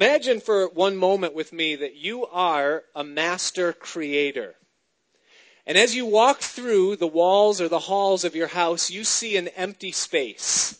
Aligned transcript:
Imagine 0.00 0.38
for 0.38 0.68
one 0.68 0.96
moment 0.96 1.34
with 1.34 1.52
me 1.52 1.74
that 1.74 1.96
you 1.96 2.24
are 2.26 2.84
a 2.94 3.02
master 3.02 3.72
creator. 3.72 4.54
And 5.66 5.76
as 5.76 5.96
you 5.96 6.06
walk 6.06 6.38
through 6.38 6.96
the 6.96 7.08
walls 7.08 7.60
or 7.60 7.68
the 7.68 7.80
halls 7.80 8.22
of 8.22 8.36
your 8.36 8.46
house, 8.46 8.92
you 8.92 9.02
see 9.02 9.36
an 9.36 9.48
empty 9.48 9.90
space. 9.90 10.78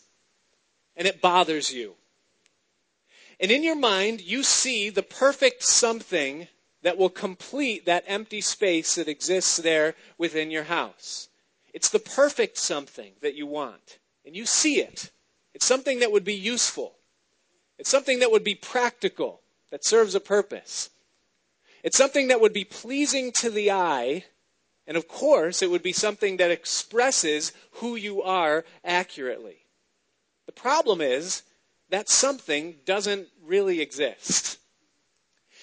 And 0.95 1.05
it 1.05 1.19
bothers 1.19 1.73
you. 1.73 1.95
And 3.41 3.51
in 3.51 3.61
your 3.61 3.75
mind, 3.75 4.21
you 4.21 4.41
see 4.41 4.89
the 4.89 5.03
perfect 5.03 5.63
something 5.63 6.47
that 6.81 6.97
will 6.97 7.09
complete 7.09 7.85
that 7.85 8.05
empty 8.07 8.39
space 8.39 8.95
that 8.95 9.09
exists 9.09 9.57
there 9.57 9.95
within 10.17 10.49
your 10.49 10.63
house. 10.63 11.27
It's 11.73 11.89
the 11.89 11.99
perfect 11.99 12.57
something 12.57 13.11
that 13.21 13.35
you 13.35 13.47
want. 13.47 13.99
And 14.25 14.33
you 14.33 14.45
see 14.45 14.79
it. 14.79 15.11
It's 15.53 15.65
something 15.65 15.99
that 15.99 16.11
would 16.13 16.23
be 16.23 16.35
useful. 16.35 16.95
It's 17.79 17.89
something 17.89 18.19
that 18.19 18.31
would 18.31 18.43
be 18.43 18.55
practical, 18.55 19.41
that 19.71 19.85
serves 19.85 20.13
a 20.13 20.19
purpose. 20.19 20.89
It's 21.81 21.97
something 21.97 22.27
that 22.27 22.41
would 22.41 22.51
be 22.51 22.65
pleasing 22.65 23.31
to 23.39 23.49
the 23.49 23.71
eye. 23.71 24.25
And 24.85 24.97
of 24.97 25.07
course, 25.07 25.61
it 25.61 25.71
would 25.71 25.81
be 25.81 25.93
something 25.93 26.37
that 26.37 26.51
expresses 26.51 27.53
who 27.73 27.95
you 27.95 28.21
are 28.21 28.65
accurately. 28.83 29.65
The 30.45 30.51
problem 30.51 30.99
is 30.99 31.43
that 31.89 32.09
something 32.09 32.75
doesn't 32.85 33.29
really 33.41 33.79
exist. 33.79 34.57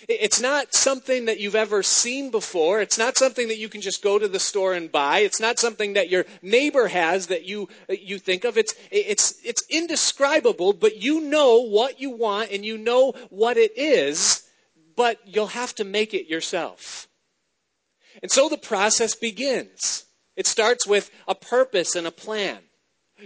It's 0.08 0.40
not 0.40 0.72
something 0.72 1.24
that 1.24 1.40
you've 1.40 1.56
ever 1.56 1.82
seen 1.82 2.30
before. 2.30 2.80
It's 2.80 2.98
not 2.98 3.16
something 3.16 3.48
that 3.48 3.58
you 3.58 3.68
can 3.68 3.80
just 3.80 4.02
go 4.02 4.18
to 4.18 4.28
the 4.28 4.38
store 4.38 4.72
and 4.72 4.90
buy. 4.90 5.20
It's 5.20 5.40
not 5.40 5.58
something 5.58 5.94
that 5.94 6.10
your 6.10 6.26
neighbor 6.42 6.86
has 6.86 7.26
that 7.26 7.44
you, 7.44 7.68
you 7.88 8.18
think 8.18 8.44
of. 8.44 8.56
It's, 8.56 8.74
it's, 8.92 9.34
it's 9.44 9.64
indescribable, 9.68 10.74
but 10.74 11.02
you 11.02 11.22
know 11.22 11.58
what 11.58 12.00
you 12.00 12.10
want 12.10 12.52
and 12.52 12.64
you 12.64 12.78
know 12.78 13.14
what 13.30 13.56
it 13.56 13.76
is, 13.76 14.44
but 14.94 15.18
you'll 15.26 15.48
have 15.48 15.74
to 15.76 15.84
make 15.84 16.14
it 16.14 16.28
yourself. 16.28 17.08
And 18.22 18.30
so 18.30 18.48
the 18.48 18.58
process 18.58 19.16
begins. 19.16 20.04
It 20.36 20.46
starts 20.46 20.86
with 20.86 21.10
a 21.26 21.34
purpose 21.34 21.96
and 21.96 22.06
a 22.06 22.12
plan. 22.12 22.58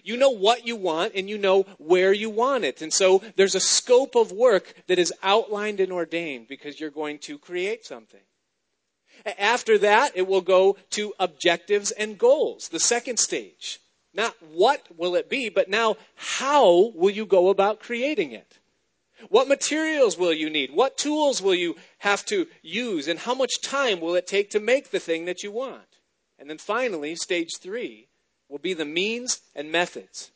You 0.04 0.16
know 0.16 0.30
what 0.30 0.66
you 0.66 0.76
want 0.76 1.14
and 1.14 1.28
you 1.28 1.36
know 1.36 1.62
where 1.78 2.12
you 2.12 2.30
want 2.30 2.64
it. 2.64 2.80
And 2.80 2.92
so 2.92 3.22
there's 3.36 3.54
a 3.54 3.60
scope 3.60 4.14
of 4.14 4.30
work 4.30 4.74
that 4.86 4.98
is 4.98 5.12
outlined 5.22 5.80
and 5.80 5.92
ordained 5.92 6.48
because 6.48 6.78
you're 6.78 6.90
going 6.90 7.18
to 7.20 7.38
create 7.38 7.84
something. 7.84 8.20
After 9.38 9.78
that, 9.78 10.12
it 10.14 10.26
will 10.26 10.40
go 10.40 10.78
to 10.90 11.12
objectives 11.18 11.90
and 11.90 12.18
goals, 12.18 12.68
the 12.68 12.80
second 12.80 13.18
stage. 13.18 13.80
Not 14.14 14.34
what 14.52 14.86
will 14.96 15.14
it 15.14 15.28
be, 15.28 15.48
but 15.48 15.68
now 15.68 15.96
how 16.14 16.92
will 16.94 17.10
you 17.10 17.26
go 17.26 17.48
about 17.48 17.80
creating 17.80 18.32
it? 18.32 18.58
What 19.28 19.48
materials 19.48 20.16
will 20.16 20.32
you 20.32 20.48
need? 20.48 20.70
What 20.72 20.96
tools 20.96 21.42
will 21.42 21.54
you 21.54 21.76
have 21.98 22.24
to 22.26 22.46
use? 22.62 23.06
And 23.06 23.18
how 23.18 23.34
much 23.34 23.60
time 23.60 24.00
will 24.00 24.14
it 24.14 24.26
take 24.26 24.50
to 24.50 24.60
make 24.60 24.90
the 24.90 24.98
thing 24.98 25.26
that 25.26 25.42
you 25.42 25.52
want? 25.52 25.98
And 26.38 26.48
then 26.48 26.58
finally, 26.58 27.14
stage 27.16 27.50
three 27.60 28.08
will 28.50 28.58
be 28.58 28.74
the 28.74 28.84
means 28.84 29.40
and 29.54 29.70
methods. 29.70 30.32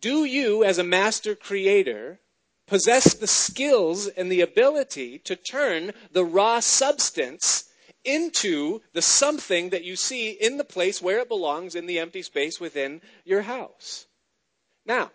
Do 0.00 0.24
you, 0.24 0.64
as 0.64 0.78
a 0.78 0.84
master 0.84 1.34
creator, 1.34 2.20
possess 2.66 3.14
the 3.14 3.26
skills 3.26 4.08
and 4.08 4.30
the 4.30 4.40
ability 4.40 5.18
to 5.20 5.36
turn 5.36 5.92
the 6.12 6.24
raw 6.24 6.60
substance 6.60 7.64
into 8.04 8.80
the 8.92 9.02
something 9.02 9.70
that 9.70 9.84
you 9.84 9.96
see 9.96 10.30
in 10.30 10.56
the 10.56 10.64
place 10.64 11.00
where 11.00 11.20
it 11.20 11.28
belongs 11.28 11.74
in 11.74 11.86
the 11.86 11.98
empty 11.98 12.22
space 12.22 12.60
within 12.60 13.00
your 13.24 13.42
house? 13.42 14.06
Now, 14.84 15.10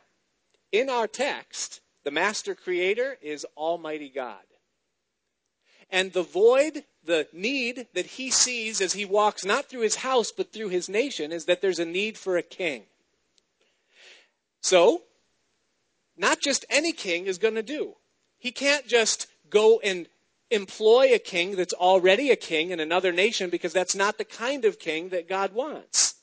in 0.72 0.90
our 0.90 1.08
text, 1.08 1.82
the 2.04 2.12
master 2.12 2.56
creator 2.56 3.18
is 3.22 3.46
Almighty 3.56 4.10
God. 4.10 4.44
And 5.90 6.14
the 6.14 6.24
void 6.24 6.84
the 7.06 7.28
need 7.34 7.88
that 7.94 8.06
he 8.06 8.32
sees 8.32 8.80
as 8.80 8.94
he 8.94 9.06
walks 9.06 9.44
not 9.44 9.66
through 9.66 9.82
his 9.82 9.98
house 9.98 10.32
but 10.32 10.54
through 10.54 10.70
his 10.70 10.88
nation 10.88 11.32
is 11.32 11.46
that 11.46 11.62
there's 11.62 11.80
a 11.80 11.86
need 11.86 12.18
for 12.18 12.38
a 12.38 12.44
king. 12.44 12.84
So, 14.62 15.02
not 16.16 16.40
just 16.40 16.66
any 16.70 16.94
king 16.94 17.26
is 17.26 17.38
going 17.38 17.56
to 17.56 17.64
do. 17.64 17.96
He 18.40 18.52
can't 18.52 18.88
just 18.88 19.28
go 19.50 19.80
and 19.84 20.08
employ 20.50 21.14
a 21.14 21.20
king 21.20 21.56
that's 21.56 21.74
already 21.74 22.30
a 22.30 22.36
king 22.36 22.70
in 22.70 22.80
another 22.80 23.12
nation 23.12 23.50
because 23.50 23.74
that's 23.74 23.96
not 23.96 24.18
the 24.18 24.26
kind 24.26 24.64
of 24.64 24.80
king 24.80 25.10
that 25.10 25.28
God 25.28 25.54
wants. 25.54 26.16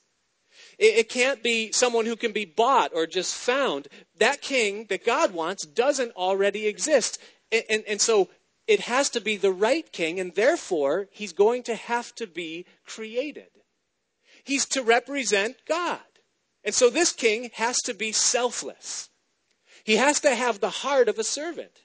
It, 0.79 1.11
can't 1.11 1.43
be 1.43 1.73
someone 1.73 2.07
who 2.07 2.17
can 2.17 2.33
be 2.33 2.47
bought 2.47 2.93
or 2.95 3.07
just 3.07 3.35
found. 3.35 3.89
That 4.17 4.41
king 4.41 4.87
that 4.89 5.05
God 5.05 5.35
wants 5.35 5.67
doesn't 5.67 6.13
already 6.13 6.67
exist. 6.67 7.19
And, 7.53 7.65
and, 7.69 7.85
and 7.87 8.01
so 8.01 8.31
it 8.71 8.83
has 8.83 9.11
to 9.11 9.21
be 9.21 9.37
the 9.37 9.51
right 9.51 9.91
king, 9.91 10.21
and 10.21 10.33
therefore, 10.37 11.09
he's 11.11 11.33
going 11.33 11.65
to 11.65 11.75
have 11.75 12.15
to 12.15 12.25
be 12.29 12.67
created. 12.87 13.51
He's 14.45 14.65
to 14.67 14.83
represent 14.85 15.57
God. 15.67 15.99
And 16.63 16.73
so 16.73 16.89
this 16.89 17.13
king 17.13 17.51
has 17.55 17.79
to 17.79 17.95
be 17.95 18.13
selfless. 18.13 19.11
He 19.83 19.97
has 19.97 20.21
to 20.21 20.37
have 20.37 20.61
the 20.61 20.71
heart 20.71 21.09
of 21.09 21.19
a 21.19 21.25
servant. 21.25 21.81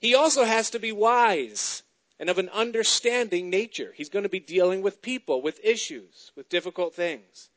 He 0.00 0.14
also 0.14 0.44
has 0.44 0.70
to 0.70 0.78
be 0.78 0.90
wise 0.90 1.82
and 2.18 2.30
of 2.30 2.38
an 2.38 2.48
understanding 2.48 3.50
nature. 3.50 3.92
He's 3.94 4.08
going 4.08 4.22
to 4.22 4.30
be 4.30 4.40
dealing 4.40 4.80
with 4.80 5.02
people, 5.02 5.42
with 5.42 5.60
issues, 5.62 6.32
with 6.34 6.48
difficult 6.48 6.94
things. 6.94 7.50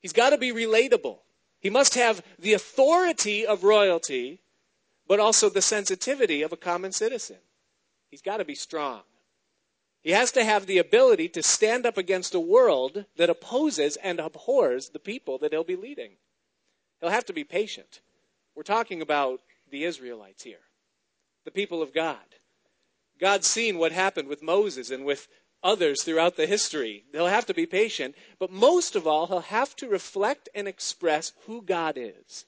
He's 0.00 0.12
got 0.12 0.30
to 0.30 0.38
be 0.38 0.52
relatable. 0.52 1.20
He 1.60 1.70
must 1.70 1.94
have 1.94 2.22
the 2.38 2.52
authority 2.52 3.46
of 3.46 3.64
royalty, 3.64 4.40
but 5.06 5.18
also 5.18 5.48
the 5.48 5.62
sensitivity 5.62 6.42
of 6.42 6.52
a 6.52 6.58
common 6.58 6.92
citizen. 6.92 7.38
He's 8.10 8.22
got 8.22 8.38
to 8.38 8.44
be 8.44 8.54
strong. 8.54 9.02
He 10.02 10.10
has 10.12 10.32
to 10.32 10.44
have 10.44 10.66
the 10.66 10.78
ability 10.78 11.28
to 11.30 11.42
stand 11.42 11.84
up 11.84 11.98
against 11.98 12.34
a 12.34 12.40
world 12.40 13.04
that 13.16 13.30
opposes 13.30 13.96
and 13.96 14.20
abhors 14.20 14.90
the 14.90 14.98
people 14.98 15.38
that 15.38 15.52
he'll 15.52 15.64
be 15.64 15.76
leading. 15.76 16.12
He'll 17.00 17.10
have 17.10 17.26
to 17.26 17.32
be 17.32 17.44
patient. 17.44 18.00
We're 18.54 18.62
talking 18.62 19.02
about 19.02 19.40
the 19.70 19.84
Israelites 19.84 20.42
here, 20.42 20.60
the 21.44 21.50
people 21.50 21.82
of 21.82 21.92
God. 21.92 22.16
God's 23.20 23.46
seen 23.46 23.78
what 23.78 23.92
happened 23.92 24.28
with 24.28 24.42
Moses 24.42 24.90
and 24.90 25.04
with 25.04 25.28
others 25.62 26.02
throughout 26.02 26.36
the 26.36 26.46
history. 26.46 27.04
He'll 27.12 27.26
have 27.26 27.46
to 27.46 27.54
be 27.54 27.66
patient, 27.66 28.14
but 28.38 28.52
most 28.52 28.94
of 28.94 29.06
all, 29.06 29.26
he'll 29.26 29.40
have 29.40 29.74
to 29.76 29.88
reflect 29.88 30.48
and 30.54 30.68
express 30.68 31.32
who 31.46 31.62
God 31.62 31.94
is. 31.96 32.44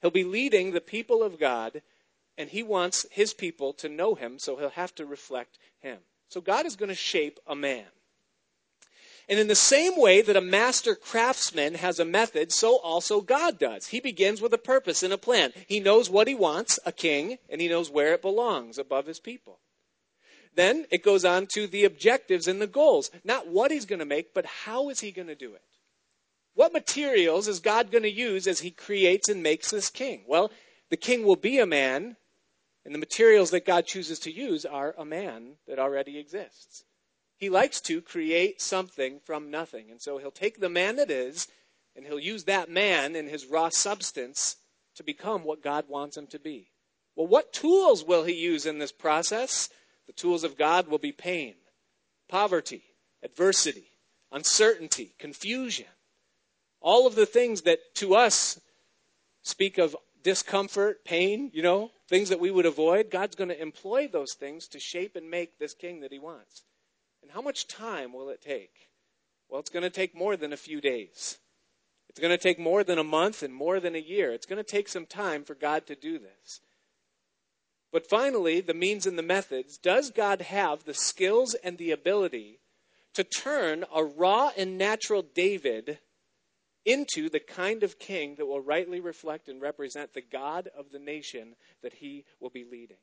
He'll 0.00 0.10
be 0.10 0.24
leading 0.24 0.70
the 0.70 0.80
people 0.80 1.22
of 1.22 1.38
God 1.38 1.82
and 2.36 2.50
he 2.50 2.62
wants 2.62 3.06
his 3.10 3.32
people 3.32 3.72
to 3.74 3.88
know 3.88 4.14
him, 4.14 4.38
so 4.38 4.56
he'll 4.56 4.70
have 4.70 4.94
to 4.96 5.06
reflect 5.06 5.58
him. 5.78 5.98
So 6.28 6.40
God 6.40 6.66
is 6.66 6.76
going 6.76 6.88
to 6.88 6.94
shape 6.94 7.38
a 7.46 7.54
man. 7.54 7.86
And 9.28 9.38
in 9.38 9.48
the 9.48 9.54
same 9.54 9.98
way 9.98 10.20
that 10.20 10.36
a 10.36 10.42
master 10.42 10.94
craftsman 10.94 11.74
has 11.76 11.98
a 11.98 12.04
method, 12.04 12.52
so 12.52 12.78
also 12.78 13.22
God 13.22 13.58
does. 13.58 13.86
He 13.86 14.00
begins 14.00 14.42
with 14.42 14.52
a 14.52 14.58
purpose 14.58 15.02
and 15.02 15.12
a 15.12 15.18
plan. 15.18 15.52
He 15.66 15.80
knows 15.80 16.10
what 16.10 16.28
he 16.28 16.34
wants, 16.34 16.78
a 16.84 16.92
king, 16.92 17.38
and 17.48 17.60
he 17.60 17.68
knows 17.68 17.90
where 17.90 18.12
it 18.12 18.20
belongs 18.20 18.76
above 18.76 19.06
his 19.06 19.20
people. 19.20 19.60
Then 20.54 20.86
it 20.90 21.02
goes 21.02 21.24
on 21.24 21.46
to 21.54 21.66
the 21.66 21.84
objectives 21.84 22.46
and 22.46 22.60
the 22.60 22.66
goals. 22.66 23.10
Not 23.24 23.48
what 23.48 23.70
he's 23.70 23.86
going 23.86 23.98
to 24.00 24.04
make, 24.04 24.34
but 24.34 24.46
how 24.46 24.90
is 24.90 25.00
he 25.00 25.10
going 25.10 25.28
to 25.28 25.34
do 25.34 25.54
it? 25.54 25.62
What 26.54 26.72
materials 26.72 27.48
is 27.48 27.60
God 27.60 27.90
going 27.90 28.04
to 28.04 28.10
use 28.10 28.46
as 28.46 28.60
he 28.60 28.70
creates 28.70 29.28
and 29.28 29.42
makes 29.42 29.70
this 29.70 29.90
king? 29.90 30.22
Well, 30.28 30.52
the 30.90 30.96
king 30.96 31.24
will 31.24 31.36
be 31.36 31.58
a 31.58 31.66
man 31.66 32.16
and 32.84 32.94
the 32.94 32.98
materials 32.98 33.50
that 33.50 33.66
God 33.66 33.86
chooses 33.86 34.18
to 34.20 34.30
use 34.30 34.66
are 34.66 34.94
a 34.98 35.04
man 35.04 35.56
that 35.66 35.78
already 35.78 36.18
exists. 36.18 36.84
He 37.36 37.48
likes 37.48 37.80
to 37.82 38.02
create 38.02 38.60
something 38.60 39.20
from 39.24 39.50
nothing. 39.50 39.90
And 39.90 40.00
so 40.00 40.18
he'll 40.18 40.30
take 40.30 40.60
the 40.60 40.68
man 40.68 40.96
that 40.96 41.10
is, 41.10 41.48
and 41.96 42.04
he'll 42.04 42.18
use 42.18 42.44
that 42.44 42.70
man 42.70 43.16
in 43.16 43.28
his 43.28 43.46
raw 43.46 43.70
substance 43.70 44.56
to 44.96 45.02
become 45.02 45.44
what 45.44 45.62
God 45.62 45.86
wants 45.88 46.16
him 46.16 46.26
to 46.28 46.38
be. 46.38 46.70
Well, 47.16 47.26
what 47.26 47.52
tools 47.52 48.04
will 48.04 48.24
he 48.24 48.34
use 48.34 48.66
in 48.66 48.78
this 48.78 48.92
process? 48.92 49.68
The 50.06 50.12
tools 50.12 50.44
of 50.44 50.58
God 50.58 50.88
will 50.88 50.98
be 50.98 51.12
pain, 51.12 51.54
poverty, 52.28 52.82
adversity, 53.22 53.86
uncertainty, 54.30 55.14
confusion. 55.18 55.86
All 56.80 57.06
of 57.06 57.14
the 57.14 57.26
things 57.26 57.62
that 57.62 57.78
to 57.96 58.14
us 58.14 58.60
speak 59.42 59.78
of 59.78 59.96
discomfort, 60.24 61.04
pain, 61.04 61.50
you 61.54 61.62
know, 61.62 61.92
things 62.08 62.30
that 62.30 62.40
we 62.40 62.50
would 62.50 62.66
avoid, 62.66 63.10
God's 63.10 63.36
going 63.36 63.50
to 63.50 63.62
employ 63.62 64.08
those 64.08 64.32
things 64.32 64.66
to 64.68 64.80
shape 64.80 65.14
and 65.14 65.30
make 65.30 65.58
this 65.58 65.74
king 65.74 66.00
that 66.00 66.10
he 66.10 66.18
wants. 66.18 66.64
And 67.22 67.30
how 67.30 67.40
much 67.40 67.68
time 67.68 68.12
will 68.12 68.30
it 68.30 68.42
take? 68.42 68.88
Well, 69.48 69.60
it's 69.60 69.70
going 69.70 69.84
to 69.84 69.90
take 69.90 70.16
more 70.16 70.36
than 70.36 70.52
a 70.52 70.56
few 70.56 70.80
days. 70.80 71.38
It's 72.08 72.20
going 72.20 72.32
to 72.32 72.42
take 72.42 72.58
more 72.58 72.82
than 72.82 72.98
a 72.98 73.04
month 73.04 73.42
and 73.42 73.54
more 73.54 73.78
than 73.78 73.94
a 73.94 74.00
year. 74.00 74.32
It's 74.32 74.46
going 74.46 74.62
to 74.62 74.68
take 74.68 74.88
some 74.88 75.06
time 75.06 75.44
for 75.44 75.54
God 75.54 75.86
to 75.86 75.94
do 75.94 76.18
this. 76.18 76.60
But 77.92 78.08
finally, 78.08 78.60
the 78.60 78.74
means 78.74 79.06
and 79.06 79.16
the 79.16 79.22
methods 79.22 79.78
does 79.78 80.10
God 80.10 80.40
have 80.42 80.84
the 80.84 80.94
skills 80.94 81.54
and 81.62 81.78
the 81.78 81.92
ability 81.92 82.58
to 83.14 83.24
turn 83.24 83.84
a 83.94 84.02
raw 84.04 84.50
and 84.56 84.76
natural 84.76 85.22
David 85.22 85.98
into 86.84 87.28
the 87.28 87.40
kind 87.40 87.82
of 87.82 87.98
king 87.98 88.34
that 88.36 88.46
will 88.46 88.60
rightly 88.60 89.00
reflect 89.00 89.48
and 89.48 89.60
represent 89.60 90.12
the 90.12 90.20
God 90.20 90.68
of 90.76 90.90
the 90.90 90.98
nation 90.98 91.56
that 91.82 91.94
he 91.94 92.24
will 92.40 92.50
be 92.50 92.64
leading. 92.64 92.98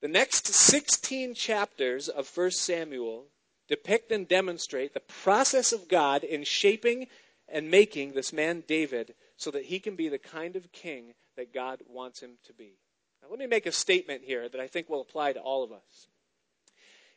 The 0.00 0.08
next 0.08 0.46
16 0.46 1.34
chapters 1.34 2.08
of 2.08 2.30
1 2.36 2.50
Samuel 2.52 3.26
depict 3.68 4.12
and 4.12 4.28
demonstrate 4.28 4.94
the 4.94 5.00
process 5.00 5.72
of 5.72 5.88
God 5.88 6.22
in 6.22 6.44
shaping 6.44 7.08
and 7.48 7.70
making 7.70 8.12
this 8.12 8.32
man 8.32 8.62
David 8.66 9.14
so 9.36 9.50
that 9.50 9.64
he 9.64 9.80
can 9.80 9.96
be 9.96 10.08
the 10.08 10.18
kind 10.18 10.56
of 10.56 10.72
king 10.72 11.14
that 11.36 11.54
God 11.54 11.82
wants 11.88 12.20
him 12.20 12.38
to 12.46 12.52
be. 12.52 12.78
Now, 13.22 13.28
let 13.30 13.38
me 13.38 13.46
make 13.46 13.66
a 13.66 13.72
statement 13.72 14.22
here 14.24 14.48
that 14.48 14.60
I 14.60 14.66
think 14.66 14.88
will 14.88 15.00
apply 15.00 15.32
to 15.32 15.40
all 15.40 15.64
of 15.64 15.72
us. 15.72 16.08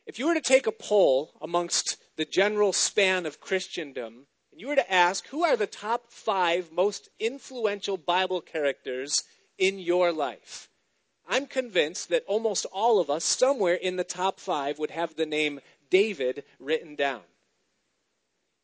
If 0.06 0.18
you 0.18 0.26
were 0.26 0.34
to 0.34 0.40
take 0.40 0.66
a 0.66 0.72
poll 0.72 1.32
amongst 1.40 1.98
the 2.16 2.24
general 2.24 2.72
span 2.72 3.26
of 3.26 3.40
Christendom, 3.40 4.26
you 4.60 4.68
were 4.68 4.76
to 4.76 4.92
ask 4.92 5.26
who 5.28 5.42
are 5.42 5.56
the 5.56 5.66
top 5.66 6.10
five 6.10 6.70
most 6.70 7.08
influential 7.18 7.96
Bible 7.96 8.42
characters 8.42 9.24
in 9.56 9.78
your 9.78 10.12
life, 10.12 10.68
I'm 11.26 11.46
convinced 11.46 12.10
that 12.10 12.24
almost 12.26 12.66
all 12.66 13.00
of 13.00 13.08
us, 13.08 13.24
somewhere 13.24 13.74
in 13.74 13.96
the 13.96 14.04
top 14.04 14.38
five, 14.38 14.78
would 14.78 14.90
have 14.90 15.16
the 15.16 15.24
name 15.24 15.60
David 15.88 16.44
written 16.58 16.94
down. 16.94 17.22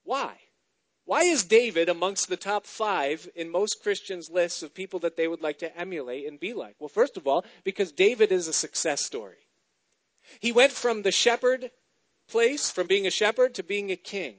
Why? 0.04 0.34
Why 1.06 1.22
is 1.22 1.44
David 1.44 1.88
amongst 1.88 2.28
the 2.28 2.36
top 2.36 2.66
five 2.66 3.28
in 3.34 3.48
most 3.48 3.82
Christians' 3.82 4.28
lists 4.28 4.62
of 4.62 4.74
people 4.74 4.98
that 5.00 5.16
they 5.16 5.28
would 5.28 5.40
like 5.40 5.58
to 5.60 5.78
emulate 5.78 6.26
and 6.26 6.38
be 6.38 6.52
like? 6.52 6.74
Well, 6.78 6.88
first 6.88 7.16
of 7.16 7.26
all, 7.26 7.44
because 7.64 7.90
David 7.90 8.32
is 8.32 8.48
a 8.48 8.52
success 8.52 9.00
story. 9.00 9.46
He 10.40 10.52
went 10.52 10.72
from 10.72 11.02
the 11.02 11.12
shepherd 11.12 11.70
place, 12.28 12.70
from 12.70 12.86
being 12.86 13.06
a 13.06 13.10
shepherd 13.10 13.54
to 13.54 13.62
being 13.62 13.90
a 13.90 13.96
king. 13.96 14.34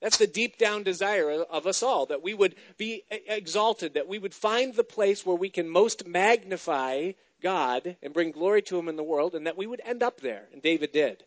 That's 0.00 0.18
the 0.18 0.26
deep 0.26 0.58
down 0.58 0.82
desire 0.82 1.30
of 1.30 1.66
us 1.66 1.82
all, 1.82 2.06
that 2.06 2.22
we 2.22 2.34
would 2.34 2.54
be 2.76 3.04
exalted, 3.10 3.94
that 3.94 4.08
we 4.08 4.18
would 4.18 4.34
find 4.34 4.74
the 4.74 4.84
place 4.84 5.24
where 5.24 5.36
we 5.36 5.48
can 5.48 5.68
most 5.68 6.06
magnify 6.06 7.12
God 7.42 7.96
and 8.02 8.12
bring 8.12 8.30
glory 8.30 8.62
to 8.62 8.78
Him 8.78 8.88
in 8.88 8.96
the 8.96 9.02
world, 9.02 9.34
and 9.34 9.46
that 9.46 9.56
we 9.56 9.66
would 9.66 9.80
end 9.84 10.02
up 10.02 10.20
there. 10.20 10.48
And 10.52 10.60
David 10.60 10.92
did. 10.92 11.24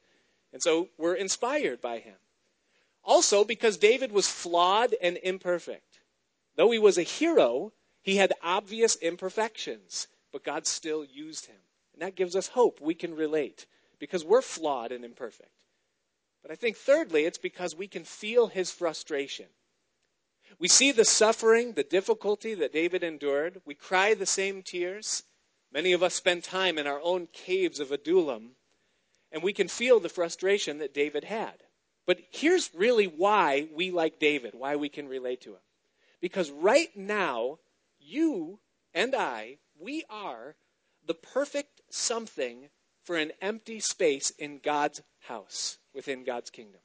And 0.51 0.61
so 0.61 0.89
we're 0.97 1.15
inspired 1.15 1.81
by 1.81 1.99
him. 1.99 2.15
Also, 3.03 3.43
because 3.43 3.77
David 3.77 4.11
was 4.11 4.27
flawed 4.27 4.95
and 5.01 5.17
imperfect. 5.23 5.99
Though 6.55 6.71
he 6.71 6.79
was 6.79 6.97
a 6.97 7.03
hero, 7.03 7.71
he 8.01 8.17
had 8.17 8.33
obvious 8.43 8.95
imperfections, 8.97 10.07
but 10.31 10.43
God 10.43 10.67
still 10.67 11.05
used 11.05 11.45
him. 11.45 11.55
And 11.93 12.01
that 12.01 12.15
gives 12.15 12.35
us 12.35 12.49
hope. 12.49 12.81
We 12.81 12.93
can 12.93 13.15
relate 13.15 13.65
because 13.99 14.25
we're 14.25 14.41
flawed 14.41 14.91
and 14.91 15.05
imperfect. 15.05 15.51
But 16.49 16.53
I 16.53 16.55
think, 16.55 16.77
thirdly, 16.77 17.25
it's 17.25 17.37
because 17.37 17.75
we 17.75 17.87
can 17.87 18.03
feel 18.03 18.47
his 18.47 18.71
frustration. 18.71 19.45
We 20.57 20.67
see 20.67 20.91
the 20.91 21.05
suffering, 21.05 21.73
the 21.73 21.83
difficulty 21.83 22.55
that 22.55 22.73
David 22.73 23.03
endured. 23.03 23.61
We 23.65 23.75
cry 23.75 24.15
the 24.15 24.25
same 24.25 24.63
tears. 24.63 25.21
Many 25.71 25.93
of 25.93 26.01
us 26.01 26.15
spend 26.15 26.43
time 26.43 26.79
in 26.79 26.87
our 26.87 26.99
own 27.03 27.27
caves 27.27 27.79
of 27.79 27.91
Adullam 27.91 28.55
and 29.31 29.43
we 29.43 29.53
can 29.53 29.67
feel 29.67 29.99
the 29.99 30.09
frustration 30.09 30.79
that 30.79 30.91
David 30.91 31.23
had. 31.23 31.53
But 32.07 32.21
here's 32.31 32.73
really 32.73 33.05
why 33.05 33.67
we 33.71 33.91
like 33.91 34.17
David, 34.17 34.55
why 34.55 34.75
we 34.75 34.89
can 34.89 35.07
relate 35.07 35.41
to 35.41 35.51
him. 35.51 35.61
Because 36.19 36.49
right 36.49 36.89
now, 36.97 37.59
you 37.99 38.59
and 38.95 39.13
I, 39.13 39.59
we 39.79 40.03
are 40.09 40.55
the 41.05 41.13
perfect 41.13 41.81
something 41.91 42.69
for 43.09 43.17
an 43.17 43.31
empty 43.41 43.79
space 43.79 44.29
in 44.37 44.59
God's 44.59 45.01
house, 45.21 45.79
within 45.95 46.23
God's 46.23 46.51
kingdom. 46.51 46.79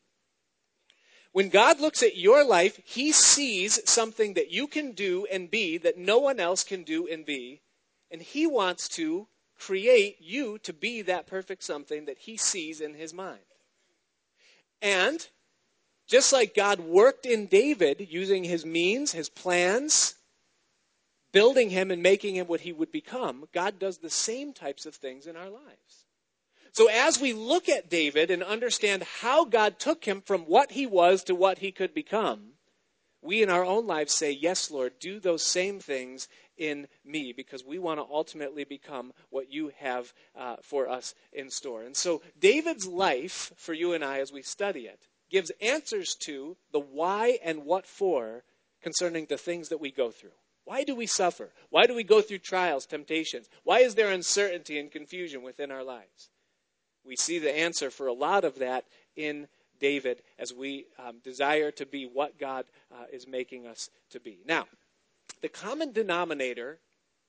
When 1.33 1.51
God 1.51 1.81
looks 1.81 2.03
at 2.03 2.17
your 2.17 2.43
life, 2.43 2.81
He 2.83 3.13
sees 3.13 3.79
something 3.85 4.33
that 4.33 4.51
you 4.51 4.67
can 4.67 4.93
do 4.93 5.27
and 5.31 5.51
be 5.51 5.77
that 5.77 5.99
no 5.99 6.19
one 6.19 6.41
else 6.41 6.65
can 6.65 6.83
do 6.83 7.07
and 7.07 7.27
be, 7.27 7.61
and 8.11 8.23
He 8.23 8.47
wants 8.47 8.89
to 8.97 9.27
create 9.59 10.17
you 10.19 10.57
to 10.61 10.73
be 10.73 11.03
that 11.03 11.27
perfect 11.27 11.63
something 11.63 12.07
that 12.07 12.17
he 12.17 12.39
sees 12.39 12.81
in 12.81 12.95
his 12.95 13.13
mind. 13.13 13.45
And 14.81 15.29
just 16.07 16.33
like 16.33 16.55
God 16.55 16.81
worked 16.81 17.27
in 17.27 17.49
David 17.49 18.09
using 18.11 18.45
his 18.45 18.65
means, 18.65 19.13
his 19.13 19.29
plans, 19.29 20.15
building 21.33 21.69
him 21.69 21.91
and 21.91 22.03
making 22.03 22.37
him 22.37 22.47
what 22.47 22.63
he 22.63 22.73
would 22.73 22.91
become, 22.91 23.47
God 23.53 23.79
does 23.79 23.99
the 23.99 24.09
same 24.09 24.55
types 24.55 24.87
of 24.87 24.95
things 24.95 25.27
in 25.27 25.37
our 25.37 25.51
lives. 25.51 26.04
So 26.75 26.89
as 26.89 27.21
we 27.21 27.33
look 27.33 27.69
at 27.69 27.89
David 27.89 28.33
and 28.33 28.43
understand 28.43 29.05
how 29.21 29.45
God 29.45 29.79
took 29.79 30.05
him 30.05 30.21
from 30.21 30.41
what 30.43 30.73
he 30.73 30.87
was 30.87 31.23
to 31.25 31.35
what 31.35 31.59
he 31.59 31.71
could 31.71 31.95
become, 31.95 32.55
we 33.23 33.45
in 33.45 33.49
our 33.49 33.65
own 33.65 33.87
lives 33.87 34.13
say, 34.13 34.33
Yes, 34.33 34.73
Lord, 34.73 34.99
do 34.99 35.21
those 35.21 35.45
same 35.45 35.79
things 35.79 36.27
in 36.57 36.89
me 37.05 37.33
because 37.33 37.65
we 37.65 37.79
want 37.79 38.01
to 38.01 38.13
ultimately 38.13 38.65
become 38.65 39.13
what 39.31 39.53
you 39.53 39.71
have 39.79 40.13
uh, 40.37 40.57
for 40.63 40.89
us 40.89 41.15
in 41.33 41.49
store. 41.49 41.83
And 41.83 41.97
so, 41.97 42.23
David's 42.41 42.89
life, 42.89 43.53
for 43.57 43.73
you 43.73 43.93
and 43.93 44.05
I 44.05 44.19
as 44.19 44.33
we 44.33 44.43
study 44.43 44.87
it, 44.87 45.07
gives 45.31 45.53
answers 45.61 46.17
to 46.25 46.57
the 46.73 46.81
why 46.81 47.39
and 47.45 47.65
what 47.65 47.87
for 47.87 48.43
concerning 48.83 49.27
the 49.27 49.39
things 49.39 49.69
that 49.69 49.81
we 49.81 49.93
go 49.93 50.11
through. 50.11 50.35
Why 50.65 50.83
do 50.83 50.97
we 50.97 51.07
suffer? 51.07 51.53
Why 51.71 51.87
do 51.87 51.95
we 51.95 52.03
go 52.03 52.21
through 52.21 52.39
trials, 52.39 52.85
temptations? 52.85 53.49
Why 53.63 53.79
is 53.79 53.95
there 53.95 54.11
uncertainty 54.11 54.77
and 54.77 54.91
confusion 54.91 55.43
within 55.43 55.71
our 55.71 55.85
lives? 55.85 56.31
We 57.07 57.17
see 57.17 57.39
the 57.39 57.57
answer 57.57 57.91
for 57.91 58.07
a 58.07 58.13
lot 58.13 58.45
of 58.45 58.59
that 58.59 58.85
in 59.17 59.49
David 59.81 60.23
as 60.39 60.53
we 60.53 60.87
um, 60.99 61.19
desire 61.23 61.71
to 61.73 61.87
be 61.87 62.05
what 62.05 62.39
God 62.39 62.65
uh, 62.93 63.05
is 63.13 63.27
making 63.27 63.67
us 63.67 63.91
to 64.11 64.21
be. 64.21 64.39
Now, 64.47 64.67
the 65.43 65.49
common 65.49 65.93
denominator 65.93 66.79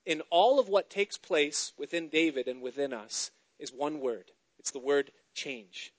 in 0.04 0.22
all 0.30 0.58
of 0.58 0.68
what 0.68 0.88
takes 0.88 1.18
place 1.18 1.72
within 1.76 2.08
David 2.08 2.48
and 2.48 2.62
within 2.62 2.92
us 2.92 3.30
is 3.58 3.72
one 3.72 4.00
word 4.00 4.30
it's 4.58 4.70
the 4.70 4.78
word 4.78 5.12
change. 5.34 5.92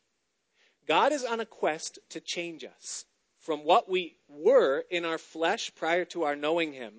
God 0.88 1.14
is 1.14 1.24
on 1.24 1.40
a 1.40 1.46
quest 1.46 2.00
to 2.10 2.20
change 2.20 2.66
us 2.66 3.06
from 3.40 3.64
what 3.64 3.90
we 3.90 4.18
were 4.28 4.84
in 4.90 5.06
our 5.06 5.18
flesh 5.18 5.72
prior 5.76 6.04
to 6.06 6.24
our 6.24 6.36
knowing 6.36 6.74
Him 6.74 6.94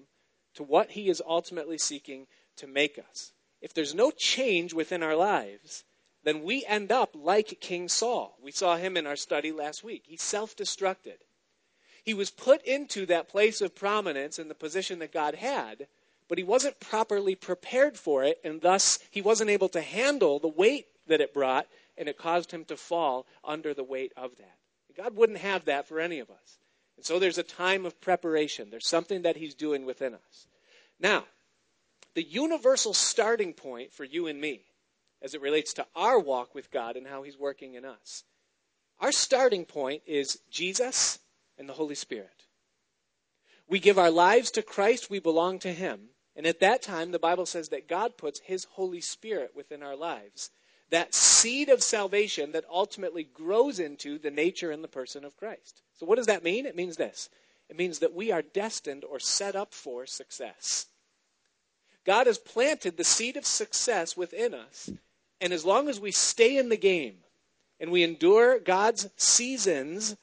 to 0.54 0.62
what 0.62 0.92
He 0.92 1.08
is 1.08 1.22
ultimately 1.26 1.76
seeking 1.76 2.26
to 2.56 2.66
make 2.66 2.98
us. 2.98 3.32
If 3.60 3.74
there's 3.74 3.94
no 3.94 4.10
change 4.10 4.72
within 4.72 5.02
our 5.02 5.16
lives, 5.16 5.84
then 6.24 6.42
we 6.42 6.64
end 6.66 6.90
up 6.90 7.10
like 7.14 7.60
King 7.60 7.88
Saul. 7.88 8.36
We 8.42 8.50
saw 8.50 8.76
him 8.76 8.96
in 8.96 9.06
our 9.06 9.16
study 9.16 9.52
last 9.52 9.84
week. 9.84 10.04
He 10.06 10.16
self 10.16 10.56
destructed. 10.56 11.18
He 12.04 12.14
was 12.14 12.30
put 12.30 12.62
into 12.62 13.06
that 13.06 13.28
place 13.28 13.60
of 13.60 13.74
prominence 13.74 14.38
and 14.38 14.50
the 14.50 14.54
position 14.54 14.98
that 15.00 15.12
God 15.12 15.34
had, 15.34 15.86
but 16.28 16.38
he 16.38 16.44
wasn't 16.44 16.80
properly 16.80 17.34
prepared 17.34 17.96
for 17.96 18.24
it, 18.24 18.40
and 18.42 18.60
thus 18.60 18.98
he 19.10 19.20
wasn't 19.20 19.50
able 19.50 19.68
to 19.70 19.80
handle 19.80 20.38
the 20.38 20.48
weight 20.48 20.86
that 21.06 21.20
it 21.20 21.34
brought, 21.34 21.66
and 21.96 22.08
it 22.08 22.18
caused 22.18 22.50
him 22.50 22.64
to 22.66 22.76
fall 22.76 23.26
under 23.44 23.74
the 23.74 23.84
weight 23.84 24.12
of 24.16 24.36
that. 24.36 24.56
God 24.96 25.16
wouldn't 25.16 25.38
have 25.38 25.66
that 25.66 25.86
for 25.86 26.00
any 26.00 26.18
of 26.18 26.30
us. 26.30 26.58
And 26.96 27.04
so 27.04 27.18
there's 27.18 27.38
a 27.38 27.44
time 27.44 27.86
of 27.86 28.00
preparation. 28.00 28.70
There's 28.70 28.86
something 28.86 29.22
that 29.22 29.36
he's 29.36 29.54
doing 29.54 29.86
within 29.86 30.14
us. 30.14 30.46
Now, 30.98 31.24
the 32.14 32.24
universal 32.24 32.92
starting 32.92 33.52
point 33.52 33.92
for 33.92 34.04
you 34.04 34.26
and 34.26 34.40
me, 34.40 34.62
as 35.22 35.34
it 35.34 35.40
relates 35.40 35.72
to 35.74 35.86
our 35.94 36.18
walk 36.18 36.54
with 36.54 36.70
God 36.70 36.96
and 36.96 37.06
how 37.06 37.22
he's 37.22 37.38
working 37.38 37.74
in 37.74 37.84
us, 37.84 38.24
our 39.00 39.12
starting 39.12 39.64
point 39.64 40.02
is 40.06 40.40
Jesus 40.50 41.20
and 41.56 41.68
the 41.68 41.74
Holy 41.74 41.94
Spirit. 41.94 42.44
We 43.68 43.78
give 43.78 43.98
our 43.98 44.10
lives 44.10 44.50
to 44.52 44.62
Christ, 44.62 45.10
we 45.10 45.18
belong 45.18 45.58
to 45.60 45.72
Him. 45.72 46.08
And 46.34 46.46
at 46.46 46.60
that 46.60 46.82
time, 46.82 47.10
the 47.10 47.18
Bible 47.18 47.46
says 47.46 47.68
that 47.68 47.88
God 47.88 48.16
puts 48.16 48.40
His 48.40 48.64
Holy 48.72 49.00
Spirit 49.00 49.52
within 49.54 49.82
our 49.82 49.96
lives. 49.96 50.50
That 50.90 51.14
seed 51.14 51.68
of 51.68 51.82
salvation 51.82 52.52
that 52.52 52.64
ultimately 52.70 53.24
grows 53.24 53.78
into 53.78 54.18
the 54.18 54.30
nature 54.30 54.70
and 54.70 54.82
the 54.82 54.88
person 54.88 55.24
of 55.24 55.36
Christ. 55.36 55.82
So, 55.94 56.06
what 56.06 56.16
does 56.16 56.26
that 56.26 56.44
mean? 56.44 56.64
It 56.64 56.76
means 56.76 56.96
this 56.96 57.28
it 57.68 57.76
means 57.76 57.98
that 57.98 58.14
we 58.14 58.32
are 58.32 58.40
destined 58.40 59.04
or 59.04 59.20
set 59.20 59.54
up 59.54 59.74
for 59.74 60.06
success. 60.06 60.86
God 62.06 62.26
has 62.26 62.38
planted 62.38 62.96
the 62.96 63.04
seed 63.04 63.36
of 63.36 63.44
success 63.44 64.16
within 64.16 64.54
us. 64.54 64.90
And 65.40 65.52
as 65.52 65.64
long 65.64 65.88
as 65.88 66.00
we 66.00 66.10
stay 66.10 66.56
in 66.56 66.68
the 66.68 66.76
game 66.76 67.18
and 67.78 67.90
we 67.90 68.02
endure 68.02 68.58
God's 68.58 69.08
seasons 69.16 70.16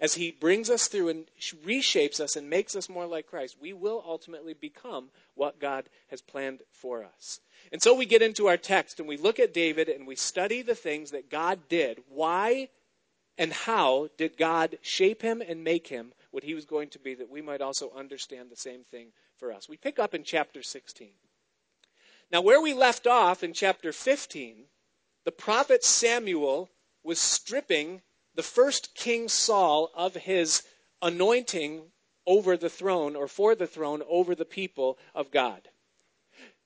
as 0.00 0.14
He 0.14 0.30
brings 0.30 0.70
us 0.70 0.86
through 0.86 1.08
and 1.08 1.24
reshapes 1.64 2.20
us 2.20 2.36
and 2.36 2.50
makes 2.50 2.76
us 2.76 2.88
more 2.88 3.06
like 3.06 3.26
Christ, 3.26 3.56
we 3.60 3.72
will 3.72 4.02
ultimately 4.06 4.54
become 4.54 5.10
what 5.34 5.60
God 5.60 5.88
has 6.08 6.20
planned 6.20 6.60
for 6.70 7.04
us. 7.04 7.40
And 7.72 7.82
so 7.82 7.94
we 7.94 8.06
get 8.06 8.22
into 8.22 8.46
our 8.46 8.56
text 8.56 9.00
and 9.00 9.08
we 9.08 9.16
look 9.16 9.38
at 9.40 9.54
David 9.54 9.88
and 9.88 10.06
we 10.06 10.16
study 10.16 10.62
the 10.62 10.74
things 10.74 11.10
that 11.10 11.30
God 11.30 11.60
did. 11.68 12.00
Why 12.08 12.68
and 13.36 13.52
how 13.52 14.08
did 14.16 14.36
God 14.36 14.78
shape 14.80 15.22
him 15.22 15.42
and 15.46 15.64
make 15.64 15.88
him 15.88 16.12
what 16.30 16.44
he 16.44 16.54
was 16.54 16.64
going 16.64 16.90
to 16.90 16.98
be 16.98 17.14
that 17.14 17.30
we 17.30 17.42
might 17.42 17.60
also 17.60 17.90
understand 17.96 18.50
the 18.50 18.56
same 18.56 18.84
thing 18.84 19.08
for 19.36 19.52
us? 19.52 19.68
We 19.68 19.76
pick 19.76 19.98
up 19.98 20.14
in 20.14 20.22
chapter 20.22 20.62
16. 20.62 21.08
Now, 22.34 22.40
where 22.40 22.60
we 22.60 22.74
left 22.74 23.06
off 23.06 23.44
in 23.44 23.52
chapter 23.52 23.92
15, 23.92 24.64
the 25.24 25.30
prophet 25.30 25.84
Samuel 25.84 26.68
was 27.04 27.20
stripping 27.20 28.02
the 28.34 28.42
first 28.42 28.96
King 28.96 29.28
Saul 29.28 29.92
of 29.94 30.14
his 30.16 30.64
anointing 31.00 31.92
over 32.26 32.56
the 32.56 32.68
throne 32.68 33.14
or 33.14 33.28
for 33.28 33.54
the 33.54 33.68
throne 33.68 34.02
over 34.08 34.34
the 34.34 34.44
people 34.44 34.98
of 35.14 35.30
God. 35.30 35.68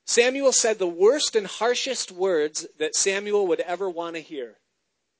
Samuel 0.07 0.53
said 0.53 0.79
the 0.79 0.87
worst 0.87 1.37
and 1.37 1.47
harshest 1.47 2.11
words 2.11 2.67
that 2.79 2.97
Samuel 2.97 3.47
would 3.49 3.61
ever 3.61 3.91
want 3.91 4.17
to 4.17 4.23
hear. 4.23 4.57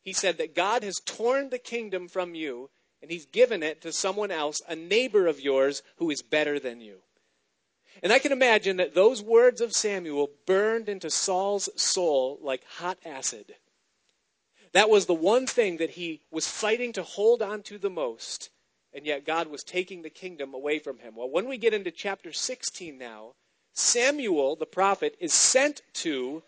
He 0.01 0.15
said 0.15 0.39
that 0.39 0.55
God 0.55 0.83
has 0.83 0.99
torn 1.05 1.51
the 1.51 1.59
kingdom 1.59 2.09
from 2.09 2.35
you 2.35 2.71
and 3.03 3.11
he's 3.11 3.27
given 3.27 3.63
it 3.63 3.83
to 3.83 3.93
someone 3.93 4.31
else, 4.31 4.63
a 4.67 4.75
neighbor 4.75 5.27
of 5.27 5.43
yours 5.43 5.83
who 5.97 6.11
is 6.11 6.23
better 6.23 6.59
than 6.59 6.81
you. 6.81 7.03
And 8.03 8.13
I 8.13 8.19
can 8.19 8.33
imagine 8.33 8.77
that 8.77 8.95
those 8.95 9.23
words 9.23 9.61
of 9.61 9.73
Samuel 9.73 10.31
burned 10.47 10.89
into 10.89 11.11
Saul's 11.11 11.69
soul 11.77 12.39
like 12.43 12.65
hot 12.65 12.99
acid. 13.05 13.55
That 14.73 14.91
was 14.91 15.07
the 15.07 15.15
one 15.15 15.47
thing 15.47 15.79
that 15.79 15.91
he 15.91 16.21
was 16.31 16.47
fighting 16.47 16.93
to 16.93 17.03
hold 17.03 17.43
on 17.43 17.63
to 17.65 17.79
the 17.79 17.91
most, 17.91 18.51
and 18.93 19.07
yet 19.07 19.25
God 19.25 19.49
was 19.49 19.65
taking 19.65 20.03
the 20.03 20.11
kingdom 20.11 20.55
away 20.55 20.79
from 20.79 20.99
him. 20.99 21.15
Well, 21.17 21.31
when 21.31 21.49
we 21.49 21.59
get 21.59 21.75
into 21.75 21.91
chapter 21.91 22.33
16 22.33 22.97
now, 22.97 23.35
Samuel, 23.73 24.57
the 24.57 24.67
prophet, 24.67 25.17
is 25.21 25.33
sent 25.33 25.83
to 25.95 26.43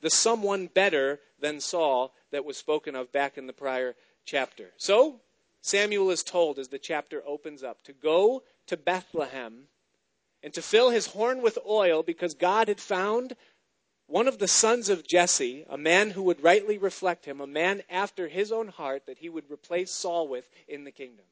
the 0.00 0.10
someone 0.10 0.66
better 0.66 1.20
than 1.40 1.60
Saul 1.60 2.12
that 2.30 2.44
was 2.44 2.56
spoken 2.56 2.94
of 2.94 3.12
back 3.12 3.36
in 3.36 3.46
the 3.46 3.52
prior 3.52 3.96
chapter. 4.24 4.70
So, 4.76 5.20
Samuel 5.60 6.10
is 6.10 6.22
told 6.22 6.58
as 6.58 6.68
the 6.68 6.78
chapter 6.78 7.22
opens 7.26 7.62
up 7.62 7.82
to 7.84 7.92
go 7.92 8.42
to 8.66 8.76
Bethlehem 8.76 9.68
and 10.44 10.52
to 10.52 10.62
fill 10.62 10.90
his 10.90 11.06
horn 11.06 11.40
with 11.40 11.58
oil 11.66 12.02
because 12.02 12.34
God 12.34 12.68
had 12.68 12.78
found 12.78 13.34
one 14.06 14.28
of 14.28 14.38
the 14.38 14.46
sons 14.46 14.90
of 14.90 15.06
Jesse, 15.06 15.64
a 15.70 15.78
man 15.78 16.10
who 16.10 16.22
would 16.24 16.44
rightly 16.44 16.76
reflect 16.76 17.24
him, 17.24 17.40
a 17.40 17.46
man 17.46 17.82
after 17.88 18.28
his 18.28 18.52
own 18.52 18.68
heart 18.68 19.06
that 19.06 19.18
he 19.18 19.30
would 19.30 19.50
replace 19.50 19.90
Saul 19.90 20.28
with 20.28 20.46
in 20.68 20.84
the 20.84 20.90
kingdom. 20.90 21.24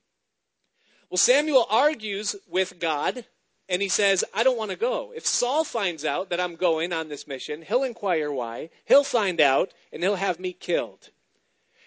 Well, 1.11 1.19
Samuel 1.19 1.67
argues 1.69 2.35
with 2.49 2.81
God 2.81 3.27
and 3.69 3.83
he 3.83 3.89
says, 3.91 4.25
I 4.33 4.43
don't 4.45 4.57
want 4.57 4.71
to 4.71 4.77
go. 4.79 5.13
If 5.15 5.27
Saul 5.27 5.63
finds 5.63 6.07
out 6.07 6.31
that 6.31 6.41
I'm 6.41 6.57
going 6.57 6.95
on 6.95 7.09
this 7.09 7.29
mission, 7.29 7.61
he'll 7.61 7.85
inquire 7.85 8.33
why, 8.33 8.71
he'll 8.87 9.05
find 9.05 9.41
out, 9.41 9.73
and 9.93 10.03
he'll 10.03 10.17
have 10.17 10.41
me 10.41 10.55
killed. 10.55 11.11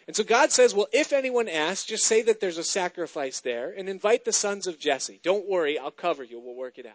And 0.07 0.15
so 0.15 0.23
God 0.23 0.51
says, 0.51 0.75
Well, 0.75 0.87
if 0.93 1.11
anyone 1.11 1.49
asks, 1.49 1.85
just 1.85 2.05
say 2.05 2.21
that 2.21 2.39
there's 2.39 2.59
a 2.59 2.63
sacrifice 2.63 3.39
there 3.39 3.73
and 3.75 3.89
invite 3.89 4.25
the 4.25 4.31
sons 4.31 4.67
of 4.67 4.79
Jesse. 4.79 5.19
Don't 5.23 5.49
worry, 5.49 5.79
I'll 5.79 5.91
cover 5.91 6.23
you. 6.23 6.39
We'll 6.39 6.55
work 6.55 6.77
it 6.77 6.85
out. 6.85 6.93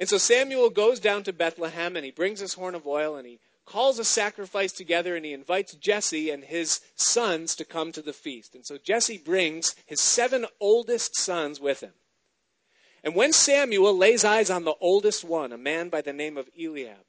And 0.00 0.08
so 0.08 0.16
Samuel 0.16 0.70
goes 0.70 0.98
down 0.98 1.24
to 1.24 1.32
Bethlehem 1.32 1.94
and 1.94 2.06
he 2.06 2.10
brings 2.10 2.40
his 2.40 2.54
horn 2.54 2.74
of 2.74 2.86
oil 2.86 3.16
and 3.16 3.26
he 3.26 3.38
calls 3.66 3.98
a 3.98 4.04
sacrifice 4.04 4.72
together 4.72 5.14
and 5.14 5.26
he 5.26 5.34
invites 5.34 5.74
Jesse 5.74 6.30
and 6.30 6.42
his 6.42 6.80
sons 6.96 7.54
to 7.56 7.66
come 7.66 7.92
to 7.92 8.00
the 8.00 8.14
feast. 8.14 8.54
And 8.54 8.64
so 8.64 8.78
Jesse 8.78 9.18
brings 9.18 9.76
his 9.84 10.00
seven 10.00 10.46
oldest 10.58 11.16
sons 11.16 11.60
with 11.60 11.80
him. 11.80 11.92
And 13.04 13.14
when 13.14 13.32
Samuel 13.32 13.96
lays 13.96 14.24
eyes 14.24 14.48
on 14.48 14.64
the 14.64 14.74
oldest 14.80 15.22
one, 15.22 15.52
a 15.52 15.58
man 15.58 15.90
by 15.90 16.00
the 16.00 16.12
name 16.14 16.38
of 16.38 16.48
Eliab, 16.58 17.04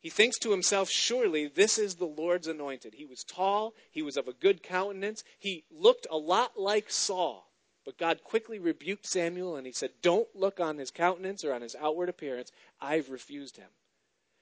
he 0.00 0.10
thinks 0.10 0.38
to 0.38 0.52
himself, 0.52 0.88
Surely 0.88 1.48
this 1.48 1.78
is 1.78 1.96
the 1.96 2.06
Lord's 2.06 2.46
anointed. 2.46 2.94
He 2.94 3.04
was 3.04 3.24
tall, 3.24 3.74
he 3.90 4.02
was 4.02 4.16
of 4.16 4.28
a 4.28 4.32
good 4.32 4.62
countenance, 4.62 5.24
he 5.38 5.64
looked 5.70 6.06
a 6.10 6.16
lot 6.16 6.52
like 6.56 6.90
Saul. 6.90 7.45
But 7.86 7.96
God 7.96 8.24
quickly 8.24 8.58
rebuked 8.58 9.06
Samuel 9.06 9.56
and 9.56 9.64
he 9.64 9.72
said, 9.72 9.92
Don't 10.02 10.28
look 10.34 10.58
on 10.58 10.76
his 10.76 10.90
countenance 10.90 11.44
or 11.44 11.54
on 11.54 11.62
his 11.62 11.76
outward 11.76 12.08
appearance. 12.08 12.50
I've 12.80 13.08
refused 13.08 13.56
him. 13.56 13.68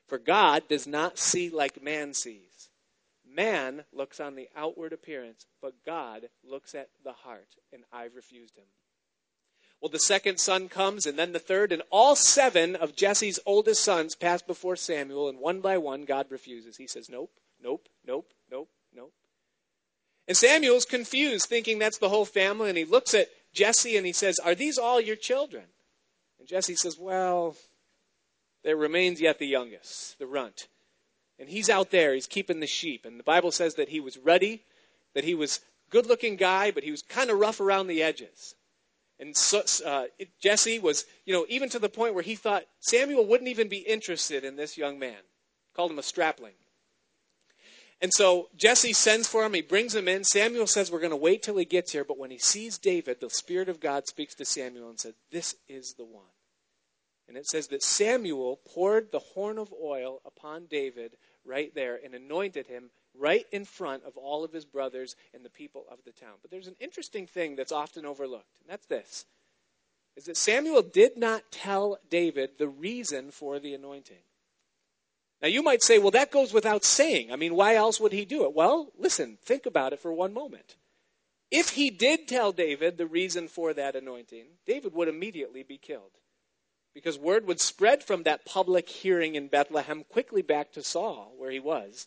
For 0.08 0.18
God 0.18 0.64
does 0.68 0.86
not 0.86 1.18
see 1.18 1.50
like 1.50 1.82
man 1.82 2.14
sees. 2.14 2.70
Man 3.26 3.84
looks 3.92 4.18
on 4.18 4.34
the 4.34 4.48
outward 4.56 4.92
appearance, 4.92 5.46
but 5.60 5.84
God 5.84 6.28
looks 6.42 6.74
at 6.74 6.88
the 7.02 7.12
heart, 7.12 7.56
and 7.72 7.82
I've 7.92 8.14
refused 8.14 8.56
him. 8.56 8.64
Well, 9.80 9.90
the 9.90 9.98
second 9.98 10.38
son 10.38 10.68
comes, 10.68 11.04
and 11.04 11.18
then 11.18 11.32
the 11.32 11.38
third, 11.38 11.72
and 11.72 11.82
all 11.90 12.16
seven 12.16 12.76
of 12.76 12.96
Jesse's 12.96 13.40
oldest 13.44 13.82
sons 13.82 14.14
pass 14.14 14.40
before 14.40 14.76
Samuel, 14.76 15.28
and 15.28 15.38
one 15.38 15.60
by 15.60 15.78
one, 15.78 16.04
God 16.04 16.26
refuses. 16.30 16.76
He 16.76 16.86
says, 16.86 17.08
Nope, 17.10 17.32
nope, 17.62 17.88
nope, 18.06 18.32
nope. 18.50 18.68
And 20.26 20.36
Samuel's 20.36 20.84
confused, 20.84 21.46
thinking 21.46 21.78
that's 21.78 21.98
the 21.98 22.08
whole 22.08 22.24
family, 22.24 22.68
and 22.68 22.78
he 22.78 22.84
looks 22.84 23.12
at 23.14 23.28
Jesse 23.52 23.96
and 23.96 24.06
he 24.06 24.12
says, 24.12 24.38
Are 24.38 24.54
these 24.54 24.78
all 24.78 25.00
your 25.00 25.16
children? 25.16 25.64
And 26.38 26.48
Jesse 26.48 26.76
says, 26.76 26.98
Well, 26.98 27.56
there 28.62 28.76
remains 28.76 29.20
yet 29.20 29.38
the 29.38 29.46
youngest, 29.46 30.18
the 30.18 30.26
runt. 30.26 30.68
And 31.38 31.48
he's 31.48 31.68
out 31.68 31.90
there, 31.90 32.14
he's 32.14 32.26
keeping 32.26 32.60
the 32.60 32.66
sheep. 32.66 33.04
And 33.04 33.18
the 33.18 33.24
Bible 33.24 33.50
says 33.50 33.74
that 33.74 33.88
he 33.88 34.00
was 34.00 34.16
ruddy, 34.16 34.64
that 35.14 35.24
he 35.24 35.34
was 35.34 35.60
good 35.90 36.06
looking 36.06 36.36
guy, 36.36 36.70
but 36.70 36.84
he 36.84 36.90
was 36.90 37.02
kind 37.02 37.30
of 37.30 37.38
rough 37.38 37.60
around 37.60 37.86
the 37.86 38.02
edges. 38.02 38.54
And 39.18 39.36
so, 39.36 39.62
uh, 39.86 40.04
Jesse 40.40 40.78
was, 40.78 41.04
you 41.24 41.32
know, 41.32 41.46
even 41.48 41.68
to 41.70 41.78
the 41.78 41.88
point 41.88 42.14
where 42.14 42.22
he 42.22 42.34
thought 42.34 42.64
Samuel 42.80 43.26
wouldn't 43.26 43.48
even 43.48 43.68
be 43.68 43.78
interested 43.78 44.44
in 44.44 44.56
this 44.56 44.76
young 44.76 44.98
man. 44.98 45.18
Called 45.74 45.90
him 45.90 45.98
a 45.98 46.02
strapling. 46.02 46.54
And 48.00 48.12
so 48.12 48.48
Jesse 48.56 48.92
sends 48.92 49.28
for 49.28 49.44
him. 49.44 49.54
He 49.54 49.62
brings 49.62 49.94
him 49.94 50.08
in. 50.08 50.24
Samuel 50.24 50.66
says, 50.66 50.90
We're 50.90 50.98
going 50.98 51.10
to 51.10 51.16
wait 51.16 51.42
till 51.42 51.56
he 51.56 51.64
gets 51.64 51.92
here. 51.92 52.04
But 52.04 52.18
when 52.18 52.30
he 52.30 52.38
sees 52.38 52.78
David, 52.78 53.20
the 53.20 53.30
Spirit 53.30 53.68
of 53.68 53.80
God 53.80 54.06
speaks 54.06 54.34
to 54.36 54.44
Samuel 54.44 54.90
and 54.90 55.00
said, 55.00 55.14
This 55.30 55.54
is 55.68 55.94
the 55.94 56.04
one. 56.04 56.24
And 57.26 57.36
it 57.36 57.46
says 57.46 57.68
that 57.68 57.82
Samuel 57.82 58.60
poured 58.74 59.10
the 59.10 59.18
horn 59.18 59.58
of 59.58 59.72
oil 59.72 60.20
upon 60.26 60.66
David 60.66 61.16
right 61.44 61.74
there 61.74 61.98
and 62.04 62.14
anointed 62.14 62.66
him 62.66 62.90
right 63.18 63.46
in 63.52 63.64
front 63.64 64.04
of 64.04 64.16
all 64.16 64.44
of 64.44 64.52
his 64.52 64.64
brothers 64.64 65.16
and 65.32 65.44
the 65.44 65.50
people 65.50 65.84
of 65.90 65.98
the 66.04 66.12
town. 66.12 66.34
But 66.42 66.50
there's 66.50 66.66
an 66.66 66.76
interesting 66.80 67.26
thing 67.26 67.56
that's 67.56 67.72
often 67.72 68.04
overlooked, 68.04 68.58
and 68.60 68.68
that's 68.68 68.86
this 68.86 69.24
is 70.16 70.26
that 70.26 70.36
Samuel 70.36 70.82
did 70.82 71.16
not 71.16 71.50
tell 71.50 71.98
David 72.08 72.50
the 72.58 72.68
reason 72.68 73.30
for 73.30 73.58
the 73.58 73.74
anointing. 73.74 74.22
Now, 75.42 75.48
you 75.48 75.62
might 75.62 75.82
say, 75.82 75.98
well, 75.98 76.10
that 76.12 76.30
goes 76.30 76.52
without 76.52 76.84
saying. 76.84 77.30
I 77.32 77.36
mean, 77.36 77.54
why 77.54 77.74
else 77.74 78.00
would 78.00 78.12
he 78.12 78.24
do 78.24 78.44
it? 78.44 78.54
Well, 78.54 78.92
listen, 78.98 79.38
think 79.42 79.66
about 79.66 79.92
it 79.92 80.00
for 80.00 80.12
one 80.12 80.32
moment. 80.32 80.76
If 81.50 81.70
he 81.70 81.90
did 81.90 82.26
tell 82.26 82.52
David 82.52 82.96
the 82.96 83.06
reason 83.06 83.48
for 83.48 83.74
that 83.74 83.94
anointing, 83.94 84.46
David 84.66 84.94
would 84.94 85.08
immediately 85.08 85.62
be 85.62 85.78
killed. 85.78 86.12
Because 86.94 87.18
word 87.18 87.46
would 87.46 87.60
spread 87.60 88.02
from 88.02 88.22
that 88.22 88.46
public 88.46 88.88
hearing 88.88 89.34
in 89.34 89.48
Bethlehem 89.48 90.04
quickly 90.04 90.42
back 90.42 90.72
to 90.72 90.82
Saul, 90.82 91.34
where 91.36 91.50
he 91.50 91.60
was. 91.60 92.06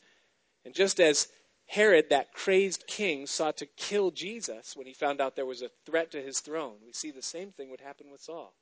And 0.66 0.74
just 0.74 1.00
as 1.00 1.28
Herod, 1.68 2.10
that 2.10 2.34
crazed 2.34 2.88
king, 2.88 3.28
sought 3.28 3.58
to 3.58 3.66
kill 3.66 4.12
Jesus 4.12 4.76
when 4.76 4.88
he 4.88 4.94
found 4.94 5.20
out 5.20 5.36
there 5.36 5.46
was 5.46 5.62
a 5.62 5.72
threat 5.86 6.12
to 6.12 6.22
his 6.22 6.40
throne, 6.40 6.78
we 6.86 6.94
see 6.94 7.12
the 7.12 7.22
same 7.22 7.52
thing 7.52 7.70
would 7.70 7.82
happen 7.82 8.10
with 8.10 8.22
Saul. 8.22 8.54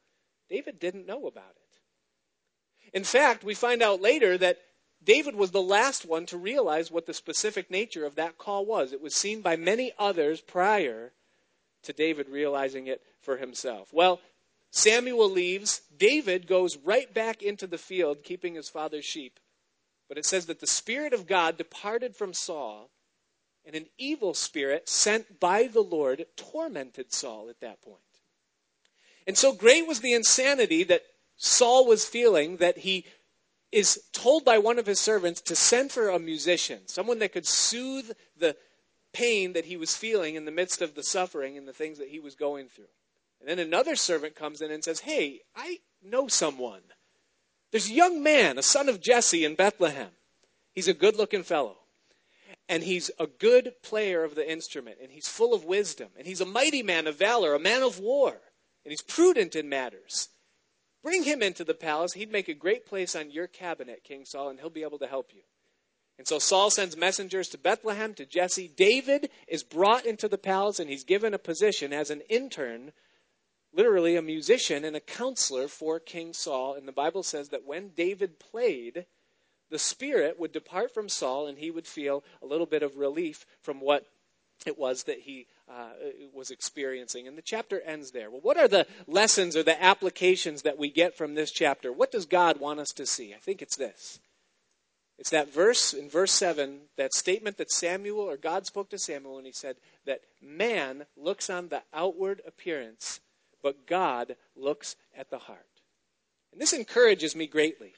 David 0.49 0.79
didn't 0.79 1.05
know 1.05 1.27
about 1.27 1.55
it. 1.55 1.64
In 2.95 3.03
fact, 3.03 3.43
we 3.43 3.53
find 3.53 3.81
out 3.81 4.01
later 4.01 4.37
that 4.37 4.59
David 5.03 5.35
was 5.35 5.51
the 5.51 5.61
last 5.61 6.05
one 6.05 6.25
to 6.27 6.37
realize 6.37 6.89
what 6.89 7.05
the 7.05 7.13
specific 7.13 7.69
nature 7.69 8.05
of 8.05 8.15
that 8.15 8.37
call 8.37 8.65
was. 8.65 8.93
It 8.93 9.01
was 9.01 9.13
seen 9.13 9.41
by 9.41 9.57
many 9.57 9.91
others 9.99 10.39
prior 10.39 11.11
to 11.83 11.93
David 11.93 12.29
realizing 12.29 12.87
it 12.87 13.01
for 13.19 13.35
himself. 13.35 13.93
Well, 13.93 14.21
Samuel 14.71 15.29
leaves. 15.29 15.81
David 15.95 16.47
goes 16.47 16.77
right 16.77 17.13
back 17.13 17.43
into 17.43 17.67
the 17.67 17.77
field, 17.77 18.23
keeping 18.23 18.55
his 18.55 18.69
father's 18.69 19.05
sheep. 19.05 19.41
But 20.07 20.17
it 20.17 20.25
says 20.25 20.45
that 20.45 20.61
the 20.61 20.67
Spirit 20.67 21.13
of 21.13 21.27
God 21.27 21.57
departed 21.57 22.15
from 22.15 22.33
Saul, 22.33 22.91
and 23.65 23.75
an 23.75 23.87
evil 23.97 24.33
spirit 24.33 24.87
sent 24.87 25.39
by 25.41 25.67
the 25.67 25.81
Lord 25.81 26.27
tormented 26.37 27.11
Saul 27.13 27.49
at 27.49 27.59
that 27.59 27.81
point. 27.81 27.99
And 29.27 29.37
so 29.37 29.51
great 29.51 29.85
was 29.85 29.99
the 29.99 30.13
insanity 30.13 30.83
that 30.83 31.03
Saul 31.37 31.85
was 31.85 32.05
feeling 32.05 32.57
that 32.57 32.79
he 32.79 33.05
is 33.71 34.01
told 34.13 34.45
by 34.45 34.57
one 34.57 34.79
of 34.79 34.85
his 34.85 34.99
servants 34.99 35.41
to 35.41 35.55
send 35.55 35.91
for 35.91 36.09
a 36.09 36.19
musician, 36.19 36.87
someone 36.87 37.19
that 37.19 37.33
could 37.33 37.45
soothe 37.45 38.11
the 38.37 38.55
pain 39.11 39.53
that 39.53 39.65
he 39.65 39.77
was 39.77 39.95
feeling 39.95 40.35
in 40.35 40.45
the 40.45 40.51
midst 40.51 40.81
of 40.81 40.95
the 40.95 41.03
suffering 41.03 41.57
and 41.57 41.67
the 41.67 41.73
things 41.73 41.97
that 41.97 42.09
he 42.09 42.19
was 42.19 42.35
going 42.35 42.67
through. 42.67 42.85
And 43.39 43.49
then 43.49 43.59
another 43.59 43.95
servant 43.95 44.35
comes 44.35 44.61
in 44.61 44.71
and 44.71 44.83
says, 44.83 45.01
Hey, 45.01 45.41
I 45.55 45.79
know 46.03 46.27
someone. 46.27 46.81
There's 47.71 47.89
a 47.89 47.93
young 47.93 48.23
man, 48.23 48.57
a 48.57 48.63
son 48.63 48.87
of 48.87 49.01
Jesse 49.01 49.43
in 49.43 49.55
Bethlehem. 49.55 50.11
He's 50.73 50.87
a 50.87 50.93
good 50.93 51.15
looking 51.17 51.43
fellow. 51.43 51.77
And 52.67 52.81
he's 52.83 53.11
a 53.19 53.27
good 53.27 53.73
player 53.83 54.23
of 54.23 54.35
the 54.35 54.49
instrument. 54.49 54.97
And 55.01 55.11
he's 55.11 55.27
full 55.27 55.53
of 55.53 55.65
wisdom. 55.65 56.09
And 56.17 56.25
he's 56.25 56.41
a 56.41 56.45
mighty 56.45 56.81
man 56.81 57.07
of 57.07 57.17
valor, 57.17 57.53
a 57.53 57.59
man 57.59 57.83
of 57.83 57.99
war. 57.99 58.31
And 58.83 58.91
he's 58.91 59.01
prudent 59.01 59.55
in 59.55 59.69
matters. 59.69 60.29
Bring 61.05 61.21
him 61.21 61.43
into 61.43 61.63
the 61.63 61.75
palace. 61.75 62.13
He'd 62.13 62.31
make 62.31 62.47
a 62.47 62.55
great 62.55 62.87
place 62.87 63.15
on 63.15 63.29
your 63.29 63.45
cabinet, 63.45 64.03
King 64.03 64.25
Saul, 64.25 64.49
and 64.49 64.59
he'll 64.59 64.71
be 64.71 64.81
able 64.81 64.97
to 64.97 65.05
help 65.05 65.29
you. 65.35 65.43
And 66.17 66.27
so 66.27 66.39
Saul 66.39 66.71
sends 66.71 66.97
messengers 66.97 67.47
to 67.49 67.59
Bethlehem, 67.59 68.15
to 68.15 68.25
Jesse. 68.25 68.67
David 68.67 69.29
is 69.47 69.61
brought 69.61 70.07
into 70.07 70.27
the 70.27 70.39
palace, 70.39 70.79
and 70.79 70.89
he's 70.89 71.03
given 71.03 71.35
a 71.35 71.37
position 71.37 71.93
as 71.93 72.09
an 72.09 72.21
intern, 72.21 72.91
literally 73.71 74.15
a 74.15 74.23
musician 74.23 74.83
and 74.83 74.95
a 74.95 74.99
counselor 74.99 75.67
for 75.67 75.99
King 75.99 76.33
Saul. 76.33 76.73
And 76.73 76.87
the 76.87 76.91
Bible 76.91 77.21
says 77.21 77.49
that 77.49 77.67
when 77.67 77.89
David 77.89 78.39
played, 78.39 79.05
the 79.69 79.77
spirit 79.77 80.39
would 80.39 80.51
depart 80.51 80.91
from 80.91 81.07
Saul, 81.07 81.45
and 81.45 81.59
he 81.59 81.69
would 81.69 81.85
feel 81.85 82.23
a 82.41 82.47
little 82.47 82.65
bit 82.65 82.81
of 82.81 82.97
relief 82.97 83.45
from 83.61 83.79
what 83.79 84.07
it 84.65 84.79
was 84.79 85.03
that 85.03 85.19
he 85.19 85.45
uh, 85.69 85.89
was 86.33 86.51
experiencing. 86.51 87.27
And 87.27 87.37
the 87.37 87.41
chapter 87.41 87.81
ends 87.81 88.11
there. 88.11 88.29
Well, 88.29 88.41
what 88.41 88.57
are 88.57 88.67
the 88.67 88.87
lessons 89.07 89.55
or 89.55 89.63
the 89.63 89.81
applications 89.81 90.61
that 90.61 90.77
we 90.77 90.89
get 90.89 91.17
from 91.17 91.33
this 91.33 91.51
chapter? 91.51 91.91
What 91.91 92.11
does 92.11 92.25
God 92.25 92.59
want 92.59 92.79
us 92.79 92.89
to 92.89 93.05
see? 93.05 93.33
I 93.33 93.37
think 93.37 93.61
it's 93.61 93.75
this. 93.75 94.19
It's 95.17 95.29
that 95.29 95.53
verse 95.53 95.93
in 95.93 96.09
verse 96.09 96.31
7, 96.33 96.81
that 96.97 97.13
statement 97.13 97.57
that 97.57 97.71
Samuel 97.71 98.19
or 98.19 98.37
God 98.37 98.65
spoke 98.65 98.89
to 98.89 98.97
Samuel 98.97 99.37
and 99.37 99.47
he 99.47 99.53
said 99.53 99.77
that 100.05 100.21
man 100.41 101.05
looks 101.15 101.49
on 101.49 101.69
the 101.69 101.83
outward 101.93 102.41
appearance, 102.45 103.21
but 103.63 103.87
God 103.87 104.35
looks 104.55 104.97
at 105.17 105.29
the 105.29 105.39
heart. 105.39 105.65
And 106.51 106.61
this 106.61 106.73
encourages 106.73 107.35
me 107.35 107.47
greatly 107.47 107.93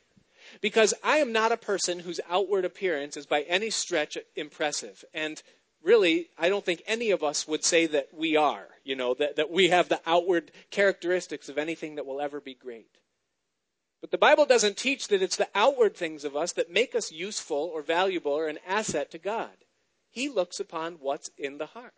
because 0.62 0.94
I 1.04 1.18
am 1.18 1.32
not 1.32 1.52
a 1.52 1.58
person 1.58 2.00
whose 2.00 2.20
outward 2.30 2.66
appearance 2.66 3.18
is 3.18 3.26
by 3.26 3.42
any 3.42 3.72
stretch 3.72 4.18
impressive. 4.36 5.04
And 5.14 5.42
really, 5.84 6.30
I 6.38 6.50
don't 6.50 6.66
think 6.66 6.84
any 6.86 7.12
of 7.12 7.24
us 7.24 7.48
would 7.48 7.64
say 7.64 7.86
that 7.88 8.10
we 8.14 8.36
are, 8.36 8.68
you 8.84 8.96
know, 8.96 9.14
that, 9.16 9.36
that 9.38 9.52
we 9.52 9.70
have 9.70 9.90
the 9.90 10.02
outward 10.06 10.52
characteristics 10.72 11.50
of 11.50 11.58
anything 11.58 11.96
that 11.96 12.06
will 12.06 12.22
ever 12.22 12.40
be 12.40 12.54
great. 12.54 12.98
But 14.02 14.12
the 14.12 14.18
Bible 14.18 14.46
doesn't 14.46 14.78
teach 14.78 15.08
that 15.08 15.22
it's 15.22 15.38
the 15.38 15.50
outward 15.56 15.96
things 15.96 16.24
of 16.24 16.36
us 16.36 16.52
that 16.54 16.72
make 16.72 16.94
us 16.94 17.12
useful 17.12 17.72
or 17.74 17.82
valuable 17.82 18.32
or 18.32 18.48
an 18.48 18.60
asset 18.68 19.12
to 19.12 19.18
God. 19.18 19.50
He 20.10 20.30
looks 20.30 20.60
upon 20.60 20.96
what's 20.96 21.32
in 21.38 21.58
the 21.58 21.66
heart. 21.68 21.94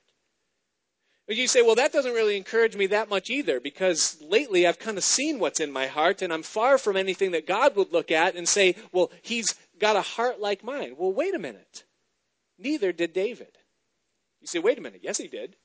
But 1.27 1.36
you 1.36 1.48
say, 1.48 1.62
well, 1.62 1.75
that 1.75 1.93
doesn't 1.93 2.13
really 2.13 2.38
encourage 2.38 2.75
me 2.75 2.88
that 2.88 3.07
much 3.07 3.29
either, 3.29 3.59
because 3.59 4.17
lately 4.19 4.65
I've 4.65 4.79
kind 4.79 4.98
of 4.98 5.03
seen 5.03 5.38
what's 5.38 5.59
in 5.59 5.71
my 5.71 5.86
heart, 5.86 6.24
and 6.24 6.33
I'm 6.33 6.41
far 6.41 6.79
from 6.79 6.98
anything 6.98 7.31
that 7.31 7.45
God 7.45 7.75
would 7.75 7.93
look 7.93 8.09
at 8.09 8.36
and 8.36 8.50
say, 8.50 8.75
well, 8.91 9.12
he's 9.21 9.53
got 9.77 9.95
a 9.95 10.01
heart 10.01 10.39
like 10.39 10.63
mine. 10.63 10.95
Well, 10.98 11.13
wait 11.13 11.36
a 11.36 11.39
minute. 11.39 11.83
Neither 12.57 12.91
did 12.91 13.13
David. 13.13 13.58
You 14.41 14.48
say, 14.48 14.60
wait 14.60 14.77
a 14.77 14.81
minute. 14.81 15.01
Yes, 15.03 15.17
he 15.17 15.27
did. 15.27 15.55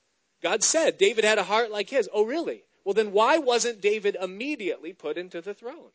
God 0.43 0.63
said 0.63 0.99
David 0.99 1.25
had 1.25 1.39
a 1.39 1.45
heart 1.45 1.71
like 1.71 1.91
his. 1.91 2.09
Oh, 2.13 2.25
really? 2.25 2.65
Well, 2.85 2.95
then 2.95 3.13
why 3.13 3.39
wasn't 3.39 3.81
David 3.81 4.17
immediately 4.21 4.93
put 4.93 5.17
into 5.17 5.41
the 5.41 5.55
throne? 5.55 5.91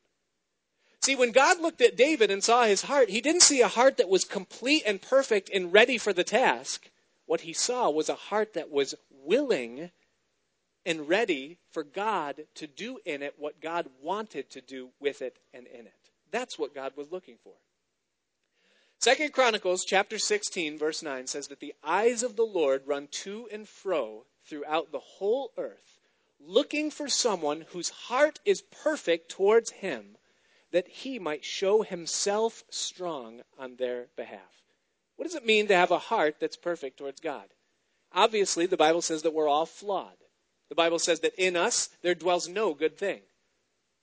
See, 1.02 1.16
when 1.16 1.32
God 1.32 1.62
looked 1.62 1.82
at 1.82 1.96
David 1.96 2.30
and 2.30 2.44
saw 2.44 2.64
his 2.64 2.82
heart, 2.82 3.10
he 3.10 3.22
didn't 3.22 3.44
see 3.44 3.62
a 3.62 3.68
heart 3.68 3.98
that 3.98 4.10
was 4.10 4.26
complete 4.26 4.84
and 4.86 5.02
perfect 5.02 5.50
and 5.54 5.72
ready 5.72 5.98
for 5.98 6.12
the 6.12 6.24
task. 6.24 6.90
What 7.26 7.42
he 7.42 7.54
saw 7.54 7.90
was 7.90 8.10
a 8.10 8.16
heart 8.16 8.54
that 8.56 8.72
was 8.72 8.96
willing 9.24 9.92
and 10.86 11.08
ready 11.08 11.60
for 11.72 11.84
God 11.84 12.46
to 12.56 12.68
do 12.68 13.00
in 13.06 13.22
it 13.22 13.36
what 13.38 13.62
God 13.62 13.88
wanted 14.02 14.50
to 14.52 14.62
do 14.62 14.90
with 15.00 15.22
it 15.22 15.38
and 15.54 15.68
in 15.68 15.86
it. 15.86 16.10
That's 16.32 16.60
what 16.60 16.76
God 16.76 16.94
was 16.96 17.12
looking 17.12 17.38
for. 17.44 17.54
Second 19.02 19.32
Chronicles 19.32 19.86
chapter 19.86 20.20
16 20.20 20.78
verse 20.78 21.02
9 21.02 21.26
says 21.26 21.48
that 21.48 21.62
the 21.62 21.74
eyes 21.82 22.22
of 22.22 22.36
the 22.36 22.46
Lord 22.46 22.86
run 22.86 23.08
to 23.24 23.48
and 23.50 23.68
fro 23.68 24.26
throughout 24.46 24.92
the 24.92 25.00
whole 25.00 25.54
earth 25.58 26.00
looking 26.38 26.92
for 26.92 27.08
someone 27.08 27.62
whose 27.70 27.90
heart 27.90 28.42
is 28.44 28.62
perfect 28.62 29.30
towards 29.30 29.72
him 29.72 30.18
that 30.72 30.90
he 30.90 31.18
might 31.18 31.46
show 31.46 31.82
himself 31.82 32.66
strong 32.70 33.42
on 33.58 33.78
their 33.78 34.08
behalf. 34.18 34.64
What 35.16 35.26
does 35.26 35.36
it 35.36 35.46
mean 35.46 35.68
to 35.68 35.76
have 35.76 35.92
a 35.92 36.00
heart 36.00 36.36
that's 36.42 36.58
perfect 36.58 36.98
towards 36.98 37.22
God? 37.22 37.46
Obviously, 38.12 38.66
the 38.66 38.76
Bible 38.76 39.02
says 39.02 39.22
that 39.22 39.34
we're 39.34 39.48
all 39.48 39.66
flawed. 39.66 40.18
The 40.68 40.76
Bible 40.76 41.00
says 41.00 41.22
that 41.22 41.36
in 41.38 41.56
us 41.56 41.90
there 42.02 42.16
dwells 42.16 42.50
no 42.50 42.74
good 42.74 42.98
thing. 42.98 43.22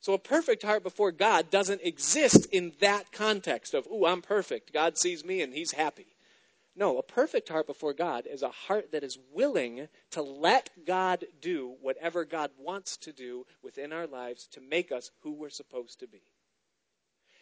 So 0.01 0.13
a 0.13 0.19
perfect 0.19 0.63
heart 0.63 0.83
before 0.83 1.11
God 1.11 1.51
doesn't 1.51 1.83
exist 1.83 2.47
in 2.53 2.73
that 2.81 3.11
context 3.13 3.75
of, 3.75 3.87
ooh, 3.87 4.07
I'm 4.07 4.23
perfect. 4.23 4.73
God 4.73 4.99
sees 4.99 5.25
me 5.25 5.43
and 5.43 5.53
he's 5.53 5.73
happy. 5.73 6.07
No, 6.77 6.99
a 6.99 7.03
perfect 7.03 7.49
heart 7.49 7.67
before 7.67 7.95
God 7.95 8.27
is 8.27 8.43
a 8.43 8.51
heart 8.51 8.93
that 8.93 9.03
is 9.03 9.19
willing 9.33 9.89
to 10.11 10.21
let 10.21 10.69
God 10.85 11.25
do 11.41 11.75
whatever 11.81 12.27
God 12.27 12.51
wants 12.59 12.99
to 12.99 13.13
do 13.13 13.47
within 13.63 13.95
our 13.95 14.07
lives 14.07 14.47
to 14.53 14.61
make 14.61 14.93
us 14.93 15.11
who 15.23 15.33
we're 15.33 15.49
supposed 15.49 16.01
to 16.01 16.07
be. 16.07 16.21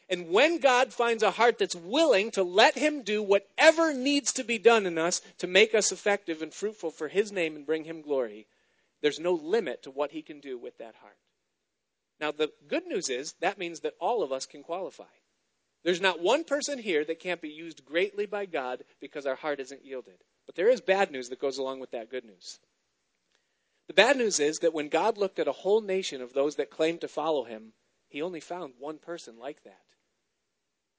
And 0.08 0.28
when 0.28 0.58
God 0.58 0.92
finds 0.92 1.22
a 1.22 1.32
heart 1.32 1.58
that's 1.58 1.74
willing 1.74 2.30
to 2.32 2.44
let 2.44 2.76
Him 2.76 3.02
do 3.02 3.22
whatever 3.22 3.92
needs 3.92 4.32
to 4.34 4.44
be 4.44 4.58
done 4.58 4.86
in 4.86 4.98
us 4.98 5.20
to 5.38 5.46
make 5.46 5.74
us 5.74 5.90
effective 5.90 6.42
and 6.42 6.52
fruitful 6.52 6.90
for 6.90 7.08
His 7.08 7.32
name 7.32 7.56
and 7.56 7.66
bring 7.66 7.84
Him 7.84 8.02
glory, 8.02 8.46
there's 9.02 9.18
no 9.18 9.32
limit 9.32 9.82
to 9.82 9.90
what 9.90 10.12
He 10.12 10.22
can 10.22 10.40
do 10.40 10.58
with 10.58 10.78
that 10.78 10.94
heart. 10.96 11.16
Now, 12.20 12.30
the 12.30 12.52
good 12.68 12.86
news 12.86 13.08
is 13.08 13.34
that 13.40 13.58
means 13.58 13.80
that 13.80 13.94
all 14.00 14.22
of 14.22 14.32
us 14.32 14.46
can 14.46 14.62
qualify. 14.62 15.04
There's 15.82 16.00
not 16.00 16.20
one 16.20 16.44
person 16.44 16.78
here 16.78 17.04
that 17.04 17.20
can't 17.20 17.42
be 17.42 17.50
used 17.50 17.84
greatly 17.84 18.24
by 18.26 18.46
God 18.46 18.84
because 19.00 19.26
our 19.26 19.34
heart 19.34 19.60
isn't 19.60 19.84
yielded. 19.84 20.24
But 20.46 20.54
there 20.54 20.70
is 20.70 20.80
bad 20.80 21.10
news 21.10 21.28
that 21.28 21.40
goes 21.40 21.58
along 21.58 21.80
with 21.80 21.90
that 21.90 22.10
good 22.10 22.24
news. 22.24 22.58
The 23.86 23.94
bad 23.94 24.16
news 24.16 24.40
is 24.40 24.56
that 24.58 24.72
when 24.72 24.88
God 24.88 25.18
looked 25.18 25.38
at 25.38 25.48
a 25.48 25.52
whole 25.52 25.82
nation 25.82 26.22
of 26.22 26.32
those 26.32 26.56
that 26.56 26.70
claimed 26.70 27.02
to 27.02 27.08
follow 27.08 27.44
him, 27.44 27.74
he 28.08 28.22
only 28.22 28.40
found 28.40 28.74
one 28.78 28.98
person 28.98 29.38
like 29.38 29.62
that. 29.64 29.80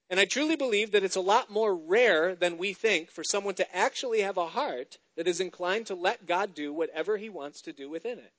And 0.08 0.20
I 0.20 0.26
truly 0.26 0.56
believe 0.56 0.92
that 0.92 1.04
it's 1.04 1.16
a 1.16 1.22
lot 1.22 1.50
more 1.50 1.76
rare 1.76 2.36
than 2.36 2.60
we 2.60 2.74
think 2.74 3.10
for 3.10 3.24
someone 3.24 3.56
to 3.56 3.76
actually 3.76 4.22
have 4.22 4.38
a 4.38 4.48
heart 4.48 5.00
that 5.18 5.28
is 5.28 5.40
inclined 5.40 5.88
to 5.88 5.96
let 5.96 6.28
God 6.28 6.54
do 6.54 6.72
whatever 6.72 7.18
he 7.18 7.30
wants 7.30 7.62
to 7.64 7.74
do 7.74 7.90
within 7.90 8.20
it. 8.20 8.34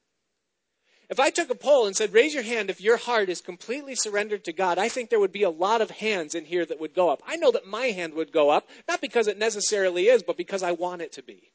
If 1.09 1.21
I 1.21 1.31
took 1.31 1.51
a 1.51 1.55
poll 1.55 1.87
and 1.87 1.95
said, 1.95 2.13
raise 2.13 2.35
your 2.35 2.43
hand 2.43 2.69
if 2.69 2.81
your 2.81 2.97
heart 2.97 3.29
is 3.29 3.41
completely 3.41 3.95
surrendered 3.95 4.45
to 4.45 4.53
God, 4.53 4.79
I 4.79 4.89
think 4.89 5.09
there 5.09 5.21
would 5.21 5.33
be 5.33 5.45
a 5.45 5.51
lot 5.51 5.81
of 5.81 5.91
hands 5.91 6.35
in 6.35 6.45
here 6.45 6.67
that 6.67 6.81
would 6.81 6.95
go 6.95 7.11
up. 7.11 7.23
I 7.27 7.37
know 7.37 7.53
that 7.53 7.67
my 7.67 7.87
hand 7.87 8.15
would 8.15 8.33
go 8.33 8.51
up, 8.51 8.69
not 8.89 9.01
because 9.01 9.29
it 9.29 9.39
necessarily 9.39 10.09
is, 10.09 10.25
but 10.25 10.37
because 10.37 10.65
I 10.65 10.73
want 10.73 11.03
it 11.03 11.13
to 11.13 11.23
be. 11.23 11.53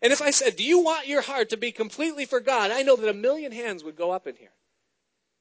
And 0.00 0.12
if 0.12 0.22
I 0.22 0.30
said, 0.30 0.56
do 0.56 0.64
you 0.64 0.78
want 0.78 1.08
your 1.08 1.20
heart 1.20 1.50
to 1.50 1.56
be 1.56 1.72
completely 1.72 2.24
for 2.24 2.40
God? 2.40 2.70
I 2.70 2.82
know 2.82 2.96
that 2.96 3.10
a 3.10 3.14
million 3.14 3.52
hands 3.52 3.84
would 3.84 3.96
go 3.96 4.12
up 4.12 4.26
in 4.26 4.36
here. 4.36 4.52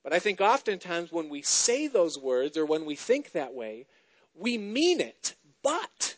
But 0.03 0.13
I 0.13 0.19
think 0.19 0.41
oftentimes 0.41 1.11
when 1.11 1.29
we 1.29 1.41
say 1.41 1.87
those 1.87 2.17
words 2.17 2.57
or 2.57 2.65
when 2.65 2.85
we 2.85 2.95
think 2.95 3.31
that 3.31 3.53
way, 3.53 3.85
we 4.33 4.57
mean 4.57 4.99
it, 4.99 5.35
but 5.63 6.15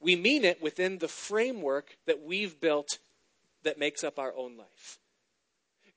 we 0.00 0.16
mean 0.16 0.44
it 0.44 0.62
within 0.62 0.98
the 0.98 1.08
framework 1.08 1.96
that 2.06 2.22
we've 2.22 2.60
built 2.60 2.98
that 3.62 3.78
makes 3.78 4.02
up 4.04 4.18
our 4.18 4.34
own 4.36 4.56
life. 4.56 4.98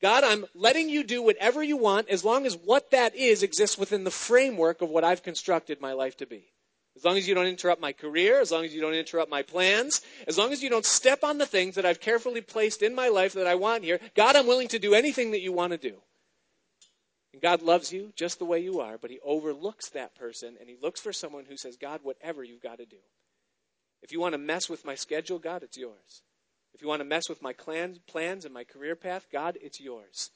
God, 0.02 0.24
I'm 0.24 0.46
letting 0.54 0.90
you 0.90 1.04
do 1.04 1.24
whatever 1.24 1.64
you 1.64 1.78
want 1.78 2.10
as 2.10 2.24
long 2.24 2.46
as 2.46 2.56
what 2.56 2.92
that 2.92 3.16
is 3.16 3.42
exists 3.42 3.78
within 3.78 4.04
the 4.04 4.12
framework 4.12 4.82
of 4.82 4.90
what 4.90 5.04
I've 5.04 5.24
constructed 5.24 5.82
my 5.82 5.94
life 5.94 6.18
to 6.18 6.28
be. 6.28 6.54
As 6.96 7.06
long 7.06 7.18
as 7.18 7.28
you 7.28 7.36
don't 7.36 7.46
interrupt 7.46 7.82
my 7.82 7.94
career, 7.94 8.42
as 8.42 8.52
long 8.52 8.66
as 8.66 8.74
you 8.74 8.82
don't 8.82 8.94
interrupt 8.94 9.30
my 9.30 9.44
plans, 9.44 10.02
as 10.28 10.38
long 10.38 10.52
as 10.52 10.64
you 10.64 10.70
don't 10.70 10.86
step 10.86 11.24
on 11.24 11.38
the 11.38 11.46
things 11.46 11.76
that 11.76 11.86
I've 11.86 12.00
carefully 12.00 12.42
placed 12.42 12.82
in 12.82 12.96
my 12.96 13.10
life 13.10 13.34
that 13.34 13.46
I 13.48 13.56
want 13.56 13.84
here, 13.84 14.00
God, 14.16 14.36
I'm 14.36 14.48
willing 14.48 14.68
to 14.70 14.80
do 14.80 14.96
anything 14.96 15.32
that 15.32 15.42
you 15.42 15.52
want 15.52 15.74
to 15.74 15.78
do. 15.78 15.98
And 17.34 17.42
God 17.42 17.62
loves 17.62 17.94
you 17.94 18.14
just 18.16 18.40
the 18.40 18.46
way 18.46 18.60
you 18.60 18.80
are, 18.80 18.98
but 18.98 19.12
He 19.12 19.20
overlooks 19.24 19.90
that 19.90 20.16
person 20.16 20.56
and 20.60 20.68
He 20.68 20.76
looks 20.82 21.00
for 21.00 21.14
someone 21.14 21.46
who 21.46 21.56
says, 21.56 21.78
God, 21.78 22.00
whatever 22.02 22.44
you've 22.44 22.64
got 22.64 22.80
to 22.80 22.86
do. 22.86 22.98
If 24.02 24.12
you 24.12 24.20
want 24.20 24.34
to 24.34 24.40
mess 24.40 24.68
with 24.68 24.86
my 24.86 24.96
schedule, 24.96 25.38
God, 25.38 25.62
it's 25.62 25.78
yours. 25.78 26.24
If 26.78 26.84
you 26.84 26.90
want 26.90 27.00
to 27.00 27.06
mess 27.06 27.28
with 27.28 27.42
my 27.42 27.54
plans, 27.54 27.98
plans 27.98 28.46
and 28.46 28.54
my 28.54 28.64
career 28.64 28.96
path, 28.96 29.26
God, 29.32 29.58
it's 29.60 29.80
yours. 29.80 30.30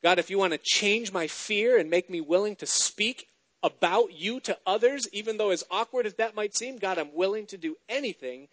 God, 0.00 0.20
if 0.20 0.30
you 0.30 0.38
want 0.38 0.52
to 0.52 0.60
change 0.62 1.12
my 1.12 1.26
fear 1.26 1.76
and 1.76 1.90
make 1.90 2.08
me 2.08 2.20
willing 2.20 2.54
to 2.56 2.66
speak 2.66 3.26
about 3.64 4.12
you 4.12 4.38
to 4.38 4.56
others, 4.64 5.08
even 5.12 5.38
though 5.38 5.50
as 5.50 5.64
awkward 5.68 6.06
as 6.06 6.14
that 6.14 6.36
might 6.36 6.56
seem, 6.56 6.76
God, 6.76 6.98
I'm 6.98 7.12
willing 7.12 7.46
to 7.46 7.56
do 7.56 7.74
anything 7.88 8.46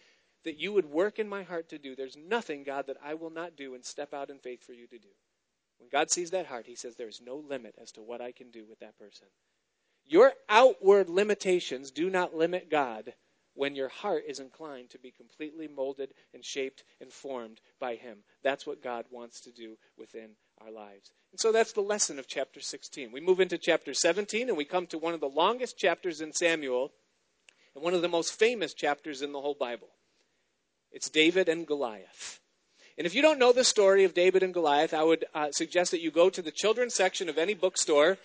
that 0.44 0.58
you 0.58 0.74
would 0.74 0.90
work 0.90 1.20
in 1.20 1.30
my 1.30 1.44
heart 1.44 1.70
to 1.70 1.78
do. 1.78 1.96
There's 1.96 2.18
nothing, 2.18 2.64
God, 2.64 2.88
that 2.88 2.98
I 3.06 3.14
will 3.14 3.30
not 3.30 3.56
do 3.56 3.76
and 3.76 3.86
step 3.86 4.12
out 4.12 4.32
in 4.32 4.40
faith 4.40 4.64
for 4.66 4.74
you 4.74 4.88
to 4.88 4.98
do. 4.98 5.10
When 5.78 5.90
God 5.90 6.10
sees 6.10 6.32
that 6.32 6.48
heart, 6.48 6.66
He 6.66 6.76
says, 6.76 6.96
There 6.96 7.08
is 7.08 7.22
no 7.24 7.36
limit 7.36 7.76
as 7.80 7.92
to 7.92 8.02
what 8.02 8.22
I 8.22 8.32
can 8.32 8.50
do 8.50 8.66
with 8.68 8.80
that 8.80 8.98
person. 8.98 9.28
Your 10.04 10.34
outward 10.50 11.12
limitations 11.12 11.92
do 11.92 12.10
not 12.10 12.36
limit 12.36 12.72
God 12.72 13.14
when 13.56 13.76
your 13.76 13.90
heart 13.90 14.24
is 14.28 14.40
inclined 14.40 14.90
to 14.90 15.00
be 15.00 15.12
completely 15.12 15.68
molded 15.68 16.14
and 16.34 16.44
shaped 16.44 16.84
and 17.00 17.12
formed 17.12 17.62
by 17.80 17.96
Him. 17.96 18.20
That's 18.44 18.66
what 18.66 18.84
God 18.84 19.06
wants 19.12 19.42
to 19.42 19.52
do 19.52 19.78
within 19.98 20.32
our 20.62 20.72
lives. 20.72 21.12
And 21.32 21.40
so 21.40 21.52
that's 21.52 21.74
the 21.74 21.82
lesson 21.82 22.20
of 22.20 22.28
chapter 22.28 22.60
16. 22.60 23.12
We 23.12 23.22
move 23.22 23.40
into 23.40 23.58
chapter 23.58 23.94
17 23.94 24.50
and 24.50 24.58
we 24.58 24.66
come 24.66 24.88
to 24.88 24.98
one 24.98 25.14
of 25.14 25.20
the 25.20 25.28
longest 25.28 25.78
chapters 25.78 26.22
in 26.22 26.34
Samuel 26.34 26.92
and 27.76 27.84
one 27.84 27.94
of 27.94 28.02
the 28.02 28.08
most 28.08 28.38
famous 28.38 28.74
chapters 28.74 29.22
in 29.22 29.32
the 29.32 29.42
whole 29.42 29.56
Bible. 29.60 29.90
It's 30.92 31.10
David 31.10 31.50
and 31.50 31.66
Goliath. 31.66 32.40
And 32.98 33.08
if 33.08 33.16
you 33.16 33.24
don't 33.24 33.40
know 33.40 33.52
the 33.52 33.64
story 33.64 34.04
of 34.04 34.14
David 34.14 34.44
and 34.44 34.54
Goliath, 34.54 34.94
I 34.94 35.04
would 35.04 35.26
uh, 35.34 35.50
suggest 35.52 35.90
that 35.92 36.02
you 36.02 36.12
go 36.12 36.30
to 36.30 36.42
the 36.44 36.52
children's 36.52 36.94
section 36.94 37.28
of 37.28 37.40
any 37.40 37.56
bookstore 37.56 38.20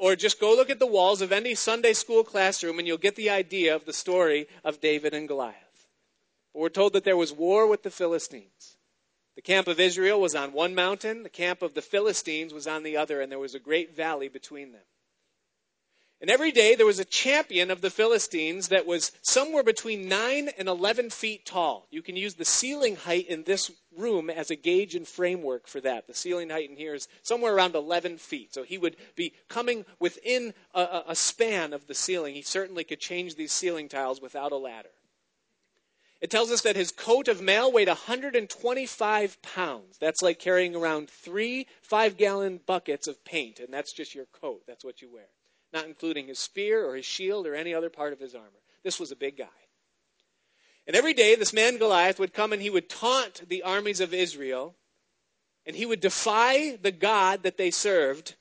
or 0.00 0.16
just 0.16 0.40
go 0.40 0.56
look 0.56 0.70
at 0.70 0.78
the 0.78 0.86
walls 0.86 1.20
of 1.20 1.30
any 1.30 1.54
Sunday 1.54 1.92
school 1.92 2.24
classroom 2.24 2.78
and 2.78 2.88
you'll 2.88 2.96
get 2.96 3.16
the 3.16 3.28
idea 3.28 3.76
of 3.76 3.84
the 3.84 3.92
story 3.92 4.48
of 4.64 4.80
David 4.80 5.12
and 5.12 5.28
Goliath. 5.28 5.88
But 6.54 6.60
we're 6.60 6.70
told 6.70 6.94
that 6.94 7.04
there 7.04 7.18
was 7.18 7.34
war 7.34 7.66
with 7.66 7.82
the 7.82 7.90
Philistines. 7.90 8.78
The 9.36 9.42
camp 9.42 9.68
of 9.68 9.78
Israel 9.78 10.18
was 10.18 10.34
on 10.34 10.52
one 10.52 10.74
mountain, 10.74 11.22
the 11.22 11.28
camp 11.28 11.60
of 11.60 11.74
the 11.74 11.82
Philistines 11.82 12.54
was 12.54 12.66
on 12.66 12.82
the 12.82 12.96
other, 12.96 13.20
and 13.20 13.30
there 13.30 13.38
was 13.38 13.54
a 13.54 13.60
great 13.60 13.94
valley 13.94 14.28
between 14.28 14.72
them. 14.72 14.80
And 16.20 16.28
every 16.28 16.52
day 16.52 16.74
there 16.74 16.84
was 16.84 16.98
a 16.98 17.04
champion 17.06 17.70
of 17.70 17.80
the 17.80 17.88
Philistines 17.88 18.68
that 18.68 18.86
was 18.86 19.10
somewhere 19.22 19.62
between 19.62 20.06
9 20.06 20.50
and 20.58 20.68
11 20.68 21.08
feet 21.08 21.46
tall. 21.46 21.86
You 21.90 22.02
can 22.02 22.14
use 22.14 22.34
the 22.34 22.44
ceiling 22.44 22.96
height 22.96 23.26
in 23.26 23.44
this 23.44 23.70
room 23.96 24.28
as 24.28 24.50
a 24.50 24.56
gauge 24.56 24.94
and 24.94 25.08
framework 25.08 25.66
for 25.66 25.80
that. 25.80 26.06
The 26.06 26.12
ceiling 26.12 26.50
height 26.50 26.68
in 26.68 26.76
here 26.76 26.94
is 26.94 27.08
somewhere 27.22 27.54
around 27.54 27.74
11 27.74 28.18
feet. 28.18 28.52
So 28.52 28.64
he 28.64 28.76
would 28.76 28.96
be 29.16 29.32
coming 29.48 29.86
within 29.98 30.52
a, 30.74 31.04
a 31.08 31.16
span 31.16 31.72
of 31.72 31.86
the 31.86 31.94
ceiling. 31.94 32.34
He 32.34 32.42
certainly 32.42 32.84
could 32.84 33.00
change 33.00 33.36
these 33.36 33.52
ceiling 33.52 33.88
tiles 33.88 34.20
without 34.20 34.52
a 34.52 34.56
ladder. 34.56 34.90
It 36.20 36.30
tells 36.30 36.50
us 36.50 36.60
that 36.62 36.76
his 36.76 36.92
coat 36.92 37.28
of 37.28 37.40
mail 37.40 37.72
weighed 37.72 37.88
125 37.88 39.40
pounds. 39.40 39.96
That's 39.98 40.20
like 40.20 40.38
carrying 40.38 40.76
around 40.76 41.08
three 41.08 41.66
five 41.80 42.18
gallon 42.18 42.60
buckets 42.66 43.06
of 43.06 43.24
paint, 43.24 43.58
and 43.58 43.72
that's 43.72 43.94
just 43.94 44.14
your 44.14 44.26
coat. 44.26 44.64
That's 44.66 44.84
what 44.84 45.00
you 45.00 45.10
wear 45.10 45.24
not 45.72 45.86
including 45.86 46.26
his 46.26 46.38
spear 46.38 46.84
or 46.84 46.96
his 46.96 47.06
shield 47.06 47.46
or 47.46 47.54
any 47.54 47.74
other 47.74 47.90
part 47.90 48.12
of 48.12 48.20
his 48.20 48.34
armor. 48.34 48.48
This 48.82 48.98
was 48.98 49.12
a 49.12 49.16
big 49.16 49.36
guy. 49.36 49.46
And 50.86 50.96
every 50.96 51.14
day, 51.14 51.34
this 51.34 51.52
man 51.52 51.76
Goliath 51.76 52.18
would 52.18 52.32
come 52.32 52.52
and 52.52 52.60
he 52.60 52.70
would 52.70 52.88
taunt 52.88 53.48
the 53.48 53.62
armies 53.62 54.00
of 54.00 54.12
Israel, 54.14 54.74
and 55.66 55.76
he 55.76 55.86
would 55.86 56.00
defy 56.00 56.76
the 56.76 56.90
God 56.90 57.42
that 57.42 57.56
they 57.56 57.70
served, 57.70 58.34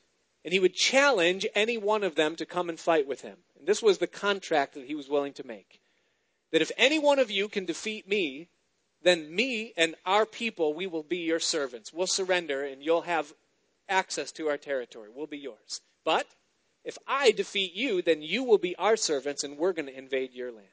and 0.43 0.53
he 0.53 0.59
would 0.59 0.73
challenge 0.73 1.45
any 1.53 1.77
one 1.77 2.03
of 2.03 2.15
them 2.15 2.35
to 2.37 2.45
come 2.45 2.69
and 2.69 2.79
fight 2.79 3.07
with 3.07 3.21
him. 3.21 3.37
And 3.57 3.67
this 3.67 3.83
was 3.83 3.97
the 3.97 4.07
contract 4.07 4.73
that 4.73 4.85
he 4.85 4.95
was 4.95 5.09
willing 5.09 5.33
to 5.33 5.45
make. 5.45 5.81
That 6.51 6.61
if 6.61 6.71
any 6.77 6.97
one 6.97 7.19
of 7.19 7.29
you 7.29 7.49
can 7.49 7.65
defeat 7.65 8.07
me, 8.07 8.49
then 9.03 9.33
me 9.33 9.73
and 9.77 9.95
our 10.05 10.25
people, 10.25 10.73
we 10.73 10.87
will 10.87 11.03
be 11.03 11.17
your 11.17 11.39
servants. 11.39 11.93
We'll 11.93 12.07
surrender, 12.07 12.63
and 12.63 12.81
you'll 12.81 13.01
have 13.01 13.33
access 13.87 14.31
to 14.33 14.47
our 14.47 14.57
territory. 14.57 15.09
We'll 15.13 15.27
be 15.27 15.37
yours. 15.37 15.81
But 16.03 16.25
if 16.83 16.97
I 17.07 17.31
defeat 17.31 17.73
you, 17.73 18.01
then 18.01 18.21
you 18.21 18.43
will 18.43 18.57
be 18.57 18.75
our 18.77 18.95
servants 18.95 19.43
and 19.43 19.57
we're 19.57 19.73
going 19.73 19.87
to 19.87 19.97
invade 19.97 20.33
your 20.33 20.51
land. 20.51 20.67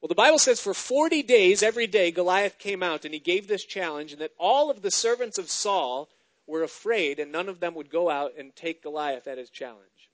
Well, 0.00 0.08
the 0.08 0.14
Bible 0.14 0.38
says 0.38 0.60
for 0.60 0.74
40 0.74 1.22
days, 1.24 1.62
every 1.62 1.88
day, 1.88 2.10
Goliath 2.12 2.58
came 2.58 2.82
out 2.82 3.04
and 3.04 3.12
he 3.12 3.20
gave 3.20 3.48
this 3.48 3.64
challenge, 3.64 4.12
and 4.12 4.20
that 4.20 4.30
all 4.38 4.70
of 4.70 4.82
the 4.82 4.92
servants 4.92 5.38
of 5.38 5.50
Saul 5.50 6.08
were 6.46 6.62
afraid, 6.62 7.18
and 7.18 7.32
none 7.32 7.48
of 7.48 7.58
them 7.58 7.74
would 7.74 7.90
go 7.90 8.08
out 8.08 8.32
and 8.38 8.54
take 8.54 8.82
Goliath 8.82 9.26
at 9.26 9.38
his 9.38 9.50
challenge. 9.50 10.08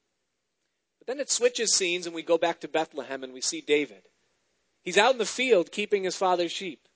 But 0.99 1.07
then 1.07 1.21
it 1.21 1.31
switches 1.31 1.75
scenes, 1.75 2.07
and 2.07 2.15
we 2.15 2.23
go 2.23 2.39
back 2.39 2.61
to 2.61 2.69
Bethlehem 2.69 3.23
and 3.23 3.35
we 3.35 3.43
see 3.43 3.61
David. 3.61 4.03
He's 4.83 4.99
out 4.99 5.13
in 5.13 5.19
the 5.19 5.27
field 5.27 5.71
keeping 5.71 6.05
his 6.05 6.17
father's 6.17 6.53
sheep. 6.53 6.89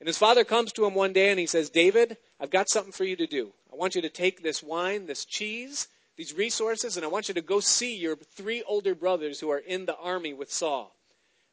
And 0.00 0.06
his 0.06 0.18
father 0.18 0.44
comes 0.44 0.72
to 0.72 0.84
him 0.84 0.94
one 0.94 1.12
day 1.12 1.30
and 1.30 1.38
he 1.38 1.46
says, 1.46 1.70
David, 1.70 2.16
I've 2.38 2.50
got 2.50 2.68
something 2.68 2.92
for 2.92 3.04
you 3.04 3.16
to 3.16 3.26
do. 3.26 3.52
I 3.72 3.76
want 3.76 3.94
you 3.94 4.02
to 4.02 4.08
take 4.08 4.42
this 4.42 4.62
wine, 4.62 5.06
this 5.06 5.24
cheese, 5.24 5.88
these 6.16 6.34
resources, 6.34 6.96
and 6.96 7.04
I 7.04 7.08
want 7.08 7.28
you 7.28 7.34
to 7.34 7.40
go 7.40 7.60
see 7.60 7.96
your 7.96 8.16
three 8.16 8.62
older 8.62 8.94
brothers 8.94 9.40
who 9.40 9.50
are 9.50 9.58
in 9.58 9.86
the 9.86 9.96
army 9.96 10.32
with 10.32 10.52
Saul. 10.52 10.94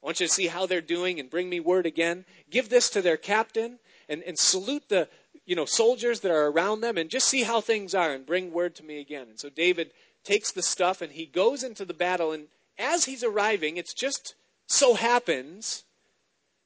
I 0.02 0.06
want 0.06 0.19
you 0.19 0.28
to 0.28 0.34
see 0.34 0.47
how 0.47 0.65
they're 0.65 0.82
doing 0.82 1.19
and 1.19 1.30
bring 1.30 1.50
me 1.50 1.60
word 1.60 1.86
again. 1.86 2.26
Give 2.50 2.69
this 2.69 2.89
to 2.91 3.02
their 3.02 3.17
captain 3.17 3.80
and, 4.10 4.24
and 4.24 4.38
salute 4.38 4.89
the 4.89 5.08
you 5.45 5.56
know 5.56 5.65
soldiers 5.65 6.21
that 6.21 6.32
are 6.32 6.47
around 6.47 6.82
them 6.82 6.97
and 6.97 7.10
just 7.10 7.28
see 7.28 7.43
how 7.43 7.62
things 7.62 7.93
are 7.95 8.12
and 8.12 8.26
bring 8.26 8.52
word 8.52 8.76
to 8.76 8.84
me 8.84 9.00
again. 9.00 9.28
And 9.30 9.39
so 9.39 9.50
David 9.50 9.91
takes 10.24 10.52
the 10.52 10.62
stuff 10.62 11.02
and 11.02 11.12
he 11.12 11.26
goes 11.26 11.63
into 11.63 11.86
the 11.86 11.93
battle 11.93 12.32
and 12.32 12.47
as 12.78 13.06
he's 13.06 13.24
arriving, 13.24 13.78
it's 13.78 13.93
just 13.93 14.36
so 14.65 14.95
happens 14.95 15.84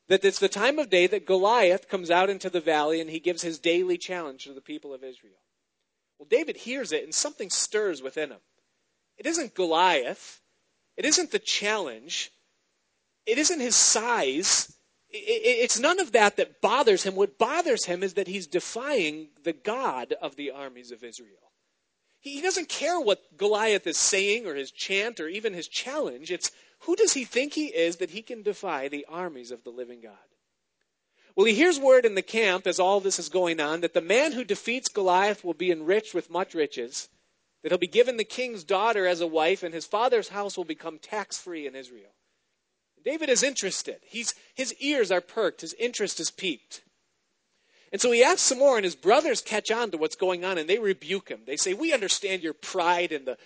that 0.08 0.24
it's 0.24 0.40
the 0.40 0.48
time 0.48 0.80
of 0.80 0.90
day 0.90 1.08
that 1.08 1.26
Goliath 1.26 1.90
comes 1.90 2.12
out 2.12 2.30
into 2.30 2.50
the 2.50 2.62
valley 2.62 3.02
and 3.02 3.10
he 3.10 3.20
gives 3.20 3.42
his 3.42 3.60
daily 3.60 3.98
challenge 3.98 4.46
to 4.46 4.54
the 4.54 4.62
people 4.62 4.94
of 4.94 5.04
Israel. 5.04 5.34
Well, 6.18 6.28
David 6.30 6.58
hears 6.58 6.92
it 6.92 7.04
and 7.04 7.14
something 7.14 7.50
stirs 7.50 8.02
within 8.02 8.32
him. 8.32 8.40
It 9.18 9.26
isn't 9.26 9.56
Goliath. 9.56 10.42
It 10.98 11.06
isn't 11.06 11.32
the 11.32 11.40
challenge. 11.40 12.32
It 13.26 13.38
isn't 13.38 13.60
his 13.60 13.76
size. 13.76 14.74
It's 15.10 15.80
none 15.80 16.00
of 16.00 16.12
that 16.14 16.38
that 16.38 16.62
bothers 16.62 17.04
him. 17.04 17.16
What 17.16 17.38
bothers 17.38 17.86
him 17.86 18.04
is 18.04 18.16
that 18.16 18.28
he's 18.28 18.48
defying 18.48 19.30
the 19.44 19.54
God 19.54 20.14
of 20.22 20.36
the 20.36 20.52
armies 20.52 20.92
of 20.92 21.04
Israel. 21.04 21.52
He 22.20 22.42
doesn't 22.42 22.70
care 22.70 23.00
what 23.00 23.38
Goliath 23.38 23.86
is 23.86 23.98
saying 23.98 24.48
or 24.48 24.56
his 24.56 24.72
chant 24.72 25.20
or 25.20 25.28
even 25.28 25.54
his 25.54 25.68
challenge. 25.68 26.32
It's 26.32 26.52
who 26.80 26.96
does 26.96 27.14
he 27.14 27.24
think 27.24 27.54
he 27.54 27.68
is 27.68 27.98
that 27.98 28.10
he 28.10 28.22
can 28.22 28.42
defy 28.42 28.88
the 28.88 29.06
armies 29.08 29.52
of 29.52 29.64
the 29.64 29.70
living 29.70 30.02
God? 30.02 30.18
Well, 31.36 31.46
he 31.46 31.54
hears 31.54 31.80
word 31.80 32.06
in 32.06 32.16
the 32.16 32.22
camp 32.22 32.66
as 32.66 32.80
all 32.80 33.02
this 33.02 33.20
is 33.20 33.28
going 33.28 33.60
on 33.60 33.82
that 33.82 33.94
the 33.94 34.02
man 34.02 34.32
who 34.32 34.46
defeats 34.46 34.88
Goliath 34.88 35.44
will 35.44 35.54
be 35.54 35.72
enriched 35.72 36.14
with 36.14 36.30
much 36.30 36.54
riches, 36.54 37.10
that 37.62 37.72
he'll 37.72 37.78
be 37.78 37.88
given 37.88 38.16
the 38.16 38.24
king's 38.24 38.64
daughter 38.64 39.06
as 39.06 39.20
a 39.20 39.28
wife, 39.28 39.62
and 39.62 39.74
his 39.74 39.86
father's 39.86 40.30
house 40.30 40.56
will 40.56 40.64
become 40.64 40.98
tax 40.98 41.38
free 41.38 41.68
in 41.68 41.76
Israel. 41.76 42.12
David 43.04 43.30
is 43.30 43.44
interested. 43.44 43.98
He's, 44.02 44.34
his 44.56 44.74
ears 44.76 45.12
are 45.12 45.22
perked, 45.22 45.62
his 45.62 45.74
interest 45.74 46.20
is 46.20 46.32
piqued. 46.32 46.82
And 47.92 48.02
so 48.02 48.12
he 48.12 48.24
asks 48.24 48.42
some 48.42 48.58
more, 48.58 48.78
and 48.78 48.86
his 48.86 48.96
brothers 48.96 49.42
catch 49.42 49.72
on 49.72 49.92
to 49.92 49.98
what's 49.98 50.16
going 50.16 50.44
on, 50.44 50.58
and 50.58 50.70
they 50.70 50.80
rebuke 50.80 51.30
him. 51.30 51.42
They 51.46 51.56
say, 51.58 51.74
We 51.74 51.94
understand 51.94 52.42
your 52.42 52.54
pride 52.54 53.12
and 53.12 53.26
the 53.26 53.38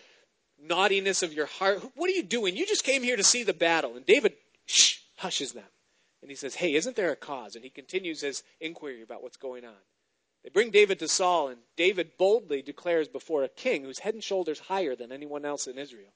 naughtiness 0.61 1.23
of 1.23 1.33
your 1.33 1.45
heart. 1.45 1.83
What 1.95 2.09
are 2.09 2.13
you 2.13 2.23
doing? 2.23 2.55
You 2.55 2.65
just 2.65 2.83
came 2.83 3.03
here 3.03 3.17
to 3.17 3.23
see 3.23 3.43
the 3.43 3.53
battle. 3.53 3.95
And 3.95 4.05
David 4.05 4.33
shh, 4.65 4.99
hushes 5.17 5.51
them. 5.51 5.65
And 6.21 6.29
he 6.29 6.35
says, 6.35 6.55
Hey, 6.55 6.73
isn't 6.75 6.95
there 6.95 7.11
a 7.11 7.15
cause? 7.15 7.55
And 7.55 7.63
he 7.63 7.69
continues 7.69 8.21
his 8.21 8.43
inquiry 8.59 9.01
about 9.01 9.23
what's 9.23 9.37
going 9.37 9.65
on. 9.65 9.81
They 10.43 10.49
bring 10.49 10.71
David 10.71 10.99
to 10.99 11.07
Saul, 11.07 11.49
and 11.49 11.59
David 11.75 12.17
boldly 12.17 12.61
declares 12.61 13.07
before 13.07 13.43
a 13.43 13.49
king 13.49 13.83
who's 13.83 13.99
head 13.99 14.13
and 14.13 14.23
shoulders 14.23 14.59
higher 14.59 14.95
than 14.95 15.11
anyone 15.11 15.43
else 15.43 15.67
in 15.67 15.77
Israel. 15.77 16.13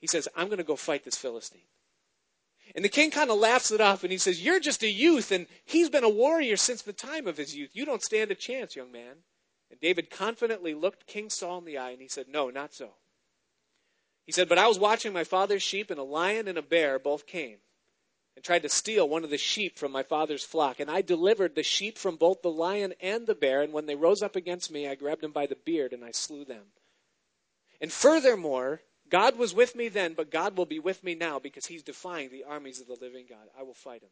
He 0.00 0.06
says, 0.06 0.28
I'm 0.34 0.48
going 0.48 0.58
to 0.58 0.64
go 0.64 0.76
fight 0.76 1.04
this 1.04 1.16
Philistine. 1.16 1.62
And 2.74 2.84
the 2.84 2.88
king 2.88 3.10
kind 3.10 3.30
of 3.30 3.38
laughs 3.38 3.70
it 3.70 3.80
off 3.80 4.02
and 4.02 4.10
he 4.10 4.18
says, 4.18 4.42
You're 4.42 4.60
just 4.60 4.82
a 4.82 4.90
youth, 4.90 5.30
and 5.30 5.46
he's 5.64 5.90
been 5.90 6.04
a 6.04 6.08
warrior 6.08 6.56
since 6.56 6.82
the 6.82 6.92
time 6.92 7.26
of 7.26 7.36
his 7.36 7.54
youth. 7.54 7.70
You 7.72 7.84
don't 7.84 8.02
stand 8.02 8.30
a 8.30 8.34
chance, 8.34 8.74
young 8.74 8.90
man. 8.90 9.16
And 9.70 9.80
David 9.80 10.10
confidently 10.10 10.74
looked 10.74 11.06
King 11.06 11.30
Saul 11.30 11.58
in 11.58 11.64
the 11.64 11.78
eye 11.78 11.90
and 11.90 12.00
he 12.00 12.08
said, 12.08 12.26
No, 12.28 12.50
not 12.50 12.74
so. 12.74 12.90
He 14.26 14.32
said, 14.32 14.48
But 14.48 14.58
I 14.58 14.66
was 14.66 14.78
watching 14.78 15.12
my 15.12 15.24
father's 15.24 15.62
sheep, 15.62 15.90
and 15.90 16.00
a 16.00 16.04
lion 16.04 16.48
and 16.48 16.58
a 16.58 16.62
bear 16.62 16.98
both 16.98 17.26
came 17.26 17.58
and 18.36 18.44
tried 18.44 18.62
to 18.62 18.68
steal 18.68 19.08
one 19.08 19.24
of 19.24 19.30
the 19.30 19.38
sheep 19.38 19.78
from 19.78 19.92
my 19.92 20.02
father's 20.02 20.44
flock. 20.44 20.80
And 20.80 20.90
I 20.90 21.02
delivered 21.02 21.54
the 21.54 21.62
sheep 21.62 21.98
from 21.98 22.16
both 22.16 22.42
the 22.42 22.50
lion 22.50 22.94
and 23.00 23.26
the 23.26 23.34
bear. 23.34 23.62
And 23.62 23.72
when 23.72 23.86
they 23.86 23.94
rose 23.94 24.22
up 24.22 24.36
against 24.36 24.70
me, 24.70 24.88
I 24.88 24.94
grabbed 24.94 25.20
them 25.20 25.32
by 25.32 25.46
the 25.46 25.56
beard 25.56 25.92
and 25.92 26.04
I 26.04 26.10
slew 26.10 26.44
them. 26.44 26.64
And 27.80 27.92
furthermore, 27.92 28.80
God 29.08 29.38
was 29.38 29.54
with 29.54 29.76
me 29.76 29.88
then, 29.88 30.14
but 30.14 30.30
God 30.30 30.56
will 30.56 30.66
be 30.66 30.78
with 30.78 31.04
me 31.04 31.14
now 31.14 31.38
because 31.38 31.66
he's 31.66 31.82
defying 31.82 32.30
the 32.30 32.44
armies 32.44 32.80
of 32.80 32.86
the 32.86 32.96
living 33.00 33.26
God. 33.28 33.46
I 33.58 33.62
will 33.62 33.74
fight 33.74 34.02
him. 34.02 34.10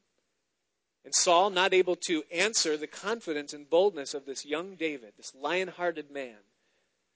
And 1.04 1.14
Saul, 1.14 1.50
not 1.50 1.74
able 1.74 1.96
to 2.06 2.22
answer 2.32 2.76
the 2.76 2.87
confidence 2.87 3.52
and 3.52 3.68
boldness 3.68 4.14
of 4.14 4.24
this 4.24 4.44
young 4.46 4.76
David, 4.76 5.14
this 5.16 5.35
lion 5.35 5.68
hearted 5.68 6.12
man, 6.12 6.37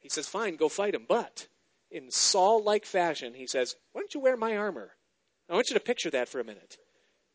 he 0.01 0.09
says, 0.09 0.27
Fine, 0.27 0.57
go 0.57 0.69
fight 0.69 0.95
him. 0.95 1.05
But 1.09 1.47
in 1.90 2.11
Saul 2.11 2.64
like 2.64 2.85
fashion, 2.85 3.35
he 3.35 3.47
says, 3.47 3.77
Why 3.92 4.01
don't 4.01 4.14
you 4.14 4.21
wear 4.21 4.37
my 4.37 4.57
armor? 4.57 4.92
I 5.49 5.55
want 5.55 5.69
you 5.71 5.75
to 5.75 5.81
picture 5.81 6.11
that 6.11 6.29
for 6.29 6.40
a 6.40 6.45
minute. 6.45 6.79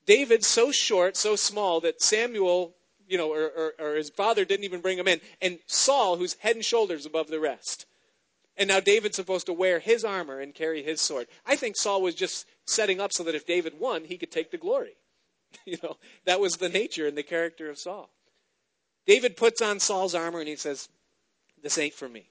David 0.05 0.43
so 0.43 0.71
short, 0.71 1.15
so 1.15 1.35
small 1.35 1.79
that 1.81 2.01
Samuel, 2.01 2.73
you 3.07 3.17
know, 3.17 3.31
or, 3.31 3.43
or, 3.45 3.73
or, 3.79 3.95
his 3.95 4.09
father 4.09 4.45
didn't 4.45 4.65
even 4.65 4.81
bring 4.81 4.97
him 4.97 5.07
in, 5.07 5.21
and 5.41 5.59
Saul, 5.67 6.17
who's 6.17 6.35
head 6.35 6.55
and 6.55 6.65
shoulders 6.65 7.05
above 7.05 7.27
the 7.27 7.39
rest. 7.39 7.85
And 8.57 8.67
now 8.67 8.79
David's 8.79 9.15
supposed 9.15 9.45
to 9.45 9.53
wear 9.53 9.79
his 9.79 10.03
armor 10.03 10.39
and 10.39 10.53
carry 10.53 10.83
his 10.83 11.01
sword. 11.01 11.27
I 11.45 11.55
think 11.55 11.75
Saul 11.75 12.01
was 12.01 12.15
just 12.15 12.45
setting 12.65 12.99
up 12.99 13.13
so 13.13 13.23
that 13.23 13.35
if 13.35 13.45
David 13.45 13.79
won, 13.79 14.03
he 14.03 14.17
could 14.17 14.31
take 14.31 14.51
the 14.51 14.57
glory. 14.57 14.95
you 15.65 15.77
know, 15.81 15.97
that 16.25 16.39
was 16.39 16.53
the 16.53 16.69
nature 16.69 17.07
and 17.07 17.17
the 17.17 17.23
character 17.23 17.69
of 17.69 17.79
Saul. 17.79 18.09
David 19.05 19.37
puts 19.37 19.61
on 19.61 19.79
Saul's 19.79 20.15
armor 20.15 20.39
and 20.39 20.47
he 20.47 20.55
says, 20.55 20.89
This 21.61 21.77
ain't 21.77 21.93
for 21.93 22.07
me. 22.07 22.29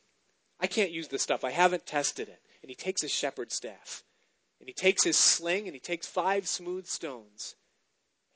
I 0.61 0.67
can't 0.67 0.91
use 0.91 1.09
this 1.09 1.23
stuff. 1.23 1.43
I 1.43 1.51
haven't 1.51 1.87
tested 1.87 2.29
it. 2.29 2.41
And 2.63 2.69
he 2.69 2.75
takes 2.75 3.03
his 3.03 3.11
shepherd's 3.11 3.57
staff. 3.57 4.03
And 4.61 4.69
he 4.69 4.75
takes 4.75 5.03
his 5.03 5.17
sling 5.17 5.67
and 5.67 5.75
he 5.75 5.81
takes 5.81 6.07
five 6.07 6.47
smooth 6.47 6.87
stones 6.87 7.57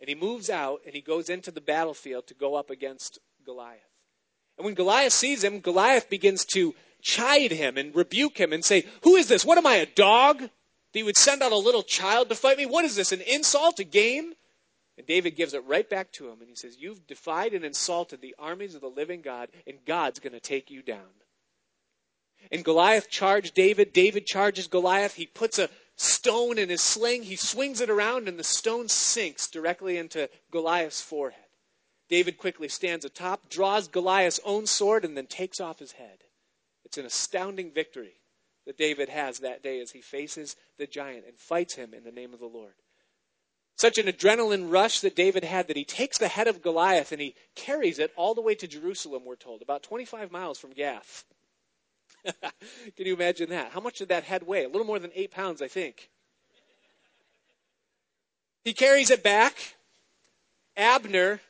and 0.05 0.09
he 0.11 0.14
moves 0.14 0.51
out 0.51 0.83
and 0.85 0.95
he 0.95 1.01
goes 1.01 1.31
into 1.31 1.51
the 1.51 1.62
battlefield 1.62 2.27
to 2.27 2.35
go 2.35 2.57
up 2.57 2.69
against 2.69 3.19
Goliath. 3.43 3.81
And 4.59 4.67
when 4.67 4.75
Goliath 4.75 5.14
sees 5.14 5.43
him, 5.43 5.61
Goliath 5.61 6.11
begins 6.11 6.45
to 6.53 6.75
chide 7.01 7.53
him 7.53 7.79
and 7.79 7.97
rebuke 7.97 8.37
him 8.37 8.53
and 8.53 8.62
say, 8.62 8.85
Who 9.05 9.17
is 9.17 9.29
this? 9.29 9.47
What 9.47 9.57
am 9.57 9.67
I, 9.67 9.77
a 9.77 9.87
dog? 9.87 10.40
That 10.40 10.51
he 10.93 11.03
would 11.03 11.17
send 11.17 11.43
out 11.43 11.53
a 11.53 11.57
little 11.57 11.83
child 11.83 12.29
to 12.29 12.35
fight 12.35 12.59
me? 12.59 12.67
What 12.67 12.85
is 12.85 12.97
this, 12.97 13.12
an 13.12 13.23
insult, 13.23 13.79
a 13.79 13.85
game? 13.85 14.35
And 14.99 15.07
David 15.07 15.37
gives 15.37 15.55
it 15.55 15.64
right 15.67 15.88
back 15.88 16.12
to 16.12 16.29
him 16.29 16.40
and 16.40 16.51
he 16.51 16.55
says, 16.55 16.77
You've 16.79 17.07
defied 17.07 17.55
and 17.55 17.64
insulted 17.64 18.21
the 18.21 18.35
armies 18.38 18.75
of 18.75 18.83
the 18.83 18.88
living 18.88 19.23
God, 19.23 19.49
and 19.67 19.79
God's 19.87 20.21
going 20.21 20.35
to 20.35 20.38
take 20.38 20.71
you 20.71 20.83
down. 20.83 21.14
And 22.53 22.62
Goliath 22.62 23.09
charged 23.09 23.55
David. 23.55 23.95
David 23.95 24.27
charges 24.27 24.67
Goliath. 24.67 25.14
He 25.14 25.25
puts 25.25 25.59
a 25.59 25.71
stone 25.97 26.59
in 26.59 26.69
his 26.69 26.83
sling. 26.83 27.23
He 27.23 27.37
swings 27.37 27.81
it 27.81 27.91
around, 27.91 28.29
and 28.29 28.39
the 28.39 28.45
stone 28.45 28.89
sinks 28.89 29.49
directly 29.49 29.97
into 29.97 30.29
Goliath's 30.51 31.01
forehead. 31.01 31.41
David 32.09 32.39
quickly 32.39 32.69
stands 32.69 33.05
atop, 33.05 33.49
draws 33.49 33.89
Goliath's 33.89 34.41
own 34.45 34.67
sword, 34.67 35.05
and 35.05 35.17
then 35.17 35.27
takes 35.27 35.61
off 35.61 35.79
his 35.79 35.93
head. 35.93 36.25
It's 36.85 36.99
an 36.99 37.07
astounding 37.07 37.73
victory 37.73 38.21
that 38.67 38.79
David 38.79 39.09
has 39.09 39.39
that 39.39 39.63
day 39.63 39.81
as 39.81 39.91
he 39.91 40.01
faces 40.01 40.57
the 40.79 40.87
giant 40.87 41.27
and 41.27 41.39
fights 41.39 41.75
him 41.75 41.95
in 41.95 42.05
the 42.05 42.13
name 42.13 42.33
of 42.33 42.41
the 42.41 42.47
Lord. 42.47 42.75
Such 43.77 43.99
an 43.99 44.07
adrenaline 44.07 44.71
rush 44.71 45.01
that 45.01 45.17
David 45.17 45.43
had 45.43 45.67
that 45.67 45.77
he 45.77 45.85
takes 45.85 46.19
the 46.19 46.29
head 46.29 46.47
of 46.47 46.63
Goliath 46.63 47.11
and 47.11 47.21
he 47.21 47.35
carries 47.57 47.99
it 47.99 48.13
all 48.17 48.35
the 48.35 48.41
way 48.41 48.55
to 48.55 48.69
Jerusalem, 48.69 49.25
we're 49.25 49.35
told, 49.35 49.63
about 49.63 49.83
25 49.83 50.31
miles 50.31 50.59
from 50.59 50.71
Gath. 50.71 51.25
Can 52.97 53.07
you 53.07 53.15
imagine 53.15 53.51
that? 53.51 53.73
How 53.73 53.81
much 53.81 53.99
did 53.99 54.09
that 54.09 54.25
head 54.25 54.47
weigh? 54.47 54.65
A 54.65 54.69
little 54.69 54.87
more 54.87 54.99
than 54.99 55.11
eight 55.15 55.31
pounds, 55.31 55.61
I 55.63 55.69
think. 55.69 56.11
He 58.65 58.73
carries 58.73 59.11
it 59.11 59.23
back. 59.23 59.77
Abner, 60.77 61.41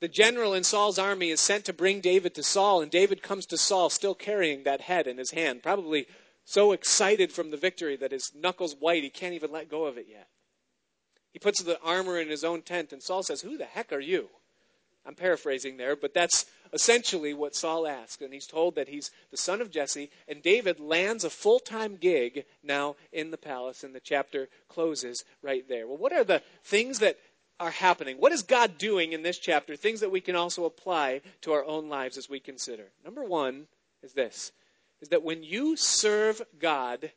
the 0.00 0.08
general 0.08 0.54
in 0.54 0.64
Saul's 0.64 0.98
army, 0.98 1.30
is 1.30 1.40
sent 1.40 1.64
to 1.66 1.72
bring 1.72 2.00
David 2.00 2.34
to 2.36 2.42
Saul, 2.42 2.80
and 2.80 2.90
David 2.90 3.22
comes 3.22 3.44
to 3.46 3.58
Saul 3.58 3.90
still 3.90 4.14
carrying 4.14 4.62
that 4.62 4.82
head 4.82 5.06
in 5.06 5.18
his 5.18 5.32
hand, 5.32 5.62
probably 5.62 6.06
so 6.44 6.72
excited 6.72 7.32
from 7.32 7.50
the 7.50 7.56
victory 7.56 7.96
that 7.96 8.12
his 8.12 8.32
knuckles 8.34 8.74
white, 8.78 9.02
he 9.02 9.10
can't 9.10 9.34
even 9.34 9.52
let 9.52 9.68
go 9.68 9.84
of 9.84 9.98
it 9.98 10.06
yet. 10.08 10.28
He 11.32 11.38
puts 11.38 11.62
the 11.62 11.80
armor 11.80 12.18
in 12.18 12.28
his 12.28 12.44
own 12.44 12.62
tent, 12.62 12.92
and 12.92 13.02
Saul 13.02 13.22
says, 13.22 13.40
Who 13.40 13.56
the 13.56 13.64
heck 13.64 13.92
are 13.92 14.00
you? 14.00 14.28
I'm 15.06 15.14
paraphrasing 15.14 15.76
there, 15.76 15.96
but 15.96 16.14
that's 16.14 16.46
essentially 16.72 17.34
what 17.34 17.54
Saul 17.54 17.86
asks. 17.86 18.22
And 18.22 18.32
he's 18.32 18.46
told 18.46 18.74
that 18.74 18.88
he's 18.88 19.10
the 19.30 19.36
son 19.36 19.60
of 19.60 19.70
Jesse, 19.70 20.10
and 20.28 20.42
David 20.42 20.80
lands 20.80 21.24
a 21.24 21.30
full 21.30 21.58
time 21.58 21.96
gig 21.96 22.44
now 22.62 22.96
in 23.12 23.30
the 23.30 23.38
palace, 23.38 23.84
and 23.84 23.94
the 23.94 24.00
chapter 24.00 24.48
closes 24.68 25.24
right 25.42 25.68
there. 25.68 25.86
Well, 25.86 25.96
what 25.96 26.12
are 26.12 26.24
the 26.24 26.42
things 26.64 26.98
that 27.00 27.18
are 27.58 27.70
happening? 27.70 28.16
What 28.16 28.32
is 28.32 28.42
God 28.42 28.78
doing 28.78 29.12
in 29.12 29.22
this 29.22 29.38
chapter? 29.38 29.76
Things 29.76 30.00
that 30.00 30.10
we 30.10 30.20
can 30.20 30.36
also 30.36 30.64
apply 30.64 31.20
to 31.42 31.52
our 31.52 31.64
own 31.64 31.88
lives 31.88 32.16
as 32.16 32.28
we 32.28 32.40
consider. 32.40 32.86
Number 33.04 33.22
one 33.24 33.66
is 34.02 34.12
this 34.12 34.52
is 35.00 35.08
that 35.08 35.22
when 35.22 35.42
you 35.42 35.76
serve 35.76 36.42
God, 36.58 37.10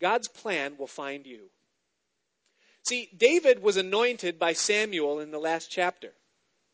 God's 0.00 0.26
plan 0.26 0.76
will 0.76 0.88
find 0.88 1.24
you. 1.24 1.50
See, 2.82 3.08
David 3.16 3.62
was 3.62 3.76
anointed 3.76 4.38
by 4.40 4.54
Samuel 4.54 5.20
in 5.20 5.30
the 5.30 5.38
last 5.38 5.70
chapter. 5.70 6.12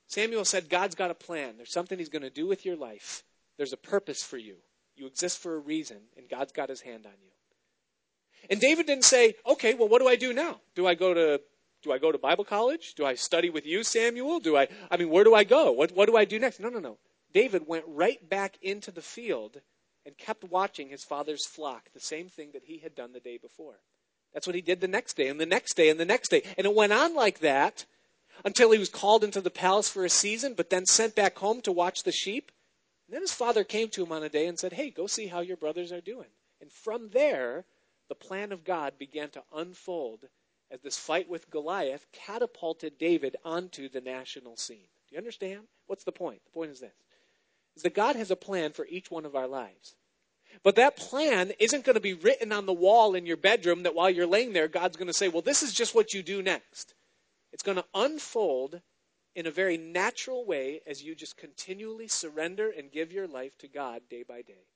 Samuel 0.08 0.46
said, 0.46 0.70
God's 0.70 0.94
got 0.94 1.10
a 1.10 1.14
plan. 1.14 1.56
There's 1.56 1.72
something 1.72 1.98
he's 1.98 2.08
going 2.08 2.22
to 2.22 2.30
do 2.30 2.46
with 2.46 2.64
your 2.64 2.76
life. 2.76 3.22
There's 3.58 3.74
a 3.74 3.78
purpose 3.78 4.22
for 4.22 4.38
you. 4.38 4.56
You 4.96 5.06
exist 5.06 5.38
for 5.38 5.54
a 5.54 5.58
reason, 5.58 5.98
and 6.16 6.28
God's 6.28 6.52
got 6.52 6.70
his 6.70 6.80
hand 6.80 7.06
on 7.06 7.12
you. 7.22 7.30
And 8.50 8.60
David 8.60 8.86
didn't 8.86 9.04
say, 9.04 9.34
okay, 9.46 9.74
well, 9.74 9.88
what 9.88 10.00
do 10.00 10.08
I 10.08 10.16
do 10.16 10.32
now? 10.32 10.60
Do 10.74 10.86
I 10.86 10.94
go 10.94 11.14
to 11.14 11.40
do 11.84 11.92
I 11.92 11.98
go 11.98 12.10
to 12.10 12.18
Bible 12.18 12.44
college? 12.44 12.94
Do 12.94 13.06
I 13.06 13.14
study 13.14 13.50
with 13.50 13.64
you, 13.64 13.84
Samuel? 13.84 14.40
Do 14.40 14.56
I 14.56 14.68
I 14.90 14.96
mean, 14.96 15.10
where 15.10 15.24
do 15.24 15.34
I 15.34 15.44
go? 15.44 15.70
What 15.72 15.92
what 15.92 16.06
do 16.06 16.16
I 16.16 16.24
do 16.24 16.38
next? 16.38 16.58
No, 16.58 16.68
no, 16.68 16.80
no. 16.80 16.98
David 17.32 17.66
went 17.66 17.84
right 17.86 18.26
back 18.28 18.56
into 18.62 18.90
the 18.90 19.02
field 19.02 19.60
and 20.06 20.16
kept 20.16 20.44
watching 20.44 20.88
his 20.88 21.04
father's 21.04 21.46
flock, 21.46 21.90
the 21.92 22.00
same 22.00 22.28
thing 22.28 22.50
that 22.54 22.64
he 22.64 22.78
had 22.78 22.94
done 22.94 23.12
the 23.12 23.20
day 23.20 23.36
before. 23.36 23.80
That's 24.32 24.46
what 24.46 24.56
he 24.56 24.62
did 24.62 24.80
the 24.80 24.88
next 24.88 25.16
day, 25.16 25.28
and 25.28 25.40
the 25.40 25.46
next 25.46 25.74
day, 25.74 25.90
and 25.90 26.00
the 26.00 26.04
next 26.04 26.30
day. 26.30 26.42
And 26.56 26.66
it 26.66 26.74
went 26.74 26.92
on 26.92 27.14
like 27.14 27.40
that 27.40 27.84
until 28.44 28.70
he 28.70 28.78
was 28.78 28.88
called 28.88 29.24
into 29.24 29.40
the 29.40 29.50
palace 29.50 29.88
for 29.88 30.04
a 30.04 30.10
season, 30.10 30.54
but 30.54 30.70
then 30.70 30.86
sent 30.86 31.14
back 31.14 31.38
home 31.38 31.60
to 31.62 31.72
watch 31.72 32.02
the 32.02 32.12
sheep. 32.12 32.52
And 33.06 33.14
then 33.14 33.22
his 33.22 33.32
father 33.32 33.64
came 33.64 33.88
to 33.90 34.04
him 34.04 34.12
on 34.12 34.22
a 34.22 34.28
day 34.28 34.46
and 34.46 34.58
said, 34.58 34.74
Hey, 34.74 34.90
go 34.90 35.06
see 35.06 35.26
how 35.26 35.40
your 35.40 35.56
brothers 35.56 35.92
are 35.92 36.00
doing. 36.00 36.28
And 36.60 36.70
from 36.70 37.10
there, 37.10 37.64
the 38.08 38.14
plan 38.14 38.52
of 38.52 38.64
God 38.64 38.98
began 38.98 39.30
to 39.30 39.42
unfold 39.54 40.24
as 40.70 40.80
this 40.80 40.98
fight 40.98 41.28
with 41.28 41.50
Goliath 41.50 42.06
catapulted 42.12 42.98
David 42.98 43.36
onto 43.44 43.88
the 43.88 44.00
national 44.00 44.56
scene. 44.56 44.88
Do 45.08 45.14
you 45.14 45.18
understand? 45.18 45.62
What's 45.86 46.04
the 46.04 46.12
point? 46.12 46.40
The 46.44 46.50
point 46.52 46.70
is 46.70 46.80
this 46.80 46.92
is 47.76 47.82
that 47.82 47.94
God 47.94 48.16
has 48.16 48.32
a 48.32 48.36
plan 48.36 48.72
for 48.72 48.86
each 48.86 49.08
one 49.08 49.24
of 49.24 49.36
our 49.36 49.46
lives. 49.46 49.94
But 50.64 50.74
that 50.76 50.96
plan 50.96 51.52
isn't 51.60 51.84
going 51.84 51.94
to 51.94 52.00
be 52.00 52.14
written 52.14 52.50
on 52.50 52.66
the 52.66 52.72
wall 52.72 53.14
in 53.14 53.24
your 53.24 53.36
bedroom 53.36 53.84
that 53.84 53.94
while 53.94 54.10
you're 54.10 54.26
laying 54.26 54.52
there, 54.52 54.66
God's 54.66 54.96
going 54.96 55.06
to 55.06 55.12
say, 55.12 55.28
Well, 55.28 55.42
this 55.42 55.62
is 55.62 55.72
just 55.72 55.94
what 55.94 56.12
you 56.12 56.22
do 56.22 56.42
next. 56.42 56.94
It's 57.52 57.62
going 57.62 57.76
to 57.76 57.84
unfold 57.94 58.80
in 59.34 59.46
a 59.46 59.50
very 59.50 59.76
natural 59.76 60.44
way 60.44 60.80
as 60.86 61.02
you 61.02 61.14
just 61.14 61.36
continually 61.36 62.08
surrender 62.08 62.72
and 62.76 62.90
give 62.90 63.12
your 63.12 63.26
life 63.26 63.56
to 63.58 63.68
God 63.68 64.02
day 64.10 64.24
by 64.26 64.42
day. 64.42 64.66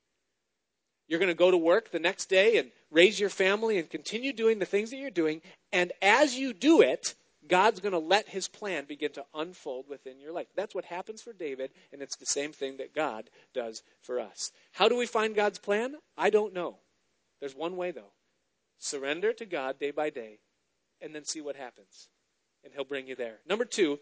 You're 1.07 1.19
going 1.19 1.27
to 1.27 1.35
go 1.35 1.51
to 1.51 1.57
work 1.57 1.91
the 1.91 1.99
next 1.99 2.29
day 2.29 2.57
and 2.57 2.71
raise 2.89 3.19
your 3.19 3.29
family 3.29 3.77
and 3.77 3.89
continue 3.89 4.31
doing 4.31 4.59
the 4.59 4.65
things 4.65 4.89
that 4.91 4.97
you're 4.97 5.09
doing. 5.09 5.41
And 5.71 5.91
as 6.01 6.35
you 6.35 6.53
do 6.53 6.81
it, 6.81 7.15
God's 7.47 7.81
going 7.81 7.91
to 7.91 7.99
let 7.99 8.29
his 8.29 8.47
plan 8.47 8.85
begin 8.85 9.11
to 9.13 9.25
unfold 9.35 9.89
within 9.89 10.21
your 10.21 10.31
life. 10.31 10.47
That's 10.55 10.73
what 10.73 10.85
happens 10.85 11.21
for 11.21 11.33
David, 11.33 11.71
and 11.91 12.01
it's 12.01 12.15
the 12.15 12.25
same 12.25 12.53
thing 12.53 12.77
that 12.77 12.95
God 12.95 13.29
does 13.53 13.83
for 14.01 14.19
us. 14.19 14.53
How 14.71 14.87
do 14.87 14.95
we 14.95 15.05
find 15.05 15.35
God's 15.35 15.59
plan? 15.59 15.95
I 16.17 16.29
don't 16.29 16.53
know. 16.53 16.77
There's 17.41 17.55
one 17.55 17.75
way, 17.75 17.91
though 17.91 18.13
surrender 18.83 19.31
to 19.31 19.45
God 19.45 19.79
day 19.79 19.91
by 19.91 20.09
day, 20.09 20.39
and 21.01 21.15
then 21.15 21.23
see 21.23 21.41
what 21.41 21.55
happens. 21.55 22.09
And 22.63 22.73
he'll 22.73 22.83
bring 22.85 23.07
you 23.07 23.15
there. 23.15 23.39
Number 23.47 23.65
two 23.65 23.99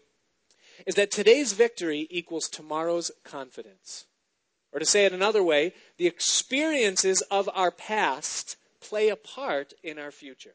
is 0.86 0.94
that 0.94 1.10
today's 1.10 1.52
victory 1.52 2.06
equals 2.10 2.48
tomorrow's 2.48 3.10
confidence. 3.24 4.06
Or 4.72 4.78
to 4.78 4.86
say 4.86 5.04
it 5.04 5.12
another 5.12 5.42
way, 5.42 5.74
the 5.98 6.06
experiences 6.06 7.20
of 7.22 7.48
our 7.52 7.70
past 7.70 8.56
play 8.80 9.08
a 9.08 9.16
part 9.16 9.74
in 9.82 9.98
our 9.98 10.10
future. 10.10 10.54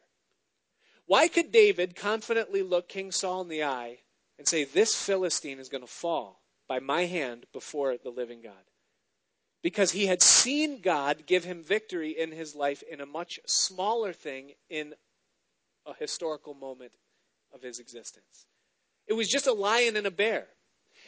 Why 1.06 1.28
could 1.28 1.52
David 1.52 1.96
confidently 1.96 2.62
look 2.62 2.88
King 2.88 3.12
Saul 3.12 3.42
in 3.42 3.48
the 3.48 3.64
eye 3.64 3.98
and 4.38 4.46
say, 4.46 4.64
This 4.64 4.94
Philistine 4.94 5.58
is 5.58 5.68
going 5.68 5.80
to 5.80 5.86
fall 5.86 6.42
by 6.68 6.80
my 6.80 7.06
hand 7.06 7.46
before 7.52 7.96
the 7.96 8.10
living 8.10 8.42
God? 8.42 8.52
Because 9.62 9.92
he 9.92 10.06
had 10.06 10.22
seen 10.22 10.80
God 10.80 11.24
give 11.26 11.44
him 11.44 11.62
victory 11.62 12.10
in 12.10 12.30
his 12.30 12.54
life 12.54 12.82
in 12.82 13.00
a 13.00 13.06
much 13.06 13.40
smaller 13.46 14.12
thing 14.12 14.52
in 14.68 14.94
a 15.86 15.94
historical 15.94 16.54
moment 16.54 16.92
of 17.54 17.62
his 17.62 17.78
existence. 17.78 18.46
It 19.06 19.14
was 19.14 19.28
just 19.28 19.46
a 19.46 19.52
lion 19.52 19.96
and 19.96 20.06
a 20.06 20.10
bear. 20.10 20.46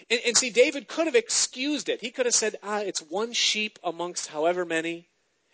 And, 0.08 0.20
and, 0.26 0.36
see, 0.36 0.50
David 0.50 0.88
could 0.88 1.06
have 1.06 1.14
excused 1.14 1.88
it. 1.88 2.00
He 2.00 2.10
could 2.10 2.26
have 2.26 2.34
said, 2.34 2.56
ah, 2.62 2.80
it's 2.80 3.00
one 3.00 3.32
sheep 3.32 3.78
amongst 3.84 4.28
however 4.28 4.64
many. 4.64 5.08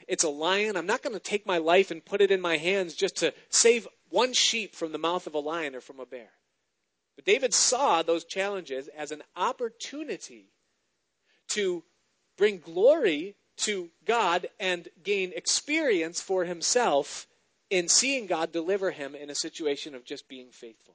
It's 0.07 0.25
a 0.25 0.29
lion. 0.29 0.77
I'm 0.77 0.87
not 0.87 1.03
going 1.03 1.15
to 1.15 1.21
take 1.21 1.47
my 1.47 1.59
life 1.59 1.91
and 1.91 2.05
put 2.05 2.21
it 2.21 2.31
in 2.31 2.41
my 2.41 2.57
hands 2.57 2.95
just 2.95 3.17
to 3.17 3.35
save 3.51 3.89
one 4.09 4.33
sheep 4.33 4.77
from 4.77 4.93
the 4.93 4.99
mouth 4.99 5.27
of 5.27 5.35
a 5.35 5.41
lion 5.41 5.75
or 5.75 5.81
from 5.81 5.99
a 5.99 6.07
bear. 6.07 6.31
But 7.17 7.25
David 7.25 7.55
saw 7.55 8.03
those 8.03 8.25
challenges 8.25 8.89
as 8.89 9.11
an 9.11 9.23
opportunity 9.35 10.53
to 11.49 11.83
bring 12.37 12.59
glory 12.59 13.37
to 13.59 13.89
God 14.05 14.49
and 14.61 14.89
gain 15.03 15.33
experience 15.35 16.21
for 16.21 16.45
himself 16.45 17.27
in 17.71 17.89
seeing 17.89 18.27
God 18.27 18.53
deliver 18.53 18.91
him 18.91 19.15
in 19.15 19.31
a 19.31 19.35
situation 19.35 19.95
of 19.95 20.05
just 20.05 20.29
being 20.29 20.49
faithful. 20.51 20.95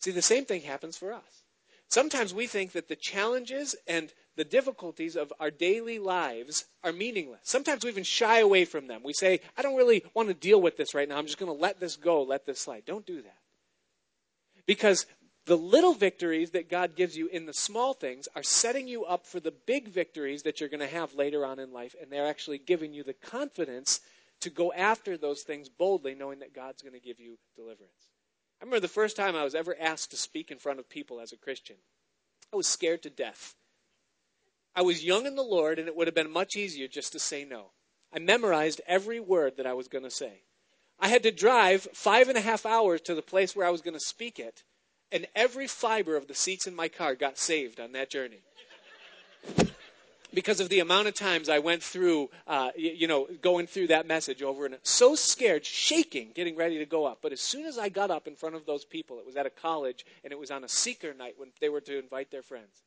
See, 0.00 0.10
the 0.10 0.22
same 0.22 0.44
thing 0.44 0.62
happens 0.62 0.96
for 0.96 1.12
us. 1.12 1.42
Sometimes 1.88 2.34
we 2.34 2.46
think 2.46 2.72
that 2.72 2.88
the 2.88 2.96
challenges 2.96 3.76
and 3.86 4.12
the 4.36 4.44
difficulties 4.44 5.16
of 5.16 5.32
our 5.38 5.50
daily 5.50 5.98
lives 5.98 6.66
are 6.82 6.92
meaningless. 6.92 7.40
Sometimes 7.44 7.84
we 7.84 7.90
even 7.90 8.04
shy 8.04 8.40
away 8.40 8.64
from 8.64 8.86
them. 8.86 9.02
We 9.04 9.12
say, 9.12 9.40
I 9.56 9.62
don't 9.62 9.76
really 9.76 10.04
want 10.12 10.28
to 10.28 10.34
deal 10.34 10.60
with 10.60 10.76
this 10.76 10.94
right 10.94 11.08
now. 11.08 11.16
I'm 11.16 11.26
just 11.26 11.38
going 11.38 11.52
to 11.52 11.58
let 11.58 11.80
this 11.80 11.96
go, 11.96 12.22
let 12.22 12.44
this 12.44 12.60
slide. 12.60 12.84
Don't 12.86 13.06
do 13.06 13.22
that. 13.22 13.38
Because 14.66 15.06
the 15.46 15.56
little 15.56 15.94
victories 15.94 16.50
that 16.50 16.68
God 16.68 16.96
gives 16.96 17.16
you 17.16 17.28
in 17.28 17.46
the 17.46 17.54
small 17.54 17.94
things 17.94 18.28
are 18.34 18.42
setting 18.42 18.88
you 18.88 19.04
up 19.04 19.24
for 19.24 19.38
the 19.38 19.52
big 19.52 19.88
victories 19.88 20.42
that 20.42 20.60
you're 20.60 20.68
going 20.68 20.80
to 20.80 20.86
have 20.88 21.14
later 21.14 21.46
on 21.46 21.60
in 21.60 21.72
life, 21.72 21.94
and 22.00 22.10
they're 22.10 22.26
actually 22.26 22.58
giving 22.58 22.92
you 22.92 23.04
the 23.04 23.14
confidence 23.14 24.00
to 24.40 24.50
go 24.50 24.72
after 24.72 25.16
those 25.16 25.42
things 25.42 25.68
boldly, 25.68 26.14
knowing 26.14 26.40
that 26.40 26.54
God's 26.54 26.82
going 26.82 26.94
to 26.94 27.00
give 27.00 27.20
you 27.20 27.38
deliverance. 27.54 28.10
I 28.60 28.64
remember 28.64 28.80
the 28.80 28.88
first 28.88 29.16
time 29.16 29.36
I 29.36 29.44
was 29.44 29.54
ever 29.54 29.76
asked 29.78 30.10
to 30.10 30.16
speak 30.16 30.50
in 30.50 30.58
front 30.58 30.78
of 30.78 30.88
people 30.88 31.20
as 31.20 31.32
a 31.32 31.36
Christian. 31.36 31.76
I 32.52 32.56
was 32.56 32.66
scared 32.66 33.02
to 33.02 33.10
death. 33.10 33.54
I 34.74 34.82
was 34.82 35.04
young 35.04 35.26
in 35.26 35.36
the 35.36 35.42
Lord, 35.42 35.78
and 35.78 35.88
it 35.88 35.96
would 35.96 36.06
have 36.06 36.14
been 36.14 36.30
much 36.30 36.56
easier 36.56 36.88
just 36.88 37.12
to 37.12 37.18
say 37.18 37.44
no. 37.44 37.70
I 38.12 38.18
memorized 38.18 38.80
every 38.86 39.20
word 39.20 39.56
that 39.56 39.66
I 39.66 39.72
was 39.72 39.88
going 39.88 40.04
to 40.04 40.10
say. 40.10 40.42
I 40.98 41.08
had 41.08 41.22
to 41.24 41.32
drive 41.32 41.88
five 41.92 42.28
and 42.28 42.38
a 42.38 42.42
half 42.42 42.64
hours 42.64 43.00
to 43.02 43.14
the 43.14 43.22
place 43.22 43.54
where 43.54 43.66
I 43.66 43.70
was 43.70 43.82
going 43.82 43.94
to 43.94 44.00
speak 44.00 44.38
it, 44.38 44.64
and 45.12 45.26
every 45.34 45.66
fiber 45.66 46.16
of 46.16 46.26
the 46.26 46.34
seats 46.34 46.66
in 46.66 46.74
my 46.74 46.88
car 46.88 47.14
got 47.14 47.38
saved 47.38 47.80
on 47.80 47.92
that 47.92 48.10
journey. 48.10 48.42
Because 50.36 50.60
of 50.60 50.68
the 50.68 50.78
amount 50.78 51.08
of 51.08 51.14
times 51.14 51.48
I 51.48 51.58
went 51.58 51.82
through, 51.82 52.30
uh, 52.46 52.70
you, 52.76 53.08
know, 53.08 53.26
going 53.42 53.66
through 53.66 53.88
that 53.88 54.06
message 54.06 54.40
over 54.42 54.66
and 54.66 54.76
so 54.84 55.16
scared, 55.16 55.66
shaking, 55.66 56.30
getting 56.32 56.54
ready 56.54 56.78
to 56.78 56.86
go 56.86 57.06
up. 57.06 57.18
But 57.22 57.32
as 57.32 57.40
soon 57.40 57.66
as 57.66 57.76
I 57.76 57.88
got 57.88 58.12
up 58.12 58.28
in 58.28 58.36
front 58.36 58.54
of 58.54 58.66
those 58.66 58.84
people, 58.84 59.18
it 59.18 59.26
was 59.26 59.36
at 59.36 59.46
a 59.46 59.50
college 59.50 60.06
and 60.22 60.32
it 60.32 60.38
was 60.38 60.52
on 60.52 60.62
a 60.62 60.68
seeker 60.68 61.12
night 61.12 61.34
when 61.36 61.48
they 61.60 61.68
were 61.68 61.80
to 61.80 61.98
invite 61.98 62.30
their 62.30 62.42
friends 62.42 62.84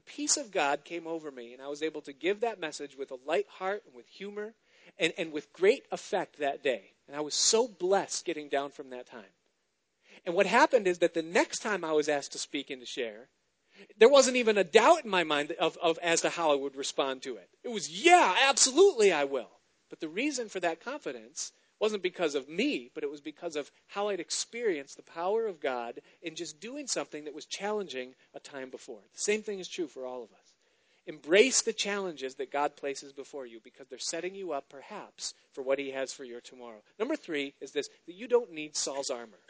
peace 0.12 0.36
of 0.36 0.50
God 0.50 0.84
came 0.84 1.06
over 1.06 1.30
me, 1.30 1.52
and 1.52 1.62
I 1.62 1.68
was 1.68 1.82
able 1.82 2.00
to 2.02 2.12
give 2.12 2.40
that 2.40 2.60
message 2.60 2.96
with 2.96 3.10
a 3.10 3.18
light 3.26 3.46
heart 3.48 3.82
and 3.86 3.94
with 3.94 4.06
humor 4.06 4.54
and, 4.98 5.12
and 5.18 5.32
with 5.32 5.52
great 5.52 5.84
effect 5.92 6.38
that 6.38 6.62
day. 6.62 6.92
And 7.06 7.16
I 7.16 7.20
was 7.20 7.34
so 7.34 7.68
blessed 7.68 8.24
getting 8.24 8.48
down 8.48 8.70
from 8.70 8.90
that 8.90 9.06
time. 9.06 9.34
And 10.24 10.34
what 10.34 10.46
happened 10.46 10.86
is 10.86 10.98
that 10.98 11.14
the 11.14 11.22
next 11.22 11.58
time 11.60 11.84
I 11.84 11.92
was 11.92 12.08
asked 12.08 12.32
to 12.32 12.38
speak 12.38 12.70
and 12.70 12.80
to 12.80 12.86
share, 12.86 13.28
there 13.98 14.08
wasn't 14.08 14.36
even 14.36 14.58
a 14.58 14.64
doubt 14.64 15.04
in 15.04 15.10
my 15.10 15.24
mind 15.24 15.52
of, 15.52 15.76
of 15.82 15.98
as 16.02 16.20
to 16.22 16.30
how 16.30 16.52
I 16.52 16.56
would 16.56 16.76
respond 16.76 17.22
to 17.22 17.36
it. 17.36 17.48
It 17.62 17.70
was, 17.70 18.04
yeah, 18.04 18.36
absolutely 18.48 19.12
I 19.12 19.24
will. 19.24 19.50
But 19.88 20.00
the 20.00 20.08
reason 20.08 20.48
for 20.48 20.60
that 20.60 20.82
confidence 20.82 21.52
wasn't 21.80 22.02
because 22.02 22.34
of 22.34 22.48
me, 22.48 22.90
but 22.94 23.02
it 23.02 23.10
was 23.10 23.20
because 23.20 23.56
of 23.56 23.70
how 23.88 24.08
I'd 24.08 24.20
experienced 24.20 24.96
the 24.96 25.02
power 25.02 25.46
of 25.46 25.60
God 25.60 26.00
in 26.22 26.36
just 26.36 26.60
doing 26.60 26.86
something 26.86 27.24
that 27.24 27.34
was 27.34 27.46
challenging 27.46 28.14
a 28.34 28.40
time 28.40 28.70
before. 28.70 29.00
The 29.14 29.20
same 29.20 29.42
thing 29.42 29.58
is 29.58 29.68
true 29.68 29.88
for 29.88 30.06
all 30.06 30.22
of 30.22 30.30
us. 30.30 30.54
Embrace 31.06 31.62
the 31.62 31.72
challenges 31.72 32.34
that 32.36 32.52
God 32.52 32.76
places 32.76 33.12
before 33.12 33.46
you 33.46 33.58
because 33.64 33.88
they're 33.88 33.98
setting 33.98 34.34
you 34.34 34.52
up, 34.52 34.68
perhaps, 34.68 35.34
for 35.52 35.62
what 35.62 35.78
He 35.78 35.90
has 35.90 36.12
for 36.12 36.24
your 36.24 36.40
tomorrow. 36.40 36.82
Number 36.98 37.16
three 37.16 37.54
is 37.60 37.72
this 37.72 37.88
that 38.06 38.14
you 38.14 38.28
don't 38.28 38.52
need 38.52 38.76
Saul's 38.76 39.10
armor. 39.10 39.40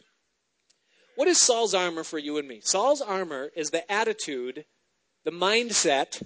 What 1.21 1.29
is 1.29 1.37
Saul's 1.37 1.75
armor 1.75 2.03
for 2.03 2.19
you 2.19 2.39
and 2.39 2.49
me? 2.49 2.61
Saul's 2.65 3.03
armor 3.03 3.51
is 3.55 3.69
the 3.69 3.93
attitude, 3.93 4.65
the 5.23 5.31
mindset 5.31 6.23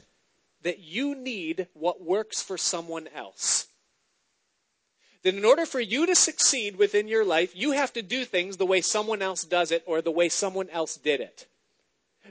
that 0.62 0.78
you 0.78 1.16
need 1.16 1.66
what 1.74 2.00
works 2.00 2.40
for 2.40 2.56
someone 2.56 3.08
else. 3.12 3.66
That 5.24 5.34
in 5.34 5.44
order 5.44 5.66
for 5.66 5.80
you 5.80 6.06
to 6.06 6.14
succeed 6.14 6.76
within 6.76 7.08
your 7.08 7.24
life, 7.24 7.56
you 7.56 7.72
have 7.72 7.92
to 7.94 8.02
do 8.02 8.24
things 8.24 8.56
the 8.56 8.66
way 8.66 8.80
someone 8.80 9.20
else 9.20 9.42
does 9.42 9.72
it 9.72 9.82
or 9.84 10.00
the 10.00 10.12
way 10.12 10.28
someone 10.28 10.70
else 10.70 10.96
did 10.96 11.20
it. 11.20 11.48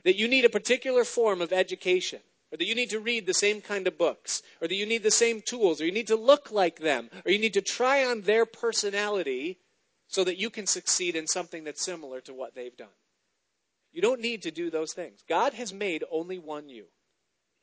That 0.06 0.15
you 0.15 0.30
need 0.30 0.45
a 0.45 0.49
particular 0.49 1.04
form 1.04 1.41
of 1.41 1.52
education 1.52 2.21
or 2.49 2.56
that 2.56 2.65
you 2.65 2.76
need 2.76 2.91
to 2.91 2.99
read 3.02 3.26
the 3.26 3.34
same 3.34 3.60
kind 3.60 3.88
of 3.88 3.97
books, 3.97 4.41
or 4.62 4.69
that 4.69 4.76
you 4.76 4.86
need 4.86 5.04
the 5.04 5.12
same 5.12 5.41
tools, 5.41 5.82
or 5.82 5.86
you 5.86 5.91
need 5.91 6.08
to 6.08 6.15
look 6.15 6.49
like 6.49 6.80
them, 6.80 7.10
or 7.26 7.32
you 7.32 7.39
need 7.39 7.56
to 7.56 7.62
try 7.62 8.06
on 8.06 8.21
their 8.21 8.45
personality 8.45 9.58
so 10.13 10.23
that 10.23 10.38
you 10.38 10.52
can 10.52 10.67
succeed 10.67 11.15
in 11.15 11.26
something 11.26 11.63
that's 11.63 11.84
similar 11.84 12.21
to 12.21 12.34
what 12.34 12.54
they've 12.54 12.78
done. 12.78 12.88
You 13.91 14.02
don't 14.02 14.21
need 14.21 14.43
to 14.43 14.52
do 14.52 14.69
those 14.69 14.93
things. 14.93 15.23
God 15.28 15.54
has 15.54 15.73
made 15.73 16.04
only 16.12 16.38
one 16.38 16.69
you. 16.69 16.86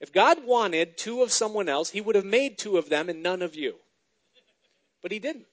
If 0.00 0.12
God 0.12 0.44
wanted 0.44 0.96
two 0.96 1.22
of 1.22 1.30
someone 1.30 1.68
else, 1.68 1.90
He 1.90 2.00
would 2.00 2.16
have 2.16 2.24
made 2.24 2.58
two 2.58 2.76
of 2.76 2.88
them 2.88 3.08
and 3.08 3.22
none 3.22 3.40
of 3.40 3.54
you. 3.54 3.76
But 5.00 5.12
He 5.12 5.20
didn't. 5.20 5.46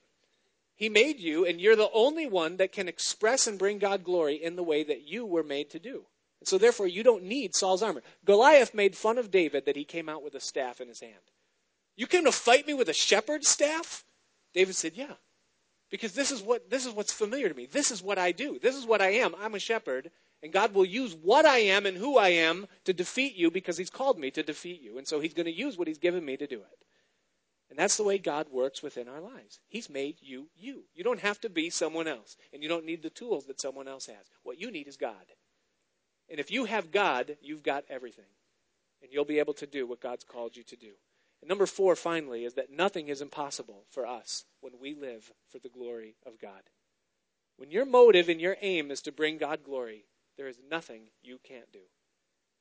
He 0.76 0.90
made 0.90 1.20
you, 1.20 1.46
and 1.46 1.62
you're 1.62 1.76
the 1.76 1.92
only 1.94 2.26
one 2.26 2.58
that 2.58 2.72
can 2.72 2.88
express 2.88 3.46
and 3.46 3.60
bring 3.60 3.78
God 3.78 4.04
glory 4.04 4.36
in 4.36 4.56
the 4.56 4.64
way 4.64 4.84
that 4.84 5.08
you 5.08 5.24
were 5.24 5.44
made 5.44 5.70
to 5.72 5.80
do. 5.80 6.06
So 6.44 6.58
therefore, 6.58 6.88
you 6.88 7.04
don't 7.04 7.24
need 7.24 7.56
Saul's 7.56 7.84
armor. 7.84 8.04
Goliath 8.26 8.74
made 8.74 8.96
fun 8.96 9.20
of 9.20 9.32
David 9.32 9.66
that 9.66 9.76
he 9.76 9.84
came 9.84 10.10
out 10.10 10.24
with 10.24 10.34
a 10.34 10.40
staff 10.40 10.82
in 10.82 10.88
his 10.88 11.00
hand. 11.00 11.14
You 11.96 12.08
came 12.08 12.26
to 12.26 12.32
fight 12.32 12.66
me 12.66 12.74
with 12.74 12.90
a 12.90 12.94
shepherd's 12.94 13.50
staff? 13.50 14.04
David 14.54 14.76
said, 14.76 14.94
Yeah. 14.96 15.14
Because 15.90 16.14
this 16.14 16.32
is 16.32 16.42
what 16.42 16.70
this 16.70 16.86
is 16.86 16.94
what's 16.94 17.14
familiar 17.14 17.48
to 17.48 17.56
me. 17.56 17.66
This 17.66 17.92
is 17.92 18.04
what 18.04 18.18
I 18.18 18.32
do. 18.32 18.60
This 18.60 18.76
is 18.76 18.86
what 18.86 19.02
I 19.02 19.12
am. 19.12 19.36
I'm 19.40 19.56
a 19.56 19.60
shepherd, 19.60 20.12
and 20.44 20.52
God 20.52 20.74
will 20.74 20.86
use 20.86 21.16
what 21.16 21.46
I 21.46 21.60
am 21.60 21.86
and 21.86 21.98
who 21.98 22.18
I 22.18 22.30
am 22.30 22.68
to 22.86 22.94
defeat 22.94 23.36
you 23.36 23.50
because 23.50 23.78
he's 23.78 23.90
called 23.90 24.20
me 24.20 24.30
to 24.32 24.44
defeat 24.44 24.82
you. 24.82 24.98
And 24.98 25.08
so 25.08 25.20
he's 25.20 25.34
going 25.34 25.46
to 25.46 25.52
use 25.52 25.78
what 25.78 25.88
he's 25.88 25.98
given 25.98 26.26
me 26.26 26.36
to 26.38 26.48
do 26.48 26.58
it. 26.58 26.86
And 27.70 27.78
that's 27.78 27.98
the 27.98 28.04
way 28.04 28.18
God 28.18 28.48
works 28.52 28.82
within 28.82 29.08
our 29.08 29.22
lives. 29.22 29.60
He's 29.68 29.90
made 29.90 30.18
you 30.22 30.48
you. 30.58 30.84
You 30.94 31.04
don't 31.04 31.20
have 31.20 31.40
to 31.42 31.50
be 31.50 31.70
someone 31.70 32.08
else, 32.08 32.36
and 32.54 32.62
you 32.62 32.70
don't 32.70 32.86
need 32.86 33.02
the 33.02 33.10
tools 33.10 33.46
that 33.46 33.62
someone 33.62 33.88
else 33.88 34.08
has. 34.08 34.28
What 34.44 34.60
you 34.60 34.72
need 34.72 34.88
is 34.88 34.98
God. 34.98 35.16
And 36.30 36.40
if 36.40 36.52
you 36.52 36.66
have 36.66 36.92
God, 36.92 37.38
you've 37.42 37.64
got 37.64 37.86
everything. 37.90 38.26
And 39.02 39.12
you'll 39.14 39.26
be 39.26 39.40
able 39.40 39.54
to 39.56 39.68
do 39.68 39.86
what 39.86 40.02
God's 40.02 40.24
called 40.24 40.58
you 40.58 40.64
to 40.64 40.76
do. 40.76 40.92
And 41.42 41.50
number 41.50 41.66
four, 41.66 41.96
finally, 41.96 42.46
is 42.46 42.56
that 42.56 42.72
nothing 42.72 43.08
is 43.10 43.22
impossible 43.22 43.84
for 43.90 44.08
us 44.08 44.46
when 44.62 44.74
we 44.80 44.96
live 44.96 45.32
for 45.50 45.60
the 45.60 45.70
glory 45.70 46.16
of 46.26 46.40
God. 46.40 46.62
When 47.58 47.72
your 47.72 47.86
motive 47.86 48.30
and 48.30 48.40
your 48.40 48.58
aim 48.62 48.92
is 48.92 49.02
to 49.02 49.12
bring 49.12 49.38
God 49.38 49.64
glory, 49.64 50.06
there 50.38 50.48
is 50.48 50.60
nothing 50.70 51.10
you 51.24 51.40
can't 51.44 51.72
do. 51.72 51.82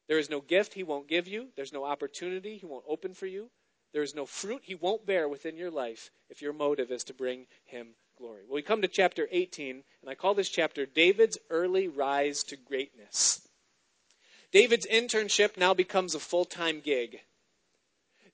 There 0.08 0.18
is 0.18 0.30
no 0.30 0.40
gift 0.40 0.74
He 0.74 0.82
won't 0.82 1.08
give 1.08 1.28
you, 1.28 1.48
there's 1.56 1.72
no 1.72 1.84
opportunity 1.84 2.56
He 2.56 2.66
won't 2.66 2.84
open 2.88 3.12
for 3.12 3.26
you, 3.26 3.50
there 3.92 4.02
is 4.02 4.14
no 4.14 4.26
fruit 4.26 4.62
He 4.64 4.74
won't 4.74 5.06
bear 5.06 5.28
within 5.28 5.56
your 5.56 5.70
life 5.70 6.10
if 6.28 6.42
your 6.42 6.52
motive 6.52 6.90
is 6.90 7.04
to 7.04 7.14
bring 7.14 7.46
Him 7.64 7.88
glory. 8.16 8.42
Well, 8.46 8.54
we 8.54 8.62
come 8.62 8.82
to 8.82 8.88
chapter 8.88 9.28
18, 9.30 9.82
and 10.00 10.10
I 10.10 10.14
call 10.14 10.34
this 10.34 10.48
chapter 10.48 10.86
David's 10.86 11.38
Early 11.50 11.88
Rise 11.88 12.42
to 12.44 12.56
Greatness. 12.56 13.46
David's 14.52 14.86
internship 14.86 15.56
now 15.56 15.74
becomes 15.74 16.14
a 16.14 16.20
full 16.20 16.44
time 16.44 16.80
gig. 16.80 17.20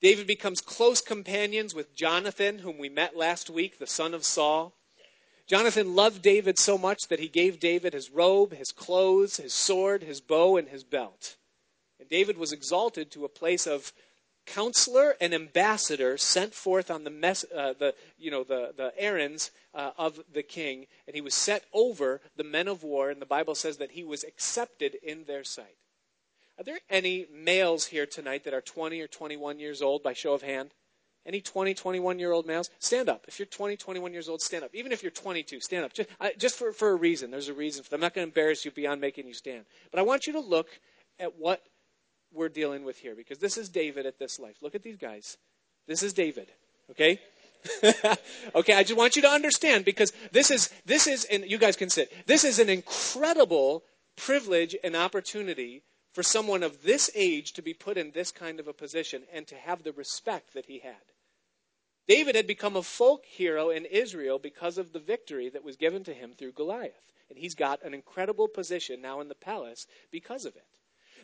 David 0.02 0.26
becomes 0.26 0.60
close 0.60 1.00
companions 1.00 1.76
with 1.76 1.94
Jonathan, 1.94 2.58
whom 2.58 2.76
we 2.76 2.88
met 2.88 3.16
last 3.16 3.48
week, 3.48 3.78
the 3.78 3.86
son 3.86 4.14
of 4.14 4.24
Saul. 4.24 4.74
Jonathan 5.46 5.94
loved 5.94 6.22
David 6.22 6.58
so 6.58 6.76
much 6.76 7.06
that 7.08 7.20
he 7.20 7.28
gave 7.28 7.60
David 7.60 7.92
his 7.92 8.10
robe, 8.10 8.52
his 8.52 8.72
clothes, 8.72 9.36
his 9.36 9.54
sword, 9.54 10.02
his 10.02 10.20
bow, 10.20 10.56
and 10.56 10.68
his 10.68 10.82
belt. 10.82 11.36
And 12.00 12.08
David 12.08 12.36
was 12.36 12.52
exalted 12.52 13.12
to 13.12 13.24
a 13.24 13.28
place 13.28 13.64
of 13.64 13.92
counselor 14.44 15.14
and 15.20 15.32
ambassador 15.32 16.18
sent 16.18 16.52
forth 16.52 16.90
on 16.90 17.04
the, 17.04 17.46
uh, 17.54 17.74
the, 17.78 17.94
you 18.18 18.32
know, 18.32 18.42
the, 18.42 18.74
the 18.76 18.92
errands 18.98 19.52
uh, 19.72 19.92
of 19.96 20.18
the 20.32 20.42
king, 20.42 20.88
and 21.06 21.14
he 21.14 21.20
was 21.20 21.34
set 21.34 21.64
over 21.72 22.20
the 22.36 22.42
men 22.42 22.66
of 22.66 22.82
war, 22.82 23.10
and 23.10 23.22
the 23.22 23.26
Bible 23.26 23.54
says 23.54 23.76
that 23.76 23.92
he 23.92 24.02
was 24.02 24.24
accepted 24.24 24.96
in 25.00 25.24
their 25.24 25.44
sight. 25.44 25.76
Are 26.58 26.64
there 26.64 26.78
any 26.90 27.26
males 27.32 27.86
here 27.86 28.06
tonight 28.06 28.44
that 28.44 28.54
are 28.54 28.60
20 28.60 29.00
or 29.00 29.06
21 29.06 29.58
years 29.58 29.82
old 29.82 30.02
by 30.02 30.12
show 30.12 30.34
of 30.34 30.42
hand? 30.42 30.74
Any 31.24 31.40
20, 31.40 31.74
21 31.74 32.18
year 32.18 32.32
old 32.32 32.46
males? 32.46 32.70
Stand 32.78 33.08
up. 33.08 33.24
If 33.28 33.38
you're 33.38 33.46
20, 33.46 33.76
21 33.76 34.12
years 34.12 34.28
old, 34.28 34.40
stand 34.40 34.64
up. 34.64 34.74
Even 34.74 34.92
if 34.92 35.02
you're 35.02 35.12
22, 35.12 35.60
stand 35.60 35.84
up. 35.84 35.92
Just, 35.92 36.08
I, 36.20 36.32
just 36.36 36.56
for, 36.56 36.72
for 36.72 36.90
a 36.90 36.94
reason. 36.96 37.30
There's 37.30 37.48
a 37.48 37.54
reason. 37.54 37.84
For 37.84 37.94
I'm 37.94 38.00
not 38.00 38.14
going 38.14 38.26
to 38.26 38.30
embarrass 38.30 38.64
you 38.64 38.70
beyond 38.70 39.00
making 39.00 39.26
you 39.26 39.34
stand. 39.34 39.64
But 39.90 40.00
I 40.00 40.02
want 40.02 40.26
you 40.26 40.32
to 40.34 40.40
look 40.40 40.68
at 41.20 41.38
what 41.38 41.62
we're 42.32 42.48
dealing 42.48 42.84
with 42.84 42.98
here 42.98 43.14
because 43.14 43.38
this 43.38 43.56
is 43.56 43.68
David 43.68 44.04
at 44.04 44.18
this 44.18 44.40
life. 44.40 44.56
Look 44.62 44.74
at 44.74 44.82
these 44.82 44.96
guys. 44.96 45.36
This 45.86 46.02
is 46.02 46.12
David. 46.12 46.48
Okay? 46.90 47.20
okay, 48.54 48.74
I 48.74 48.82
just 48.82 48.96
want 48.96 49.14
you 49.14 49.22
to 49.22 49.28
understand 49.28 49.84
because 49.84 50.12
this 50.32 50.50
is 50.50 50.70
this 50.84 51.06
is 51.06 51.24
and 51.26 51.44
you 51.48 51.58
guys 51.58 51.76
can 51.76 51.90
sit. 51.90 52.12
This 52.26 52.42
is 52.42 52.58
an 52.58 52.68
incredible 52.68 53.84
privilege 54.16 54.74
and 54.82 54.96
opportunity 54.96 55.82
for 56.12 56.22
someone 56.22 56.62
of 56.62 56.82
this 56.82 57.10
age 57.14 57.52
to 57.54 57.62
be 57.62 57.74
put 57.74 57.96
in 57.96 58.10
this 58.10 58.30
kind 58.30 58.60
of 58.60 58.68
a 58.68 58.72
position 58.72 59.22
and 59.32 59.46
to 59.46 59.56
have 59.56 59.82
the 59.82 59.92
respect 59.92 60.54
that 60.54 60.66
he 60.66 60.80
had. 60.80 61.12
David 62.08 62.34
had 62.34 62.46
become 62.46 62.76
a 62.76 62.82
folk 62.82 63.24
hero 63.24 63.70
in 63.70 63.84
Israel 63.84 64.38
because 64.38 64.76
of 64.76 64.92
the 64.92 64.98
victory 64.98 65.48
that 65.48 65.64
was 65.64 65.76
given 65.76 66.04
to 66.04 66.14
him 66.14 66.32
through 66.32 66.52
Goliath. 66.52 67.12
And 67.30 67.38
he's 67.38 67.54
got 67.54 67.82
an 67.82 67.94
incredible 67.94 68.48
position 68.48 69.00
now 69.00 69.20
in 69.20 69.28
the 69.28 69.34
palace 69.34 69.86
because 70.10 70.44
of 70.44 70.56
it. 70.56 70.66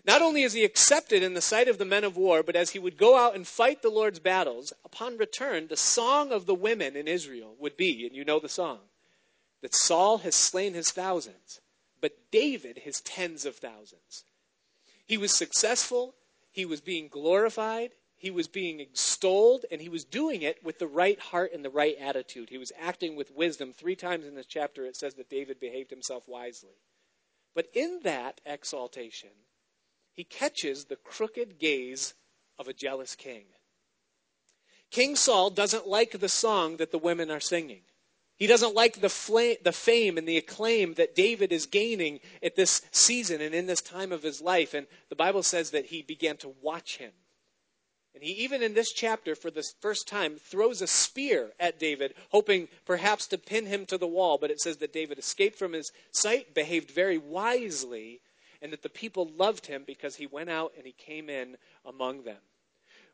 Not 0.07 0.22
only 0.22 0.42
is 0.42 0.53
he 0.53 0.64
accepted 0.64 1.22
in 1.22 1.35
the 1.35 1.40
sight 1.40 1.68
of 1.68 1.77
the 1.77 1.85
men 1.85 2.05
of 2.05 2.16
war, 2.16 2.42
but 2.42 2.57
as 2.57 2.70
he 2.70 2.79
would 2.79 2.96
go 2.96 3.18
out 3.18 3.35
and 3.35 3.46
fight 3.46 3.83
the 3.83 3.90
Lord's 3.90 4.20
battles, 4.20 4.72
upon 4.85 5.18
return, 5.18 5.66
the 5.66 5.77
song 5.77 6.33
of 6.33 6.46
the 6.46 6.55
women 6.55 6.96
in 6.96 7.09
Israel 7.09 7.57
would 7.59 7.77
be, 7.77 8.07
and 8.07 8.14
you 8.14 8.24
know 8.24 8.38
the 8.38 8.48
song, 8.48 8.79
that 9.61 9.74
Saul 9.74 10.18
has 10.18 10.35
slain 10.35 10.74
his 10.74 10.90
thousands, 10.92 11.61
but 12.01 12.31
David 12.31 12.79
his 12.79 13.01
tens 13.01 13.44
of 13.44 13.57
thousands. 13.57 14.24
He 15.09 15.16
was 15.16 15.33
successful, 15.33 16.14
he 16.53 16.66
was 16.66 16.83
being 16.83 17.09
glorified, 17.09 17.92
he 18.18 18.31
was 18.31 18.47
being 18.47 18.79
extolled, 18.79 19.64
and 19.71 19.81
he 19.81 19.88
was 19.88 20.05
doing 20.05 20.42
it 20.42 20.62
with 20.62 20.79
the 20.79 20.87
right 20.87 21.18
heart 21.18 21.53
and 21.55 21.64
the 21.64 21.71
right 21.71 21.97
attitude. 21.99 22.51
He 22.51 22.59
was 22.59 22.73
acting 22.79 23.16
with 23.16 23.35
wisdom. 23.35 23.73
Three 23.73 23.97
times 23.97 24.27
in 24.27 24.35
this 24.35 24.44
chapter 24.44 24.85
it 24.85 24.97
says 24.97 25.14
that 25.14 25.31
David 25.31 25.59
behaved 25.59 25.90
himself 25.90 26.29
wisely. 26.29 26.77
But 27.55 27.68
in 27.73 28.01
that 28.03 28.42
exaltation, 28.44 29.31
he 30.12 30.25
catches 30.25 30.85
the 30.85 30.97
crooked 30.97 31.59
gaze 31.59 32.12
of 32.59 32.68
a 32.68 32.75
jealous 32.75 33.14
king. 33.14 33.44
King 34.90 35.16
Saul 35.16 35.49
doesn't 35.49 35.88
like 35.88 36.18
the 36.18 36.29
song 36.29 36.77
that 36.77 36.90
the 36.90 36.99
women 36.99 37.31
are 37.31 37.40
singing. 37.40 37.83
He 38.38 38.46
doesn't 38.46 38.74
like 38.74 39.01
the, 39.01 39.09
flame, 39.09 39.57
the 39.64 39.72
fame 39.72 40.16
and 40.16 40.27
the 40.27 40.37
acclaim 40.37 40.94
that 40.94 41.16
David 41.16 41.53
is 41.53 41.66
gaining 41.66 42.20
at 42.40 42.55
this 42.55 42.83
season 42.92 43.40
and 43.40 43.53
in 43.53 43.66
this 43.66 43.81
time 43.81 44.12
of 44.12 44.22
his 44.22 44.40
life. 44.40 44.74
And 44.74 44.87
the 45.09 45.16
Bible 45.16 45.42
says 45.42 45.72
that 45.72 45.87
he 45.87 46.03
began 46.03 46.37
to 46.38 46.55
watch 46.62 46.98
him. 46.98 47.11
And 48.14 48.22
he, 48.22 48.33
even 48.44 48.62
in 48.62 48.74
this 48.74 48.92
chapter, 48.92 49.35
for 49.35 49.51
the 49.51 49.66
first 49.81 50.07
time, 50.07 50.37
throws 50.37 50.81
a 50.81 50.87
spear 50.87 51.53
at 51.59 51.81
David, 51.81 52.14
hoping 52.31 52.68
perhaps 52.85 53.27
to 53.29 53.38
pin 53.38 53.66
him 53.66 53.87
to 53.87 53.98
the 53.98 54.07
wall. 54.07 54.38
But 54.38 54.53
it 54.53 54.61
says 54.61 54.77
that 54.79 54.92
David 54.92 55.18
escaped 55.18 55.59
from 55.59 55.72
his 55.72 55.90
sight, 56.12 56.55
behaved 56.55 56.92
very 56.92 57.18
wisely, 57.18 58.20
and 58.62 58.72
that 58.72 58.83
the 58.83 58.88
people 58.88 59.31
loved 59.37 59.66
him 59.66 59.83
because 59.85 60.16
he 60.16 60.27
went 60.27 60.51
out 60.51 60.72
and 60.77 60.87
he 60.87 60.92
came 60.92 61.29
in 61.29 61.57
among 61.85 62.22
them. 62.22 62.38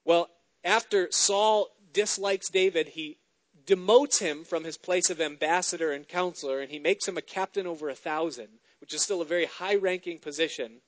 Well, 0.05 0.29
after 0.63 1.11
Saul 1.11 1.69
dislikes 1.93 2.51
David, 2.51 2.89
he 2.89 3.19
demotes 3.67 4.19
him 4.19 4.45
from 4.45 4.65
his 4.65 4.77
place 4.77 5.11
of 5.11 5.21
ambassador 5.21 5.93
and 5.93 6.07
counselor, 6.07 6.61
and 6.61 6.71
he 6.71 6.79
makes 6.79 7.07
him 7.07 7.17
a 7.17 7.23
captain 7.23 7.67
over 7.67 7.89
a 7.89 7.95
thousand, 7.95 8.49
which 8.81 8.95
is 8.95 9.03
still 9.03 9.23
a 9.23 9.27
very 9.27 9.47
high 9.47 9.75
ranking 9.75 10.19
position. 10.19 10.81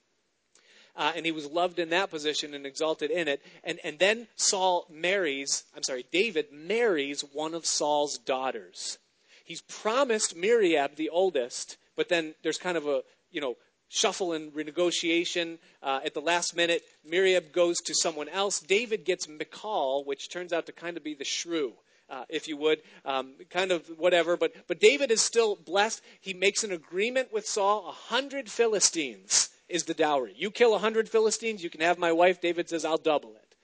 Uh, 0.96 1.12
and 1.14 1.26
he 1.26 1.32
was 1.32 1.46
loved 1.46 1.78
in 1.78 1.90
that 1.90 2.10
position 2.10 2.54
and 2.54 2.64
exalted 2.64 3.10
in 3.10 3.28
it. 3.28 3.42
And, 3.62 3.78
and 3.84 3.98
then 3.98 4.28
Saul 4.36 4.86
marries, 4.90 5.64
I'm 5.76 5.82
sorry, 5.82 6.06
David 6.10 6.46
marries 6.52 7.20
one 7.20 7.54
of 7.54 7.66
Saul's 7.66 8.16
daughters. 8.16 8.98
He's 9.44 9.60
promised 9.60 10.34
Miriam, 10.34 10.90
the 10.96 11.10
oldest, 11.10 11.76
but 11.96 12.08
then 12.08 12.34
there's 12.42 12.58
kind 12.58 12.78
of 12.78 12.86
a, 12.86 13.02
you 13.30 13.40
know, 13.40 13.56
shuffle 13.88 14.32
and 14.32 14.52
renegotiation. 14.52 15.58
Uh, 15.82 16.00
at 16.04 16.14
the 16.14 16.20
last 16.20 16.56
minute, 16.56 16.82
Miriam 17.04 17.44
goes 17.52 17.76
to 17.84 17.94
someone 17.94 18.28
else. 18.30 18.58
David 18.58 19.04
gets 19.04 19.28
Michal, 19.28 20.02
which 20.04 20.30
turns 20.30 20.52
out 20.52 20.66
to 20.66 20.72
kind 20.72 20.96
of 20.96 21.04
be 21.04 21.14
the 21.14 21.24
shrew 21.24 21.74
uh, 22.08 22.24
if 22.28 22.48
you 22.48 22.56
would, 22.56 22.82
um, 23.04 23.34
kind 23.50 23.72
of 23.72 23.86
whatever. 23.98 24.36
But, 24.36 24.52
but 24.68 24.80
David 24.80 25.10
is 25.10 25.20
still 25.20 25.56
blessed. 25.56 26.02
He 26.20 26.34
makes 26.34 26.64
an 26.64 26.72
agreement 26.72 27.32
with 27.32 27.46
Saul. 27.46 27.88
A 27.88 27.92
hundred 27.92 28.50
Philistines 28.50 29.50
is 29.68 29.84
the 29.84 29.94
dowry. 29.94 30.34
You 30.36 30.50
kill 30.50 30.74
a 30.74 30.78
hundred 30.78 31.08
Philistines, 31.08 31.62
you 31.62 31.70
can 31.70 31.80
have 31.80 31.98
my 31.98 32.12
wife. 32.12 32.40
David 32.40 32.68
says, 32.68 32.84
I'll 32.84 32.98
double 32.98 33.30
it. 33.30 33.54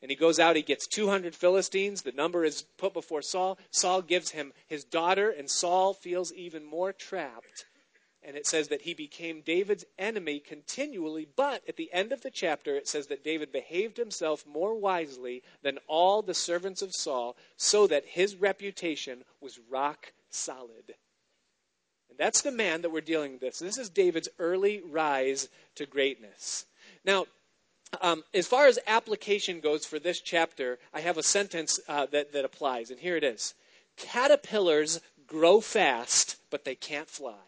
And 0.00 0.10
he 0.10 0.16
goes 0.16 0.38
out, 0.38 0.56
he 0.56 0.62
gets 0.62 0.86
200 0.86 1.34
Philistines. 1.34 2.02
The 2.02 2.12
number 2.12 2.44
is 2.44 2.62
put 2.76 2.92
before 2.92 3.22
Saul. 3.22 3.58
Saul 3.70 4.00
gives 4.02 4.30
him 4.30 4.52
his 4.68 4.84
daughter, 4.84 5.30
and 5.30 5.50
Saul 5.50 5.92
feels 5.92 6.32
even 6.32 6.64
more 6.64 6.92
trapped. 6.92 7.66
And 8.28 8.36
it 8.36 8.46
says 8.46 8.68
that 8.68 8.82
he 8.82 8.92
became 8.92 9.40
David's 9.40 9.86
enemy 9.98 10.38
continually. 10.38 11.26
But 11.34 11.62
at 11.66 11.76
the 11.76 11.90
end 11.94 12.12
of 12.12 12.20
the 12.20 12.30
chapter, 12.30 12.76
it 12.76 12.86
says 12.86 13.06
that 13.06 13.24
David 13.24 13.50
behaved 13.50 13.96
himself 13.96 14.44
more 14.46 14.74
wisely 14.74 15.42
than 15.62 15.78
all 15.86 16.20
the 16.20 16.34
servants 16.34 16.82
of 16.82 16.94
Saul, 16.94 17.38
so 17.56 17.86
that 17.86 18.04
his 18.04 18.36
reputation 18.36 19.24
was 19.40 19.58
rock 19.70 20.12
solid. 20.28 20.94
And 22.10 22.18
that's 22.18 22.42
the 22.42 22.52
man 22.52 22.82
that 22.82 22.90
we're 22.90 23.00
dealing 23.00 23.38
with. 23.40 23.60
This, 23.60 23.78
is 23.78 23.88
David's 23.88 24.28
early 24.38 24.82
rise 24.82 25.48
to 25.76 25.86
greatness. 25.86 26.66
Now, 27.06 27.24
um, 28.02 28.24
as 28.34 28.46
far 28.46 28.66
as 28.66 28.78
application 28.86 29.60
goes 29.60 29.86
for 29.86 29.98
this 29.98 30.20
chapter, 30.20 30.78
I 30.92 31.00
have 31.00 31.16
a 31.16 31.22
sentence 31.22 31.80
uh, 31.88 32.04
that, 32.12 32.34
that 32.34 32.44
applies, 32.44 32.90
and 32.90 33.00
here 33.00 33.16
it 33.16 33.24
is 33.24 33.54
Caterpillars 33.96 35.00
grow 35.26 35.62
fast, 35.62 36.36
but 36.50 36.66
they 36.66 36.74
can't 36.74 37.08
fly. 37.08 37.47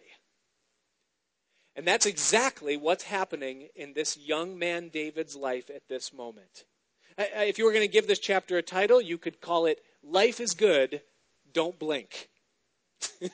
And 1.81 1.89
that's 1.89 2.05
exactly 2.05 2.77
what's 2.77 3.05
happening 3.05 3.69
in 3.75 3.95
this 3.95 4.19
young 4.19 4.59
man 4.59 4.91
David's 4.91 5.35
life 5.35 5.71
at 5.75 5.89
this 5.89 6.13
moment. 6.13 6.67
If 7.17 7.57
you 7.57 7.65
were 7.65 7.73
going 7.73 7.89
to 7.89 7.91
give 7.91 8.07
this 8.07 8.19
chapter 8.19 8.59
a 8.59 8.63
title, 8.63 9.01
you 9.01 9.17
could 9.17 9.41
call 9.41 9.65
it 9.65 9.81
Life 10.03 10.41
is 10.41 10.53
Good, 10.53 11.01
Don't 11.55 11.79
Blink. 11.79 12.29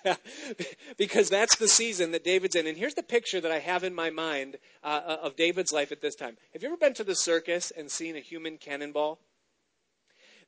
because 0.96 1.28
that's 1.28 1.56
the 1.56 1.66
season 1.66 2.12
that 2.12 2.22
David's 2.22 2.54
in. 2.54 2.68
And 2.68 2.78
here's 2.78 2.94
the 2.94 3.02
picture 3.02 3.40
that 3.40 3.50
I 3.50 3.58
have 3.58 3.82
in 3.82 3.92
my 3.92 4.10
mind 4.10 4.58
uh, 4.84 5.00
uh, 5.04 5.16
of 5.24 5.34
David's 5.34 5.72
life 5.72 5.90
at 5.90 6.00
this 6.00 6.14
time. 6.14 6.36
Have 6.52 6.62
you 6.62 6.68
ever 6.68 6.76
been 6.76 6.94
to 6.94 7.04
the 7.04 7.16
circus 7.16 7.72
and 7.76 7.90
seen 7.90 8.14
a 8.14 8.20
human 8.20 8.58
cannonball? 8.58 9.18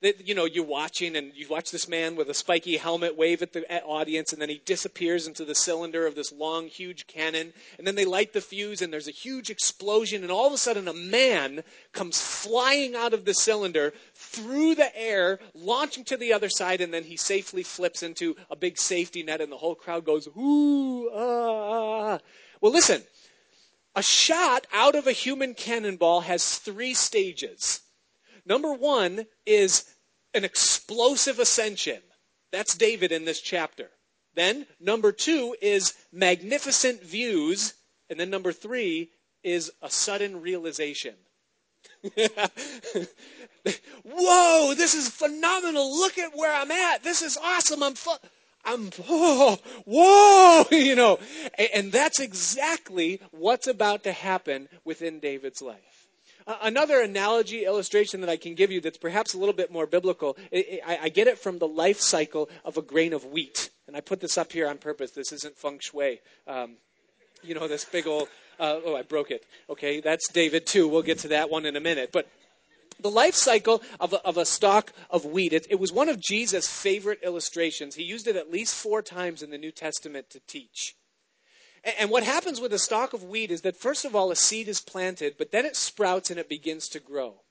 That, 0.01 0.29
you 0.29 0.35
know, 0.35 0.45
you're 0.45 0.65
watching 0.65 1.17
and 1.17 1.33
you 1.35 1.49
watch 1.49 1.73
this 1.73 1.89
man 1.89 2.15
with 2.15 2.31
a 2.31 2.35
spiky 2.35 2.77
helmet 2.77 3.17
wave 3.17 3.43
at 3.43 3.53
the 3.53 3.65
audience, 3.83 4.33
and 4.33 4.41
then 4.41 4.49
he 4.49 4.63
disappears 4.65 5.27
into 5.27 5.45
the 5.45 5.57
cylinder 5.57 6.07
of 6.07 6.15
this 6.15 6.31
long, 6.31 6.69
huge 6.69 7.09
cannon. 7.09 7.53
And 7.79 7.87
then 7.87 7.97
they 7.97 8.05
light 8.05 8.33
the 8.33 8.41
fuse, 8.41 8.81
and 8.81 8.93
there's 8.93 9.09
a 9.09 9.13
huge 9.13 9.51
explosion, 9.51 10.23
and 10.23 10.31
all 10.31 10.47
of 10.47 10.53
a 10.53 10.59
sudden, 10.59 10.87
a 10.87 10.93
man 10.93 11.65
comes 11.93 12.21
flying 12.21 12.95
out 12.95 13.13
of 13.13 13.25
the 13.25 13.35
cylinder 13.35 13.93
through 14.15 14.77
the 14.77 14.97
air, 14.97 15.41
launching 15.53 16.05
to 16.05 16.17
the 16.17 16.33
other 16.33 16.49
side, 16.49 16.81
and 16.81 16.95
then 16.95 17.03
he 17.03 17.17
safely 17.17 17.65
flips 17.65 18.01
into 18.01 18.37
a 18.51 18.55
big 18.57 18.79
safety 18.79 19.25
net, 19.25 19.41
and 19.41 19.51
the 19.51 19.57
whole 19.57 19.75
crowd 19.75 20.05
goes, 20.05 20.29
ooh, 20.29 21.11
ah. 21.13 22.15
ah. 22.15 22.19
Well, 22.61 22.73
listen, 22.73 23.03
a 23.97 24.03
shot 24.03 24.69
out 24.73 24.95
of 24.95 25.09
a 25.09 25.13
human 25.13 25.55
cannonball 25.55 26.21
has 26.21 26.59
three 26.59 26.95
stages. 26.95 27.81
Number 28.49 28.73
one 28.73 29.27
is 29.45 29.85
an 30.33 30.45
explosive 30.45 31.39
ascension. 31.39 32.01
That's 32.51 32.75
David 32.75 33.13
in 33.13 33.27
this 33.27 33.43
chapter. 33.43 33.91
Then, 34.35 34.67
number 34.81 35.13
two 35.13 35.55
is 35.61 35.93
magnificent 36.13 37.03
views. 37.03 37.75
And 38.09 38.19
then 38.19 38.31
number 38.31 38.53
three 38.53 39.11
is 39.45 39.71
a 39.83 39.91
sudden 39.91 40.41
realization. 40.41 41.15
Whoa, 44.05 44.75
this 44.75 44.95
is 44.95 45.09
phenomenal. 45.09 45.99
Look 45.99 46.17
at 46.17 46.35
where 46.35 46.55
I'm 46.55 46.71
at. 46.71 47.03
This 47.03 47.21
is 47.21 47.37
awesome. 47.37 47.83
I'm 47.83 47.95
fu- 47.95 48.13
I'm 48.65 48.91
oh, 49.09 49.59
whoa, 49.85 50.65
you 50.77 50.95
know. 50.95 51.19
And, 51.59 51.69
and 51.75 51.93
that's 51.93 52.21
exactly 52.21 53.21
what's 53.31 53.67
about 53.67 54.05
to 54.05 54.13
happen 54.13 54.69
within 54.85 55.21
David's 55.21 55.61
life. 55.61 55.88
Another 56.63 57.03
analogy, 57.03 57.67
illustration 57.67 58.23
that 58.23 58.31
I 58.31 58.39
can 58.39 58.55
give 58.55 58.73
you 58.73 58.81
that's 58.81 58.97
perhaps 58.97 59.35
a 59.35 59.39
little 59.39 59.53
bit 59.53 59.71
more 59.71 59.87
biblical, 59.87 60.35
I, 60.51 60.99
I 61.03 61.09
get 61.11 61.27
it 61.27 61.39
from 61.39 61.59
the 61.59 61.69
life 61.69 62.01
cycle 62.01 62.49
of 62.65 62.79
a 62.79 62.83
grain 62.83 63.13
of 63.13 63.27
wheat. 63.27 63.69
And 63.87 63.95
I 63.95 64.01
put 64.01 64.21
this 64.21 64.39
up 64.39 64.53
here 64.53 64.67
on 64.67 64.79
purpose. 64.79 65.11
This 65.11 65.31
isn't 65.33 65.59
feng 65.59 65.79
shui. 65.79 66.21
Um, 66.47 66.77
you 67.43 67.55
know, 67.55 67.69
this 67.69 67.85
big 67.85 68.07
old, 68.07 68.29
uh, 68.59 68.81
oh, 68.83 68.97
I 68.97 69.03
broke 69.03 69.31
it. 69.31 69.45
Okay, 69.69 70.01
that's 70.01 70.33
David 70.33 70.67
too. 70.67 70.89
We'll 70.89 71.03
get 71.03 71.19
to 71.21 71.29
that 71.29 71.51
one 71.51 71.67
in 71.67 71.77
a 71.77 71.81
minute. 71.81 72.11
But 72.13 72.29
the 72.99 73.11
life 73.11 73.35
cycle 73.35 73.83
of 74.01 74.15
a, 74.15 74.27
of 74.27 74.39
a 74.39 74.47
stalk 74.47 74.93
of 75.11 75.27
wheat, 75.27 75.53
it, 75.53 75.67
it 75.69 75.79
was 75.79 75.93
one 75.93 76.09
of 76.09 76.19
Jesus' 76.19 76.67
favorite 76.67 77.21
illustrations. 77.23 77.95
He 77.95 78.05
used 78.05 78.27
it 78.27 78.37
at 78.37 78.51
least 78.51 78.75
four 78.75 79.03
times 79.03 79.43
in 79.43 79.51
the 79.51 79.59
New 79.59 79.71
Testament 79.71 80.31
to 80.31 80.41
teach. 80.47 80.97
And 81.99 82.11
what 82.11 82.23
happens 82.23 82.61
with 82.61 82.73
a 82.73 82.79
stalk 82.79 83.13
of 83.13 83.25
wheat 83.25 83.51
is 83.51 83.63
that, 83.63 83.77
first 83.77 84.05
of 84.05 84.15
all, 84.17 84.31
a 84.31 84.37
seed 84.37 84.69
is 84.69 84.81
planted, 84.81 85.37
but 85.39 85.53
then 85.53 85.65
it 85.65 85.77
sprouts 85.77 86.31
and 86.31 86.39
it 86.39 86.49
begins 86.49 86.89
to 86.89 87.01
grow. 87.01 87.43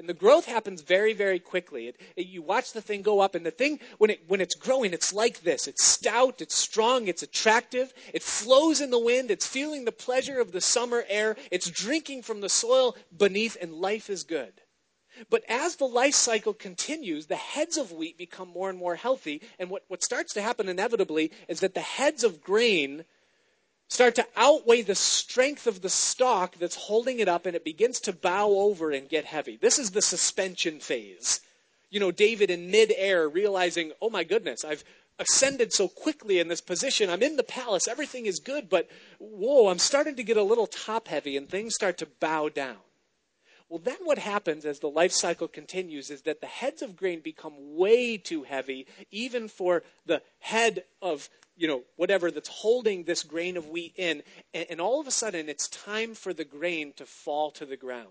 And 0.00 0.08
the 0.08 0.14
growth 0.14 0.46
happens 0.46 0.80
very, 0.80 1.12
very 1.12 1.38
quickly. 1.38 1.88
It, 1.88 2.00
it, 2.16 2.26
you 2.26 2.40
watch 2.40 2.72
the 2.72 2.80
thing 2.80 3.02
go 3.02 3.20
up, 3.20 3.34
and 3.34 3.44
the 3.44 3.50
thing, 3.50 3.80
when, 3.98 4.08
it, 4.08 4.22
when 4.28 4.40
it's 4.40 4.54
growing, 4.54 4.94
it's 4.94 5.12
like 5.12 5.42
this 5.42 5.68
it's 5.68 5.84
stout, 5.84 6.40
it's 6.40 6.56
strong, 6.56 7.06
it's 7.06 7.22
attractive, 7.22 7.92
it 8.14 8.22
flows 8.22 8.80
in 8.80 8.90
the 8.90 8.98
wind, 8.98 9.30
it's 9.30 9.46
feeling 9.46 9.84
the 9.84 9.92
pleasure 9.92 10.40
of 10.40 10.52
the 10.52 10.60
summer 10.62 11.04
air, 11.08 11.36
it's 11.50 11.68
drinking 11.68 12.22
from 12.22 12.40
the 12.40 12.48
soil 12.48 12.96
beneath, 13.14 13.58
and 13.60 13.74
life 13.74 14.08
is 14.08 14.22
good. 14.22 14.62
But 15.28 15.44
as 15.50 15.76
the 15.76 15.84
life 15.84 16.14
cycle 16.14 16.54
continues, 16.54 17.26
the 17.26 17.36
heads 17.36 17.76
of 17.76 17.92
wheat 17.92 18.16
become 18.16 18.48
more 18.48 18.70
and 18.70 18.78
more 18.78 18.94
healthy, 18.94 19.42
and 19.58 19.68
what, 19.68 19.82
what 19.88 20.02
starts 20.02 20.32
to 20.32 20.40
happen 20.40 20.68
inevitably 20.68 21.30
is 21.46 21.60
that 21.60 21.74
the 21.74 21.80
heads 21.80 22.24
of 22.24 22.40
grain 22.40 23.04
start 23.90 24.14
to 24.14 24.26
outweigh 24.36 24.82
the 24.82 24.94
strength 24.94 25.66
of 25.66 25.82
the 25.82 25.90
stalk 25.90 26.56
that's 26.58 26.76
holding 26.76 27.18
it 27.18 27.28
up 27.28 27.44
and 27.44 27.56
it 27.56 27.64
begins 27.64 28.00
to 28.00 28.12
bow 28.12 28.48
over 28.48 28.92
and 28.92 29.08
get 29.08 29.24
heavy. 29.24 29.58
This 29.60 29.78
is 29.78 29.90
the 29.90 30.00
suspension 30.00 30.78
phase. 30.78 31.40
You 31.90 31.98
know, 31.98 32.12
David 32.12 32.50
in 32.50 32.70
midair 32.70 33.28
realizing, 33.28 33.90
oh 34.00 34.08
my 34.08 34.22
goodness, 34.22 34.64
I've 34.64 34.84
ascended 35.18 35.72
so 35.72 35.88
quickly 35.88 36.38
in 36.38 36.46
this 36.46 36.60
position. 36.60 37.10
I'm 37.10 37.22
in 37.22 37.36
the 37.36 37.42
palace. 37.42 37.88
Everything 37.88 38.26
is 38.26 38.38
good, 38.38 38.70
but 38.70 38.88
whoa, 39.18 39.68
I'm 39.68 39.80
starting 39.80 40.14
to 40.16 40.22
get 40.22 40.36
a 40.36 40.42
little 40.42 40.68
top 40.68 41.08
heavy 41.08 41.36
and 41.36 41.48
things 41.48 41.74
start 41.74 41.98
to 41.98 42.06
bow 42.06 42.48
down. 42.48 42.76
Well, 43.68 43.80
then 43.80 43.98
what 44.02 44.18
happens 44.18 44.64
as 44.64 44.80
the 44.80 44.88
life 44.88 45.12
cycle 45.12 45.46
continues 45.46 46.10
is 46.10 46.22
that 46.22 46.40
the 46.40 46.46
heads 46.48 46.82
of 46.82 46.96
grain 46.96 47.20
become 47.20 47.54
way 47.76 48.16
too 48.16 48.44
heavy, 48.44 48.86
even 49.12 49.46
for 49.46 49.82
the 50.06 50.22
head 50.40 50.84
of 51.00 51.28
you 51.60 51.68
know, 51.68 51.82
whatever 51.96 52.30
that's 52.30 52.48
holding 52.48 53.04
this 53.04 53.22
grain 53.22 53.58
of 53.58 53.68
wheat 53.68 53.92
in. 53.96 54.22
And, 54.54 54.66
and 54.70 54.80
all 54.80 54.98
of 54.98 55.06
a 55.06 55.10
sudden, 55.10 55.50
it's 55.50 55.68
time 55.68 56.14
for 56.14 56.32
the 56.32 56.44
grain 56.44 56.94
to 56.96 57.04
fall 57.04 57.50
to 57.52 57.66
the 57.66 57.76
ground. 57.76 58.06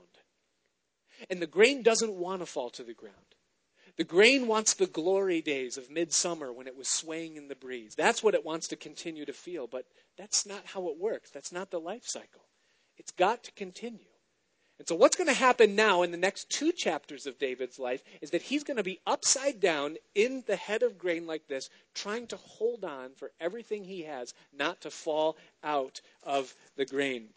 And 1.31 1.41
the 1.41 1.47
grain 1.47 1.81
doesn't 1.81 2.13
want 2.13 2.43
to 2.43 2.45
fall 2.45 2.69
to 2.69 2.83
the 2.83 2.93
ground. 2.93 3.15
The 3.97 4.03
grain 4.03 4.45
wants 4.45 4.75
the 4.75 4.85
glory 4.85 5.41
days 5.41 5.77
of 5.77 5.89
midsummer 5.89 6.53
when 6.53 6.67
it 6.67 6.77
was 6.77 6.87
swaying 6.87 7.37
in 7.37 7.47
the 7.47 7.55
breeze. 7.55 7.95
That's 7.97 8.21
what 8.21 8.35
it 8.35 8.45
wants 8.45 8.67
to 8.67 8.75
continue 8.75 9.25
to 9.25 9.33
feel, 9.33 9.65
but 9.65 9.85
that's 10.15 10.45
not 10.45 10.61
how 10.63 10.87
it 10.87 10.99
works. 10.99 11.31
That's 11.31 11.51
not 11.51 11.71
the 11.71 11.79
life 11.79 12.03
cycle. 12.05 12.43
It's 12.97 13.11
got 13.11 13.43
to 13.45 13.51
continue. 13.53 14.08
And 14.79 14.87
so, 14.87 14.95
what's 14.95 15.17
going 15.17 15.27
to 15.27 15.33
happen 15.33 15.75
now 15.75 16.03
in 16.03 16.11
the 16.11 16.17
next 16.17 16.49
two 16.49 16.71
chapters 16.71 17.27
of 17.27 17.37
David's 17.37 17.79
life 17.79 18.01
is 18.21 18.31
that 18.31 18.43
he's 18.43 18.63
going 18.63 18.77
to 18.77 18.83
be 18.83 19.01
upside 19.05 19.59
down 19.59 19.97
in 20.15 20.45
the 20.47 20.55
head 20.55 20.83
of 20.83 20.97
grain 20.97 21.27
like 21.27 21.47
this, 21.47 21.69
trying 21.93 22.27
to 22.27 22.37
hold 22.37 22.85
on 22.85 23.11
for 23.17 23.31
everything 23.41 23.83
he 23.83 24.03
has, 24.03 24.33
not 24.57 24.79
to 24.81 24.89
fall 24.89 25.35
out 25.65 25.99
of 26.23 26.55
the 26.77 26.85
grain. 26.85 27.27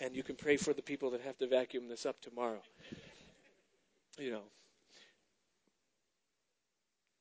And 0.00 0.16
you 0.16 0.24
can 0.24 0.34
pray 0.34 0.56
for 0.56 0.74
the 0.74 0.82
people 0.82 1.10
that 1.10 1.20
have 1.20 1.38
to 1.38 1.46
vacuum 1.46 1.88
this 1.88 2.04
up 2.04 2.20
tomorrow. 2.20 2.60
You 4.18 4.32
know. 4.32 4.42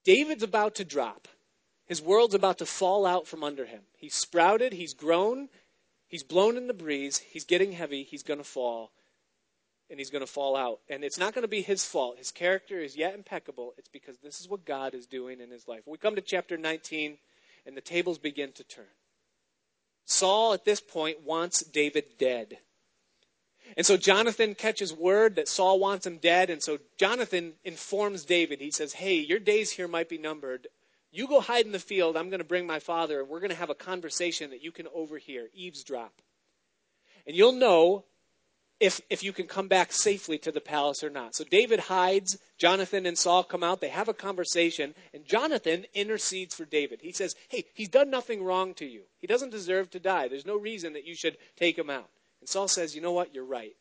David's 0.06 0.44
about 0.44 0.76
to 0.76 0.86
drop. 0.86 1.28
His 1.86 2.02
world's 2.02 2.34
about 2.34 2.58
to 2.60 2.66
fall 2.66 3.06
out 3.06 3.28
from 3.28 3.44
under 3.44 3.66
him. 3.66 3.82
He's 3.96 4.16
sprouted, 4.16 4.74
he's 4.74 4.96
grown, 4.96 5.50
he's 6.08 6.24
blown 6.24 6.58
in 6.58 6.66
the 6.66 6.74
breeze, 6.74 7.20
he's 7.20 7.46
getting 7.46 7.74
heavy, 7.74 8.02
he's 8.02 8.24
going 8.24 8.40
to 8.40 8.44
fall 8.44 8.92
and 9.90 10.00
he's 10.00 10.10
going 10.10 10.26
to 10.26 10.32
fall 10.32 10.56
out. 10.56 10.80
And 10.90 11.04
it's 11.04 11.18
not 11.18 11.34
going 11.34 11.44
to 11.44 11.48
be 11.48 11.62
his 11.62 11.86
fault. 11.86 12.18
His 12.18 12.32
character 12.32 12.80
is 12.80 12.96
yet 12.96 13.14
impeccable. 13.14 13.74
It's 13.78 13.90
because 13.90 14.18
this 14.20 14.40
is 14.40 14.50
what 14.50 14.66
God 14.66 14.94
is 14.94 15.06
doing 15.06 15.40
in 15.40 15.52
his 15.52 15.68
life. 15.68 15.82
We 15.86 15.98
come 15.98 16.16
to 16.16 16.22
chapter 16.22 16.58
19, 16.58 17.18
and 17.66 17.78
the 17.78 17.82
tables 17.82 18.18
begin 18.18 18.52
to 18.54 18.64
turn. 18.64 18.86
Saul, 20.06 20.54
at 20.54 20.66
this 20.66 20.82
point, 20.82 21.24
wants 21.24 21.64
David 21.64 22.06
dead. 22.18 22.58
And 23.76 23.86
so 23.86 23.98
Jonathan 23.98 24.54
catches 24.54 24.94
word 24.94 25.36
that 25.36 25.48
Saul 25.48 25.80
wants 25.80 26.06
him 26.06 26.18
dead. 26.18 26.50
And 26.50 26.62
so 26.62 26.78
Jonathan 26.98 27.54
informs 27.64 28.24
David. 28.24 28.62
He 28.62 28.72
says, 28.72 28.94
Hey, 28.94 29.16
your 29.16 29.40
days 29.40 29.72
here 29.72 29.88
might 29.88 30.10
be 30.10 30.20
numbered. 30.20 30.68
You 31.12 31.28
go 31.28 31.40
hide 31.40 31.66
in 31.66 31.72
the 31.72 31.80
field. 31.80 32.18
I'm 32.18 32.30
going 32.30 32.40
to 32.40 32.46
bring 32.46 32.68
my 32.68 32.80
father, 32.80 33.22
and 33.22 33.30
we're 33.30 33.40
going 33.40 33.50
to 33.50 33.56
have 33.56 33.70
a 33.70 33.76
conversation 33.76 34.50
that 34.52 34.64
you 34.64 34.72
can 34.72 34.88
overhear, 34.94 35.48
eavesdrop. 35.54 36.14
And 37.26 37.36
you'll 37.36 37.54
know 37.54 38.04
if, 38.80 39.00
if 39.10 39.24
you 39.24 39.32
can 39.32 39.48
come 39.48 39.68
back 39.68 39.94
safely 39.94 40.38
to 40.40 40.52
the 40.52 40.60
palace 40.60 41.04
or 41.04 41.10
not. 41.10 41.36
So 41.36 41.44
David 41.44 41.80
hides. 41.80 42.38
Jonathan 42.58 43.06
and 43.06 43.18
Saul 43.18 43.44
come 43.44 43.64
out. 43.64 43.80
They 43.80 43.90
have 43.90 44.10
a 44.10 44.14
conversation. 44.14 44.94
And 45.14 45.26
Jonathan 45.26 45.86
intercedes 45.94 46.54
for 46.54 46.66
David. 46.66 47.00
He 47.02 47.14
says, 47.14 47.36
Hey, 47.50 47.66
he's 47.74 47.90
done 47.90 48.10
nothing 48.10 48.44
wrong 48.44 48.74
to 48.76 48.86
you. 48.86 49.04
He 49.20 49.28
doesn't 49.28 49.52
deserve 49.52 49.90
to 49.92 50.00
die. 50.00 50.28
There's 50.28 50.46
no 50.46 50.58
reason 50.58 50.94
that 50.94 51.06
you 51.06 51.16
should 51.16 51.38
take 51.56 51.78
him 51.78 51.90
out. 51.90 52.10
And 52.42 52.50
Saul 52.50 52.68
says, 52.68 52.96
You 52.96 53.02
know 53.02 53.14
what? 53.14 53.34
You're 53.34 53.46
right. 53.46 53.76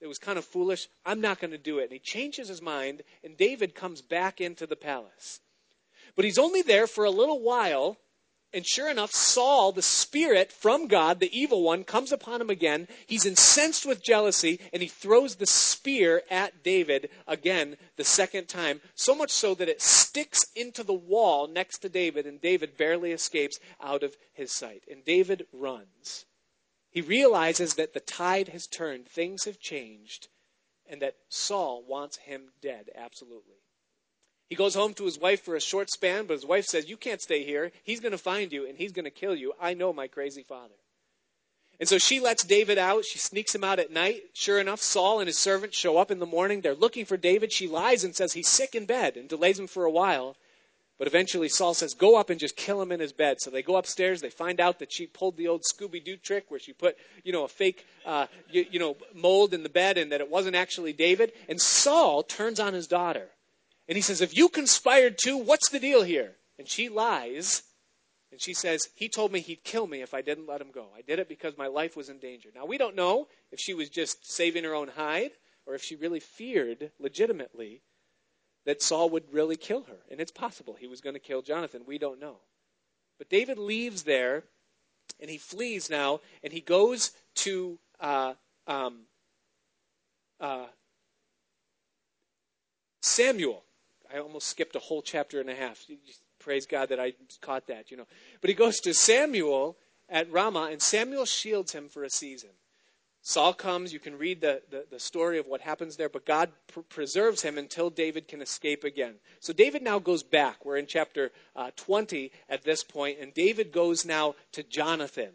It 0.00 0.08
was 0.08 0.18
kind 0.18 0.38
of 0.38 0.44
foolish. 0.44 0.88
I'm 1.06 1.20
not 1.20 1.40
going 1.40 1.52
to 1.52 1.58
do 1.58 1.78
it. 1.78 1.84
And 1.84 1.92
he 1.92 1.98
changes 2.00 2.48
his 2.48 2.60
mind. 2.60 3.02
And 3.22 3.36
David 3.36 3.74
comes 3.74 4.02
back 4.02 4.40
into 4.40 4.66
the 4.66 4.76
palace. 4.76 5.40
But 6.16 6.24
he's 6.24 6.38
only 6.38 6.62
there 6.62 6.86
for 6.86 7.04
a 7.04 7.10
little 7.10 7.40
while 7.40 7.98
and 8.54 8.64
sure 8.64 8.88
enough, 8.88 9.12
Saul, 9.12 9.72
the 9.72 9.82
spirit 9.82 10.52
from 10.52 10.86
God, 10.86 11.18
the 11.18 11.36
evil 11.36 11.62
one, 11.62 11.82
comes 11.82 12.12
upon 12.12 12.40
him 12.40 12.50
again. 12.50 12.86
He's 13.06 13.26
incensed 13.26 13.84
with 13.84 14.02
jealousy, 14.02 14.60
and 14.72 14.80
he 14.80 14.88
throws 14.88 15.34
the 15.34 15.46
spear 15.46 16.22
at 16.30 16.62
David 16.62 17.10
again 17.26 17.76
the 17.96 18.04
second 18.04 18.48
time, 18.48 18.80
so 18.94 19.14
much 19.14 19.30
so 19.30 19.54
that 19.56 19.68
it 19.68 19.82
sticks 19.82 20.44
into 20.54 20.84
the 20.84 20.94
wall 20.94 21.48
next 21.48 21.78
to 21.78 21.88
David, 21.88 22.26
and 22.26 22.40
David 22.40 22.76
barely 22.76 23.10
escapes 23.10 23.58
out 23.82 24.04
of 24.04 24.16
his 24.32 24.52
sight. 24.52 24.84
And 24.88 25.04
David 25.04 25.46
runs. 25.52 26.24
He 26.90 27.00
realizes 27.00 27.74
that 27.74 27.92
the 27.92 27.98
tide 28.00 28.48
has 28.50 28.68
turned, 28.68 29.08
things 29.08 29.44
have 29.46 29.58
changed, 29.58 30.28
and 30.88 31.02
that 31.02 31.16
Saul 31.28 31.82
wants 31.82 32.18
him 32.18 32.52
dead, 32.62 32.90
absolutely. 32.94 33.63
He 34.54 34.56
goes 34.56 34.76
home 34.76 34.94
to 34.94 35.04
his 35.04 35.18
wife 35.18 35.42
for 35.42 35.56
a 35.56 35.60
short 35.60 35.90
span, 35.90 36.26
but 36.26 36.34
his 36.34 36.46
wife 36.46 36.64
says, 36.64 36.88
You 36.88 36.96
can't 36.96 37.20
stay 37.20 37.42
here. 37.42 37.72
He's 37.82 37.98
going 37.98 38.12
to 38.12 38.18
find 38.18 38.52
you 38.52 38.68
and 38.68 38.78
he's 38.78 38.92
going 38.92 39.04
to 39.04 39.10
kill 39.10 39.34
you. 39.34 39.52
I 39.60 39.74
know 39.74 39.92
my 39.92 40.06
crazy 40.06 40.44
father. 40.44 40.76
And 41.80 41.88
so 41.88 41.98
she 41.98 42.20
lets 42.20 42.44
David 42.44 42.78
out. 42.78 43.04
She 43.04 43.18
sneaks 43.18 43.52
him 43.52 43.64
out 43.64 43.80
at 43.80 43.90
night. 43.90 44.22
Sure 44.32 44.60
enough, 44.60 44.80
Saul 44.80 45.18
and 45.18 45.26
his 45.26 45.38
servants 45.38 45.76
show 45.76 45.98
up 45.98 46.12
in 46.12 46.20
the 46.20 46.24
morning. 46.24 46.60
They're 46.60 46.76
looking 46.76 47.04
for 47.04 47.16
David. 47.16 47.50
She 47.50 47.66
lies 47.66 48.04
and 48.04 48.14
says 48.14 48.32
he's 48.32 48.46
sick 48.46 48.76
in 48.76 48.86
bed 48.86 49.16
and 49.16 49.28
delays 49.28 49.58
him 49.58 49.66
for 49.66 49.86
a 49.86 49.90
while. 49.90 50.36
But 51.00 51.08
eventually, 51.08 51.48
Saul 51.48 51.74
says, 51.74 51.92
Go 51.92 52.14
up 52.16 52.30
and 52.30 52.38
just 52.38 52.54
kill 52.54 52.80
him 52.80 52.92
in 52.92 53.00
his 53.00 53.12
bed. 53.12 53.40
So 53.40 53.50
they 53.50 53.64
go 53.64 53.74
upstairs. 53.74 54.20
They 54.20 54.30
find 54.30 54.60
out 54.60 54.78
that 54.78 54.92
she 54.92 55.08
pulled 55.08 55.36
the 55.36 55.48
old 55.48 55.64
Scooby 55.64 56.04
Doo 56.04 56.16
trick 56.16 56.44
where 56.46 56.60
she 56.60 56.72
put, 56.72 56.96
you 57.24 57.32
know, 57.32 57.42
a 57.42 57.48
fake, 57.48 57.84
uh, 58.06 58.28
you, 58.48 58.66
you 58.70 58.78
know, 58.78 58.96
mold 59.16 59.52
in 59.52 59.64
the 59.64 59.68
bed 59.68 59.98
and 59.98 60.12
that 60.12 60.20
it 60.20 60.30
wasn't 60.30 60.54
actually 60.54 60.92
David. 60.92 61.32
And 61.48 61.60
Saul 61.60 62.22
turns 62.22 62.60
on 62.60 62.72
his 62.72 62.86
daughter. 62.86 63.30
And 63.88 63.96
he 63.96 64.02
says, 64.02 64.20
If 64.20 64.36
you 64.36 64.48
conspired 64.48 65.16
too, 65.18 65.36
what's 65.36 65.70
the 65.70 65.80
deal 65.80 66.02
here? 66.02 66.36
And 66.58 66.68
she 66.68 66.88
lies. 66.88 67.62
And 68.30 68.40
she 68.40 68.54
says, 68.54 68.88
He 68.94 69.08
told 69.08 69.32
me 69.32 69.40
he'd 69.40 69.64
kill 69.64 69.86
me 69.86 70.02
if 70.02 70.14
I 70.14 70.22
didn't 70.22 70.48
let 70.48 70.60
him 70.60 70.70
go. 70.72 70.88
I 70.96 71.02
did 71.02 71.18
it 71.18 71.28
because 71.28 71.58
my 71.58 71.66
life 71.66 71.96
was 71.96 72.08
in 72.08 72.18
danger. 72.18 72.50
Now, 72.54 72.66
we 72.66 72.78
don't 72.78 72.96
know 72.96 73.28
if 73.52 73.60
she 73.60 73.74
was 73.74 73.88
just 73.88 74.30
saving 74.30 74.64
her 74.64 74.74
own 74.74 74.88
hide 74.88 75.32
or 75.66 75.74
if 75.74 75.82
she 75.82 75.96
really 75.96 76.20
feared 76.20 76.90
legitimately 76.98 77.82
that 78.66 78.82
Saul 78.82 79.10
would 79.10 79.32
really 79.32 79.56
kill 79.56 79.82
her. 79.84 79.98
And 80.10 80.20
it's 80.20 80.32
possible 80.32 80.74
he 80.74 80.86
was 80.86 81.00
going 81.00 81.14
to 81.14 81.20
kill 81.20 81.42
Jonathan. 81.42 81.82
We 81.86 81.98
don't 81.98 82.20
know. 82.20 82.36
But 83.18 83.28
David 83.28 83.58
leaves 83.58 84.02
there 84.02 84.44
and 85.20 85.30
he 85.30 85.38
flees 85.38 85.90
now 85.90 86.20
and 86.42 86.52
he 86.52 86.60
goes 86.60 87.12
to 87.36 87.78
uh, 88.00 88.34
um, 88.66 89.00
uh, 90.40 90.66
Samuel. 93.02 93.63
I 94.14 94.18
almost 94.18 94.46
skipped 94.46 94.76
a 94.76 94.80
whole 94.80 95.02
chapter 95.02 95.40
and 95.40 95.50
a 95.50 95.54
half. 95.54 95.84
Praise 96.38 96.66
God 96.66 96.90
that 96.90 97.00
I 97.00 97.14
caught 97.40 97.66
that, 97.66 97.90
you 97.90 97.96
know. 97.96 98.06
But 98.40 98.48
he 98.48 98.54
goes 98.54 98.78
to 98.80 98.94
Samuel 98.94 99.76
at 100.08 100.30
Ramah, 100.30 100.68
and 100.70 100.80
Samuel 100.80 101.24
shields 101.24 101.72
him 101.72 101.88
for 101.88 102.04
a 102.04 102.10
season. 102.10 102.50
Saul 103.22 103.54
comes, 103.54 103.92
you 103.92 103.98
can 103.98 104.16
read 104.16 104.40
the, 104.40 104.62
the, 104.70 104.84
the 104.90 105.00
story 105.00 105.38
of 105.38 105.46
what 105.46 105.62
happens 105.62 105.96
there, 105.96 106.10
but 106.10 106.26
God 106.26 106.50
pr- 106.68 106.80
preserves 106.80 107.42
him 107.42 107.58
until 107.58 107.90
David 107.90 108.28
can 108.28 108.42
escape 108.42 108.84
again. 108.84 109.14
So 109.40 109.52
David 109.52 109.82
now 109.82 109.98
goes 109.98 110.22
back. 110.22 110.64
We're 110.64 110.76
in 110.76 110.86
chapter 110.86 111.32
uh, 111.56 111.70
20 111.74 112.30
at 112.50 112.62
this 112.62 112.84
point, 112.84 113.18
and 113.20 113.32
David 113.32 113.72
goes 113.72 114.04
now 114.04 114.34
to 114.52 114.62
Jonathan, 114.62 115.30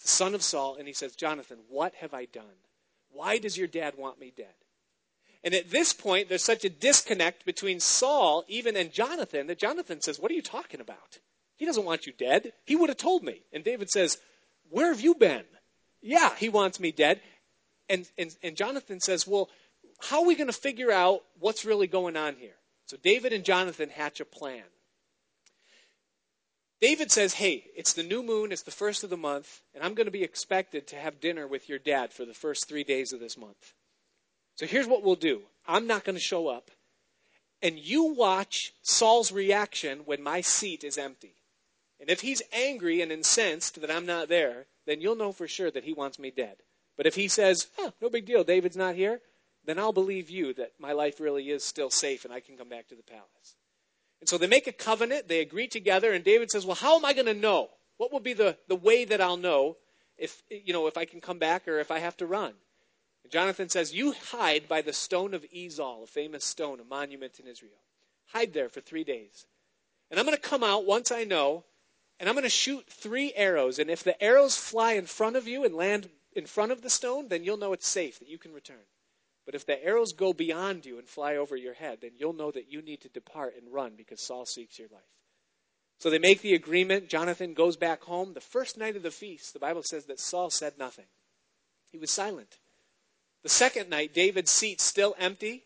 the 0.00 0.08
son 0.08 0.34
of 0.34 0.42
Saul, 0.42 0.76
and 0.76 0.86
he 0.86 0.94
says, 0.94 1.16
Jonathan, 1.16 1.58
what 1.68 1.94
have 1.96 2.14
I 2.14 2.26
done? 2.26 2.44
Why 3.10 3.38
does 3.38 3.58
your 3.58 3.66
dad 3.66 3.94
want 3.98 4.20
me 4.20 4.32
dead? 4.34 4.54
And 5.44 5.54
at 5.54 5.70
this 5.70 5.92
point, 5.92 6.28
there's 6.28 6.42
such 6.42 6.64
a 6.64 6.70
disconnect 6.70 7.44
between 7.44 7.80
Saul, 7.80 8.44
even, 8.48 8.76
and 8.76 8.92
Jonathan, 8.92 9.46
that 9.46 9.58
Jonathan 9.58 10.00
says, 10.00 10.18
What 10.18 10.30
are 10.30 10.34
you 10.34 10.42
talking 10.42 10.80
about? 10.80 11.18
He 11.56 11.66
doesn't 11.66 11.84
want 11.84 12.06
you 12.06 12.12
dead. 12.12 12.52
He 12.64 12.76
would 12.76 12.88
have 12.88 12.98
told 12.98 13.22
me. 13.22 13.42
And 13.52 13.64
David 13.64 13.90
says, 13.90 14.18
Where 14.70 14.88
have 14.88 15.00
you 15.00 15.14
been? 15.14 15.44
Yeah, 16.00 16.34
he 16.36 16.48
wants 16.48 16.80
me 16.80 16.92
dead. 16.92 17.20
And, 17.88 18.08
and, 18.16 18.36
and 18.42 18.56
Jonathan 18.56 19.00
says, 19.00 19.26
Well, 19.26 19.48
how 20.00 20.20
are 20.20 20.26
we 20.26 20.34
going 20.34 20.48
to 20.48 20.52
figure 20.52 20.90
out 20.90 21.22
what's 21.38 21.64
really 21.64 21.86
going 21.86 22.16
on 22.16 22.36
here? 22.36 22.54
So 22.86 22.96
David 23.02 23.32
and 23.32 23.44
Jonathan 23.44 23.90
hatch 23.90 24.20
a 24.20 24.24
plan. 24.24 24.64
David 26.80 27.10
says, 27.10 27.34
Hey, 27.34 27.64
it's 27.76 27.92
the 27.92 28.02
new 28.02 28.22
moon, 28.22 28.50
it's 28.50 28.62
the 28.62 28.70
first 28.70 29.04
of 29.04 29.10
the 29.10 29.16
month, 29.16 29.60
and 29.74 29.84
I'm 29.84 29.94
going 29.94 30.06
to 30.06 30.12
be 30.12 30.22
expected 30.22 30.86
to 30.88 30.96
have 30.96 31.20
dinner 31.20 31.46
with 31.46 31.68
your 31.68 31.78
dad 31.78 32.12
for 32.12 32.24
the 32.24 32.34
first 32.34 32.68
three 32.68 32.84
days 32.84 33.12
of 33.12 33.20
this 33.20 33.36
month. 33.36 33.74
So 34.58 34.66
here's 34.66 34.88
what 34.88 35.04
we'll 35.04 35.14
do 35.14 35.42
I'm 35.66 35.86
not 35.86 36.04
going 36.04 36.16
to 36.16 36.20
show 36.20 36.48
up. 36.48 36.70
And 37.62 37.78
you 37.78 38.12
watch 38.14 38.72
Saul's 38.82 39.32
reaction 39.32 40.00
when 40.04 40.22
my 40.22 40.40
seat 40.40 40.84
is 40.84 40.98
empty. 40.98 41.34
And 42.00 42.10
if 42.10 42.20
he's 42.20 42.42
angry 42.52 43.00
and 43.00 43.10
incensed 43.10 43.80
that 43.80 43.90
I'm 43.90 44.06
not 44.06 44.28
there, 44.28 44.66
then 44.86 45.00
you'll 45.00 45.16
know 45.16 45.32
for 45.32 45.48
sure 45.48 45.70
that 45.70 45.84
he 45.84 45.92
wants 45.92 46.18
me 46.18 46.30
dead. 46.30 46.56
But 46.96 47.06
if 47.06 47.14
he 47.16 47.26
says, 47.26 47.66
oh, 47.78 47.92
no 48.00 48.08
big 48.08 48.26
deal, 48.26 48.44
David's 48.44 48.76
not 48.76 48.94
here, 48.94 49.20
then 49.64 49.78
I'll 49.78 49.92
believe 49.92 50.30
you 50.30 50.54
that 50.54 50.72
my 50.78 50.92
life 50.92 51.18
really 51.18 51.50
is 51.50 51.64
still 51.64 51.90
safe 51.90 52.24
and 52.24 52.32
I 52.32 52.40
can 52.40 52.56
come 52.56 52.68
back 52.68 52.88
to 52.88 52.94
the 52.94 53.02
palace. 53.02 53.56
And 54.20 54.28
so 54.28 54.38
they 54.38 54.46
make 54.46 54.66
a 54.66 54.72
covenant, 54.72 55.28
they 55.28 55.40
agree 55.40 55.68
together, 55.68 56.12
and 56.12 56.24
David 56.24 56.50
says, 56.50 56.66
Well, 56.66 56.76
how 56.76 56.96
am 56.96 57.04
I 57.04 57.12
going 57.12 57.26
to 57.26 57.34
know? 57.34 57.68
What 57.96 58.12
will 58.12 58.20
be 58.20 58.32
the, 58.32 58.56
the 58.68 58.76
way 58.76 59.04
that 59.04 59.20
I'll 59.20 59.36
know 59.36 59.76
if 60.16 60.42
you 60.48 60.72
know 60.72 60.88
if 60.88 60.96
I 60.96 61.04
can 61.04 61.20
come 61.20 61.38
back 61.38 61.68
or 61.68 61.78
if 61.78 61.90
I 61.92 62.00
have 62.00 62.16
to 62.18 62.26
run? 62.26 62.54
Jonathan 63.30 63.68
says, 63.68 63.94
You 63.94 64.14
hide 64.30 64.68
by 64.68 64.82
the 64.82 64.92
stone 64.92 65.34
of 65.34 65.44
Ezel, 65.54 66.04
a 66.04 66.06
famous 66.06 66.44
stone, 66.44 66.80
a 66.80 66.84
monument 66.84 67.38
in 67.38 67.46
Israel. 67.46 67.80
Hide 68.32 68.52
there 68.52 68.68
for 68.68 68.80
three 68.80 69.04
days. 69.04 69.46
And 70.10 70.18
I'm 70.18 70.26
going 70.26 70.36
to 70.36 70.42
come 70.42 70.64
out 70.64 70.86
once 70.86 71.12
I 71.12 71.24
know, 71.24 71.64
and 72.18 72.28
I'm 72.28 72.34
going 72.34 72.44
to 72.44 72.48
shoot 72.48 72.86
three 72.88 73.32
arrows. 73.34 73.78
And 73.78 73.90
if 73.90 74.02
the 74.02 74.20
arrows 74.22 74.56
fly 74.56 74.92
in 74.92 75.06
front 75.06 75.36
of 75.36 75.46
you 75.46 75.64
and 75.64 75.74
land 75.74 76.08
in 76.34 76.46
front 76.46 76.72
of 76.72 76.82
the 76.82 76.90
stone, 76.90 77.28
then 77.28 77.44
you'll 77.44 77.56
know 77.56 77.72
it's 77.72 77.88
safe, 77.88 78.18
that 78.18 78.28
you 78.28 78.38
can 78.38 78.52
return. 78.52 78.86
But 79.44 79.54
if 79.54 79.64
the 79.64 79.82
arrows 79.82 80.12
go 80.12 80.32
beyond 80.32 80.84
you 80.84 80.98
and 80.98 81.08
fly 81.08 81.36
over 81.36 81.56
your 81.56 81.74
head, 81.74 81.98
then 82.02 82.12
you'll 82.16 82.34
know 82.34 82.50
that 82.50 82.70
you 82.70 82.82
need 82.82 83.00
to 83.02 83.08
depart 83.08 83.54
and 83.56 83.72
run 83.72 83.94
because 83.96 84.20
Saul 84.20 84.44
seeks 84.44 84.78
your 84.78 84.88
life. 84.88 85.00
So 85.98 86.10
they 86.10 86.18
make 86.18 86.42
the 86.42 86.54
agreement. 86.54 87.08
Jonathan 87.08 87.54
goes 87.54 87.76
back 87.76 88.02
home. 88.02 88.34
The 88.34 88.40
first 88.40 88.76
night 88.78 88.94
of 88.94 89.02
the 89.02 89.10
feast, 89.10 89.52
the 89.52 89.58
Bible 89.58 89.82
says 89.82 90.04
that 90.06 90.20
Saul 90.20 90.50
said 90.50 90.74
nothing. 90.78 91.06
He 91.90 91.98
was 91.98 92.10
silent. 92.10 92.58
The 93.48 93.54
second 93.54 93.88
night, 93.88 94.12
David's 94.12 94.50
seat 94.50 94.78
still 94.78 95.14
empty. 95.18 95.64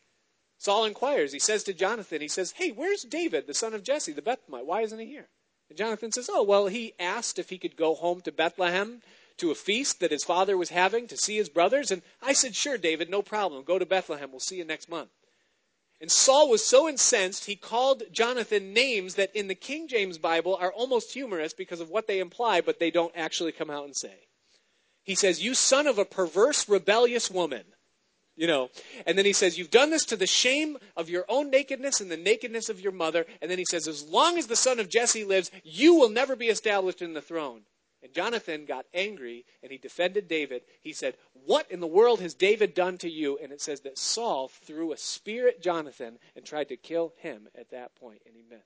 Saul 0.56 0.84
inquires. 0.84 1.32
He 1.32 1.40
says 1.40 1.64
to 1.64 1.72
Jonathan, 1.72 2.20
he 2.20 2.28
says, 2.28 2.52
Hey, 2.52 2.70
where's 2.70 3.02
David, 3.02 3.48
the 3.48 3.54
son 3.54 3.74
of 3.74 3.82
Jesse, 3.82 4.12
the 4.12 4.22
Bethlehemite? 4.22 4.66
Why 4.66 4.82
isn't 4.82 5.00
he 5.00 5.06
here? 5.06 5.26
And 5.68 5.76
Jonathan 5.76 6.12
says, 6.12 6.30
Oh, 6.32 6.44
well, 6.44 6.68
he 6.68 6.94
asked 7.00 7.40
if 7.40 7.50
he 7.50 7.58
could 7.58 7.74
go 7.74 7.96
home 7.96 8.20
to 8.20 8.30
Bethlehem 8.30 9.02
to 9.38 9.50
a 9.50 9.56
feast 9.56 9.98
that 9.98 10.12
his 10.12 10.22
father 10.22 10.56
was 10.56 10.68
having 10.68 11.08
to 11.08 11.16
see 11.16 11.36
his 11.36 11.48
brothers. 11.48 11.90
And 11.90 12.02
I 12.22 12.34
said, 12.34 12.54
Sure, 12.54 12.78
David, 12.78 13.10
no 13.10 13.20
problem. 13.20 13.64
Go 13.64 13.80
to 13.80 13.84
Bethlehem. 13.84 14.30
We'll 14.30 14.38
see 14.38 14.58
you 14.58 14.64
next 14.64 14.88
month. 14.88 15.10
And 16.00 16.08
Saul 16.08 16.48
was 16.48 16.64
so 16.64 16.88
incensed, 16.88 17.46
he 17.46 17.56
called 17.56 18.04
Jonathan 18.12 18.72
names 18.72 19.16
that 19.16 19.34
in 19.34 19.48
the 19.48 19.56
King 19.56 19.88
James 19.88 20.18
Bible 20.18 20.54
are 20.54 20.72
almost 20.72 21.14
humorous 21.14 21.52
because 21.52 21.80
of 21.80 21.90
what 21.90 22.06
they 22.06 22.20
imply, 22.20 22.60
but 22.60 22.78
they 22.78 22.92
don't 22.92 23.16
actually 23.16 23.50
come 23.50 23.70
out 23.70 23.86
and 23.86 23.96
say. 23.96 24.28
He 25.05 25.14
says, 25.14 25.42
You 25.42 25.55
son 25.55 25.86
of 25.86 25.98
a 25.98 26.05
perverse, 26.05 26.68
rebellious 26.68 27.30
woman. 27.30 27.64
You 28.34 28.46
know, 28.46 28.70
and 29.07 29.18
then 29.18 29.26
he 29.26 29.34
says, 29.34 29.59
You've 29.59 29.70
done 29.70 29.90
this 29.90 30.07
to 30.07 30.16
the 30.16 30.26
shame 30.26 30.78
of 30.96 31.11
your 31.11 31.24
own 31.28 31.50
nakedness 31.50 32.00
and 32.00 32.11
the 32.11 32.16
nakedness 32.16 32.68
of 32.68 32.80
your 32.80 32.92
mother. 32.92 33.26
And 33.40 33.50
then 33.50 33.59
he 33.59 33.66
says, 33.66 33.86
As 33.86 34.03
long 34.05 34.38
as 34.38 34.46
the 34.46 34.57
son 34.57 34.80
of 34.80 34.88
Jesse 34.88 35.24
lives, 35.24 35.50
you 35.64 35.94
will 35.94 36.09
never 36.09 36.34
be 36.34 36.46
established 36.46 37.03
in 37.03 37.12
the 37.12 37.20
throne. 37.20 37.62
And 38.03 38.12
Jonathan 38.12 38.64
got 38.64 38.86
angry 38.92 39.44
and 39.62 39.70
he 39.70 39.78
defended 39.78 40.26
David. 40.26 40.62
He 40.80 40.92
said, 40.92 41.16
What 41.44 41.70
in 41.70 41.80
the 41.80 41.86
world 41.86 42.20
has 42.20 42.34
David 42.34 42.74
done 42.74 42.98
to 42.98 43.11
you? 43.11 43.38
And 43.40 43.53
it 43.53 43.61
says 43.61 43.80
that 43.82 43.98
Saul 43.98 44.48
threw 44.48 44.92
a 44.92 44.96
spear 44.96 45.46
at 45.46 45.62
Jonathan 45.62 46.18
and 46.34 46.44
tried 46.44 46.68
to 46.70 46.76
kill 46.76 47.12
him 47.18 47.48
at 47.55 47.70
that 47.70 47.94
point, 47.94 48.22
and 48.26 48.34
he 48.34 48.42
missed. 48.42 48.64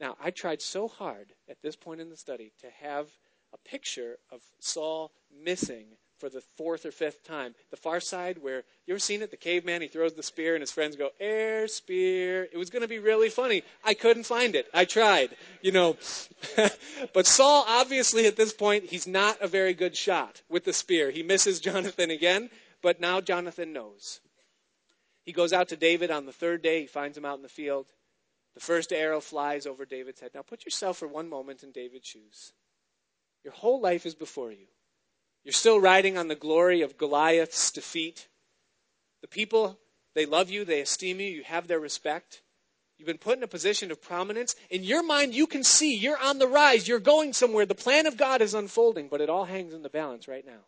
Now, 0.00 0.16
I 0.20 0.30
tried 0.30 0.62
so 0.62 0.88
hard 0.88 1.34
at 1.48 1.62
this 1.62 1.76
point 1.76 2.00
in 2.00 2.10
the 2.10 2.16
study 2.16 2.52
to 2.60 2.70
have 2.80 3.08
a 3.54 3.68
picture 3.68 4.18
of 4.30 4.40
Saul 4.58 5.12
missing 5.42 5.86
for 6.18 6.28
the 6.28 6.42
fourth 6.56 6.86
or 6.86 6.90
fifth 6.90 7.24
time. 7.24 7.54
The 7.70 7.76
far 7.76 8.00
side, 8.00 8.38
where 8.38 8.64
you 8.86 8.94
ever 8.94 8.98
seen 8.98 9.22
it? 9.22 9.30
The 9.30 9.36
caveman, 9.36 9.82
he 9.82 9.88
throws 9.88 10.14
the 10.14 10.22
spear, 10.22 10.54
and 10.54 10.62
his 10.62 10.70
friends 10.70 10.96
go, 10.96 11.10
air 11.20 11.68
spear. 11.68 12.48
It 12.50 12.56
was 12.56 12.70
going 12.70 12.82
to 12.82 12.88
be 12.88 12.98
really 12.98 13.28
funny. 13.28 13.62
I 13.84 13.94
couldn't 13.94 14.24
find 14.24 14.54
it. 14.54 14.68
I 14.72 14.84
tried, 14.84 15.36
you 15.60 15.72
know. 15.72 15.96
but 17.12 17.26
Saul, 17.26 17.64
obviously, 17.68 18.26
at 18.26 18.36
this 18.36 18.52
point, 18.52 18.84
he's 18.84 19.06
not 19.06 19.40
a 19.40 19.48
very 19.48 19.74
good 19.74 19.96
shot 19.96 20.42
with 20.48 20.64
the 20.64 20.72
spear. 20.72 21.10
He 21.10 21.22
misses 21.22 21.60
Jonathan 21.60 22.10
again. 22.10 22.50
but 22.82 23.00
now 23.00 23.20
Jonathan 23.20 23.72
knows. 23.72 24.20
He 25.24 25.32
goes 25.32 25.52
out 25.52 25.68
to 25.68 25.76
David 25.76 26.10
on 26.10 26.26
the 26.26 26.32
third 26.32 26.62
day. 26.62 26.82
He 26.82 26.86
finds 26.86 27.16
him 27.16 27.24
out 27.24 27.36
in 27.36 27.42
the 27.42 27.48
field. 27.48 27.86
The 28.54 28.60
first 28.60 28.92
arrow 28.92 29.20
flies 29.20 29.66
over 29.66 29.84
David's 29.84 30.20
head. 30.20 30.30
Now 30.34 30.42
put 30.42 30.64
yourself 30.64 30.98
for 30.98 31.08
one 31.08 31.28
moment 31.28 31.62
in 31.62 31.72
David's 31.72 32.06
shoes. 32.06 32.52
Your 33.44 33.52
whole 33.52 33.80
life 33.80 34.06
is 34.06 34.14
before 34.14 34.50
you. 34.50 34.66
You're 35.44 35.52
still 35.52 35.80
riding 35.80 36.16
on 36.16 36.28
the 36.28 36.34
glory 36.34 36.80
of 36.80 36.96
Goliath's 36.96 37.70
defeat. 37.70 38.28
The 39.20 39.28
people, 39.28 39.78
they 40.14 40.24
love 40.24 40.50
you, 40.50 40.64
they 40.64 40.80
esteem 40.80 41.20
you, 41.20 41.28
you 41.28 41.42
have 41.44 41.68
their 41.68 41.80
respect. 41.80 42.40
You've 42.98 43.06
been 43.06 43.18
put 43.18 43.36
in 43.36 43.42
a 43.42 43.48
position 43.48 43.90
of 43.90 44.00
prominence. 44.00 44.54
In 44.70 44.82
your 44.82 45.02
mind, 45.02 45.34
you 45.34 45.46
can 45.46 45.64
see 45.64 45.94
you're 45.94 46.18
on 46.18 46.38
the 46.38 46.46
rise, 46.46 46.88
you're 46.88 47.00
going 47.00 47.32
somewhere. 47.32 47.66
The 47.66 47.74
plan 47.74 48.06
of 48.06 48.16
God 48.16 48.40
is 48.40 48.54
unfolding, 48.54 49.08
but 49.08 49.20
it 49.20 49.28
all 49.28 49.44
hangs 49.44 49.74
in 49.74 49.82
the 49.82 49.90
balance 49.90 50.28
right 50.28 50.46
now. 50.46 50.64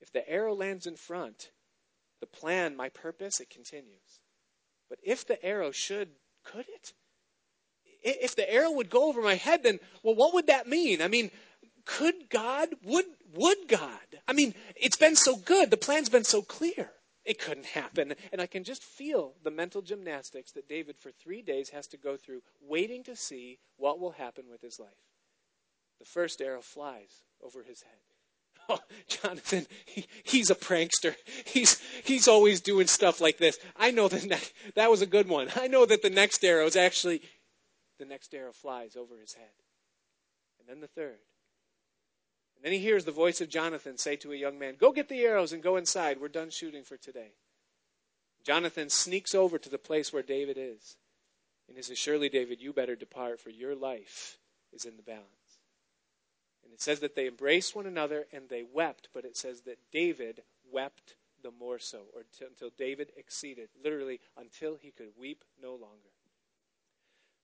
If 0.00 0.12
the 0.12 0.28
arrow 0.28 0.54
lands 0.54 0.86
in 0.86 0.96
front, 0.96 1.50
the 2.20 2.26
plan, 2.26 2.76
my 2.76 2.90
purpose, 2.90 3.40
it 3.40 3.48
continues. 3.48 4.20
But 4.90 4.98
if 5.02 5.26
the 5.26 5.42
arrow 5.42 5.70
should, 5.70 6.10
could 6.44 6.66
it? 6.68 6.92
If 8.02 8.36
the 8.36 8.52
arrow 8.52 8.70
would 8.72 8.90
go 8.90 9.08
over 9.08 9.22
my 9.22 9.36
head, 9.36 9.62
then, 9.62 9.80
well, 10.02 10.14
what 10.14 10.34
would 10.34 10.48
that 10.48 10.68
mean? 10.68 11.00
I 11.00 11.08
mean, 11.08 11.30
could 11.84 12.30
God, 12.30 12.68
would, 12.84 13.04
would 13.34 13.68
God? 13.68 14.20
I 14.26 14.32
mean, 14.32 14.54
it's 14.76 14.96
been 14.96 15.16
so 15.16 15.36
good. 15.36 15.70
The 15.70 15.76
plan's 15.76 16.08
been 16.08 16.24
so 16.24 16.42
clear. 16.42 16.90
It 17.24 17.38
couldn't 17.38 17.66
happen. 17.66 18.14
And 18.32 18.40
I 18.40 18.46
can 18.46 18.64
just 18.64 18.82
feel 18.82 19.34
the 19.42 19.50
mental 19.50 19.82
gymnastics 19.82 20.52
that 20.52 20.68
David, 20.68 20.96
for 20.98 21.10
three 21.10 21.42
days, 21.42 21.70
has 21.70 21.86
to 21.88 21.96
go 21.96 22.16
through, 22.16 22.42
waiting 22.60 23.02
to 23.04 23.16
see 23.16 23.58
what 23.76 23.98
will 23.98 24.12
happen 24.12 24.44
with 24.50 24.60
his 24.60 24.78
life. 24.78 24.88
The 25.98 26.04
first 26.04 26.40
arrow 26.40 26.60
flies 26.60 27.22
over 27.42 27.62
his 27.62 27.82
head. 27.82 27.92
Oh, 28.66 28.78
Jonathan, 29.08 29.66
he, 29.84 30.06
he's 30.22 30.48
a 30.48 30.54
prankster. 30.54 31.14
He's, 31.44 31.82
he's 32.02 32.26
always 32.26 32.62
doing 32.62 32.86
stuff 32.86 33.20
like 33.20 33.36
this. 33.36 33.58
I 33.76 33.90
know 33.90 34.08
that 34.08 34.24
ne- 34.24 34.72
that 34.74 34.90
was 34.90 35.02
a 35.02 35.06
good 35.06 35.28
one. 35.28 35.48
I 35.56 35.66
know 35.66 35.84
that 35.84 36.00
the 36.00 36.08
next 36.08 36.42
arrow 36.42 36.64
is 36.64 36.74
actually, 36.74 37.20
the 37.98 38.06
next 38.06 38.32
arrow 38.32 38.52
flies 38.54 38.96
over 38.96 39.18
his 39.18 39.34
head. 39.34 39.52
And 40.58 40.66
then 40.66 40.80
the 40.80 40.86
third. 40.86 41.18
Then 42.64 42.72
he 42.72 42.78
hears 42.78 43.04
the 43.04 43.12
voice 43.12 43.42
of 43.42 43.50
Jonathan 43.50 43.98
say 43.98 44.16
to 44.16 44.32
a 44.32 44.36
young 44.36 44.58
man, 44.58 44.76
Go 44.80 44.90
get 44.90 45.10
the 45.10 45.20
arrows 45.20 45.52
and 45.52 45.62
go 45.62 45.76
inside. 45.76 46.18
We're 46.18 46.28
done 46.28 46.48
shooting 46.48 46.82
for 46.82 46.96
today. 46.96 47.32
Jonathan 48.42 48.88
sneaks 48.88 49.34
over 49.34 49.58
to 49.58 49.68
the 49.68 49.76
place 49.76 50.14
where 50.14 50.22
David 50.22 50.56
is. 50.58 50.96
And 51.68 51.76
he 51.76 51.82
says, 51.82 51.98
Surely, 51.98 52.30
David, 52.30 52.62
you 52.62 52.72
better 52.72 52.96
depart, 52.96 53.38
for 53.38 53.50
your 53.50 53.74
life 53.74 54.38
is 54.72 54.86
in 54.86 54.96
the 54.96 55.02
balance. 55.02 55.28
And 56.64 56.72
it 56.72 56.80
says 56.80 57.00
that 57.00 57.14
they 57.14 57.26
embraced 57.26 57.76
one 57.76 57.84
another 57.84 58.24
and 58.32 58.48
they 58.48 58.62
wept, 58.62 59.10
but 59.12 59.26
it 59.26 59.36
says 59.36 59.60
that 59.62 59.78
David 59.92 60.40
wept 60.72 61.16
the 61.42 61.50
more 61.50 61.78
so, 61.78 62.04
or 62.14 62.22
t- 62.22 62.46
until 62.46 62.70
David 62.78 63.12
exceeded, 63.18 63.68
literally, 63.82 64.20
until 64.38 64.76
he 64.76 64.90
could 64.90 65.10
weep 65.20 65.44
no 65.62 65.72
longer. 65.72 66.14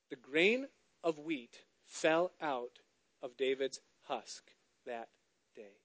The 0.09 0.16
grain 0.16 0.68
of 1.05 1.18
wheat 1.18 1.59
fell 1.85 2.33
out 2.41 2.79
of 3.23 3.37
David's 3.37 3.81
husk 4.05 4.51
that 4.91 5.09
day. 5.55 5.78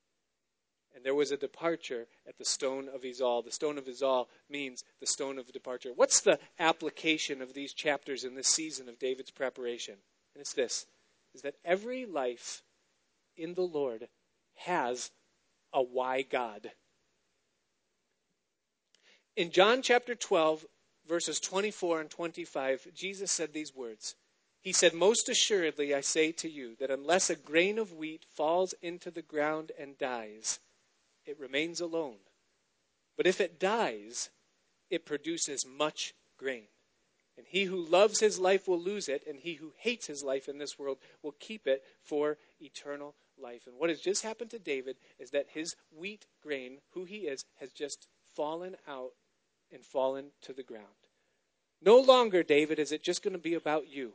And 0.95 1.05
there 1.05 1.15
was 1.15 1.31
a 1.31 1.37
departure 1.37 2.07
at 2.27 2.37
the 2.37 2.45
stone 2.45 2.89
of 2.93 3.01
Ezel. 3.01 3.43
The 3.43 3.51
stone 3.51 3.77
of 3.77 3.85
Ezel 3.85 4.25
means 4.49 4.83
the 4.99 5.05
stone 5.05 5.37
of 5.37 5.51
departure. 5.51 5.91
What's 5.95 6.21
the 6.21 6.39
application 6.57 7.41
of 7.41 7.53
these 7.53 7.73
chapters 7.73 8.23
in 8.23 8.35
this 8.35 8.47
season 8.47 8.89
of 8.89 8.97
David's 8.97 9.31
preparation? 9.31 9.95
And 10.33 10.41
it's 10.41 10.53
this 10.53 10.85
is 11.33 11.41
that 11.41 11.55
every 11.65 12.05
life 12.05 12.63
in 13.35 13.53
the 13.53 13.61
Lord 13.61 14.07
has 14.55 15.11
a 15.73 15.81
why 15.83 16.21
God. 16.21 16.71
In 19.35 19.51
John 19.51 19.81
chapter 19.81 20.15
12, 20.15 20.65
verses 21.07 21.41
24 21.41 21.99
and 21.99 22.09
25, 22.09 22.87
Jesus 22.95 23.31
said 23.31 23.51
these 23.51 23.75
words 23.75 24.15
he 24.65 24.73
said, 24.73 24.95
Most 24.95 25.29
assuredly, 25.29 25.93
I 25.93 26.01
say 26.01 26.31
to 26.31 26.49
you 26.49 26.75
that 26.79 26.89
unless 26.89 27.29
a 27.29 27.35
grain 27.35 27.77
of 27.77 27.93
wheat 27.93 28.25
falls 28.33 28.73
into 28.81 29.11
the 29.11 29.21
ground 29.21 29.71
and 29.79 29.95
dies, 29.95 30.59
it 31.23 31.39
remains 31.39 31.79
alone. 31.79 32.15
But 33.15 33.27
if 33.27 33.39
it 33.39 33.59
dies, 33.59 34.31
it 34.89 35.05
produces 35.05 35.67
much 35.67 36.15
grain. 36.35 36.65
And 37.37 37.45
he 37.47 37.65
who 37.65 37.85
loves 37.85 38.19
his 38.19 38.39
life 38.39 38.67
will 38.67 38.79
lose 38.79 39.07
it, 39.07 39.21
and 39.27 39.37
he 39.37 39.53
who 39.53 39.71
hates 39.77 40.07
his 40.07 40.23
life 40.23 40.49
in 40.49 40.57
this 40.57 40.79
world 40.79 40.97
will 41.21 41.35
keep 41.39 41.67
it 41.67 41.83
for 42.01 42.39
eternal 42.59 43.13
life. 43.39 43.67
And 43.67 43.77
what 43.77 43.91
has 43.91 43.99
just 43.99 44.23
happened 44.23 44.49
to 44.49 44.57
David 44.57 44.95
is 45.19 45.29
that 45.29 45.45
his 45.53 45.75
wheat 45.95 46.25
grain, 46.41 46.79
who 46.95 47.05
he 47.05 47.27
is, 47.27 47.45
has 47.59 47.71
just 47.71 48.07
fallen 48.33 48.77
out 48.87 49.11
and 49.71 49.85
fallen 49.85 50.31
to 50.41 50.53
the 50.53 50.63
ground. 50.63 50.85
No 51.83 51.99
longer, 51.99 52.41
David, 52.41 52.79
is 52.79 52.91
it 52.91 53.03
just 53.03 53.21
going 53.21 53.33
to 53.33 53.39
be 53.39 53.53
about 53.53 53.87
you. 53.87 54.13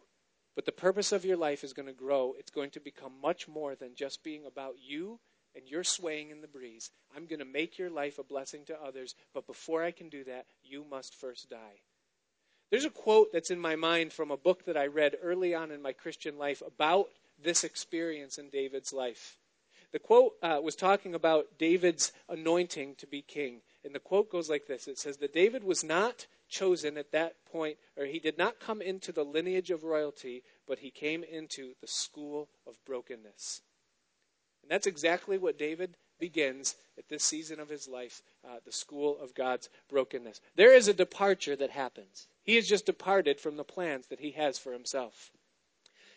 But 0.54 0.66
the 0.66 0.72
purpose 0.72 1.12
of 1.12 1.24
your 1.24 1.36
life 1.36 1.64
is 1.64 1.72
going 1.72 1.86
to 1.86 1.92
grow. 1.92 2.34
It's 2.38 2.50
going 2.50 2.70
to 2.70 2.80
become 2.80 3.12
much 3.22 3.48
more 3.48 3.74
than 3.74 3.94
just 3.94 4.24
being 4.24 4.46
about 4.46 4.74
you 4.80 5.20
and 5.54 5.64
you're 5.66 5.84
swaying 5.84 6.30
in 6.30 6.40
the 6.40 6.48
breeze. 6.48 6.90
I'm 7.14 7.26
going 7.26 7.40
to 7.40 7.44
make 7.44 7.78
your 7.78 7.90
life 7.90 8.18
a 8.18 8.24
blessing 8.24 8.64
to 8.66 8.82
others, 8.82 9.14
but 9.34 9.46
before 9.46 9.82
I 9.82 9.90
can 9.90 10.08
do 10.08 10.24
that, 10.24 10.46
you 10.62 10.84
must 10.88 11.14
first 11.14 11.50
die. 11.50 11.82
There's 12.70 12.84
a 12.84 12.90
quote 12.90 13.32
that's 13.32 13.50
in 13.50 13.58
my 13.58 13.74
mind 13.74 14.12
from 14.12 14.30
a 14.30 14.36
book 14.36 14.64
that 14.66 14.76
I 14.76 14.86
read 14.86 15.16
early 15.22 15.54
on 15.54 15.72
in 15.72 15.82
my 15.82 15.92
Christian 15.92 16.38
life 16.38 16.62
about 16.64 17.08
this 17.42 17.64
experience 17.64 18.38
in 18.38 18.48
David's 18.48 18.92
life. 18.92 19.38
The 19.92 19.98
quote 19.98 20.34
uh, 20.40 20.60
was 20.62 20.76
talking 20.76 21.14
about 21.14 21.58
David's 21.58 22.12
anointing 22.28 22.94
to 22.96 23.08
be 23.08 23.22
king. 23.22 23.62
And 23.84 23.92
the 23.92 23.98
quote 23.98 24.30
goes 24.30 24.48
like 24.48 24.66
this 24.66 24.86
It 24.86 24.98
says 24.98 25.16
that 25.16 25.34
David 25.34 25.64
was 25.64 25.82
not 25.82 26.26
chosen 26.50 26.98
at 26.98 27.12
that 27.12 27.36
point, 27.46 27.78
or 27.96 28.04
he 28.04 28.18
did 28.18 28.36
not 28.36 28.60
come 28.60 28.82
into 28.82 29.12
the 29.12 29.24
lineage 29.24 29.70
of 29.70 29.84
royalty, 29.84 30.42
but 30.66 30.80
he 30.80 30.90
came 30.90 31.24
into 31.24 31.74
the 31.80 31.86
school 31.86 32.48
of 32.66 32.84
brokenness. 32.84 33.62
And 34.62 34.70
that's 34.70 34.86
exactly 34.86 35.38
what 35.38 35.58
David 35.58 35.96
begins 36.18 36.76
at 36.98 37.08
this 37.08 37.24
season 37.24 37.58
of 37.58 37.70
his 37.70 37.88
life 37.88 38.22
uh, 38.46 38.56
the 38.64 38.72
school 38.72 39.18
of 39.20 39.34
God's 39.34 39.68
brokenness. 39.88 40.40
There 40.54 40.74
is 40.74 40.86
a 40.86 40.94
departure 40.94 41.56
that 41.56 41.70
happens. 41.70 42.26
He 42.42 42.56
has 42.56 42.68
just 42.68 42.86
departed 42.86 43.40
from 43.40 43.56
the 43.56 43.64
plans 43.64 44.06
that 44.08 44.20
he 44.20 44.32
has 44.32 44.58
for 44.58 44.72
himself. 44.72 45.30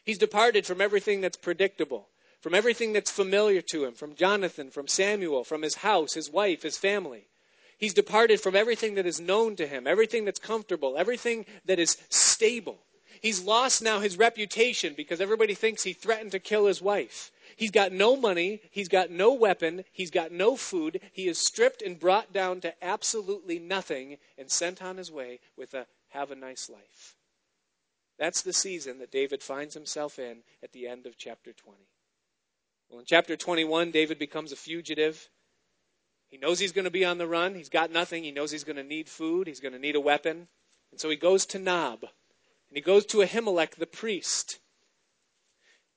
He's 0.04 0.18
departed 0.18 0.66
from 0.66 0.82
everything 0.82 1.22
that's 1.22 1.38
predictable, 1.38 2.10
from 2.42 2.54
everything 2.54 2.92
that's 2.92 3.12
familiar 3.12 3.62
to 3.62 3.86
him, 3.86 3.94
from 3.94 4.16
Jonathan, 4.16 4.70
from 4.70 4.88
Samuel, 4.88 5.46
from 5.46 5.62
his 5.62 5.76
house, 5.76 6.14
his 6.14 6.30
wife, 6.30 6.64
his 6.64 6.78
family. 6.78 7.28
He's 7.78 7.94
departed 7.94 8.40
from 8.40 8.56
everything 8.56 8.96
that 8.96 9.06
is 9.06 9.20
known 9.20 9.56
to 9.58 9.68
him, 9.68 9.88
everything 9.88 10.26
that's 10.26 10.40
comfortable, 10.40 10.98
everything 10.98 11.46
that 11.66 11.80
is 11.80 11.98
stable. 12.10 12.80
He's 13.22 13.42
lost 13.42 13.82
now 13.82 14.00
his 14.00 14.18
reputation 14.18 14.96
because 14.96 15.22
everybody 15.22 15.54
thinks 15.54 15.84
he 15.84 15.94
threatened 15.94 16.32
to 16.34 16.40
kill 16.40 16.66
his 16.66 16.82
wife. 16.82 17.32
He's 17.56 17.72
got 17.72 17.92
no 17.92 18.16
money. 18.16 18.62
He's 18.70 18.90
got 18.90 19.12
no 19.12 19.34
weapon. 19.34 19.86
He's 19.92 20.12
got 20.12 20.32
no 20.32 20.58
food. 20.58 21.00
He 21.14 21.28
is 21.28 21.38
stripped 21.38 21.82
and 21.82 22.00
brought 22.00 22.34
down 22.34 22.60
to 22.62 22.84
absolutely 22.84 23.60
nothing 23.60 24.18
and 24.38 24.52
sent 24.52 24.82
on 24.82 24.98
his 24.98 25.12
way 25.12 25.40
with 25.56 25.74
a 25.74 25.88
have 26.10 26.32
a 26.32 26.36
nice 26.36 26.70
life. 26.70 27.16
That's 28.20 28.42
the 28.42 28.54
season 28.54 29.00
that 29.00 29.12
David 29.12 29.42
finds 29.42 29.74
himself 29.74 30.20
in 30.20 30.44
at 30.62 30.72
the 30.72 30.88
end 30.88 31.06
of 31.06 31.18
chapter 31.18 31.54
20. 31.54 31.78
Well, 32.90 33.00
in 33.00 33.06
chapter 33.06 33.36
21, 33.36 33.92
David 33.92 34.20
becomes 34.20 34.52
a 34.52 34.56
fugitive. 34.56 35.30
He 36.34 36.40
knows 36.40 36.58
he's 36.58 36.72
going 36.72 36.86
to 36.86 36.90
be 36.90 37.06
on 37.06 37.20
the 37.20 37.28
run. 37.28 37.54
He's 37.54 37.70
got 37.70 37.92
nothing. 37.92 38.24
He 38.24 38.32
knows 38.32 38.50
he's 38.50 38.64
going 38.64 38.78
to 38.78 38.84
need 38.84 39.08
food. 39.08 39.46
He's 39.46 39.60
going 39.60 39.74
to 39.74 39.78
need 39.78 39.96
a 39.96 40.02
weapon. 40.02 40.48
And 40.90 41.00
so 41.00 41.08
he 41.12 41.16
goes 41.16 41.46
to 41.46 41.60
Nob. 41.60 42.00
And 42.02 42.76
he 42.76 42.82
goes 42.82 43.06
to 43.06 43.20
Ahimelech, 43.20 43.76
the 43.76 43.86
priest. 43.86 44.58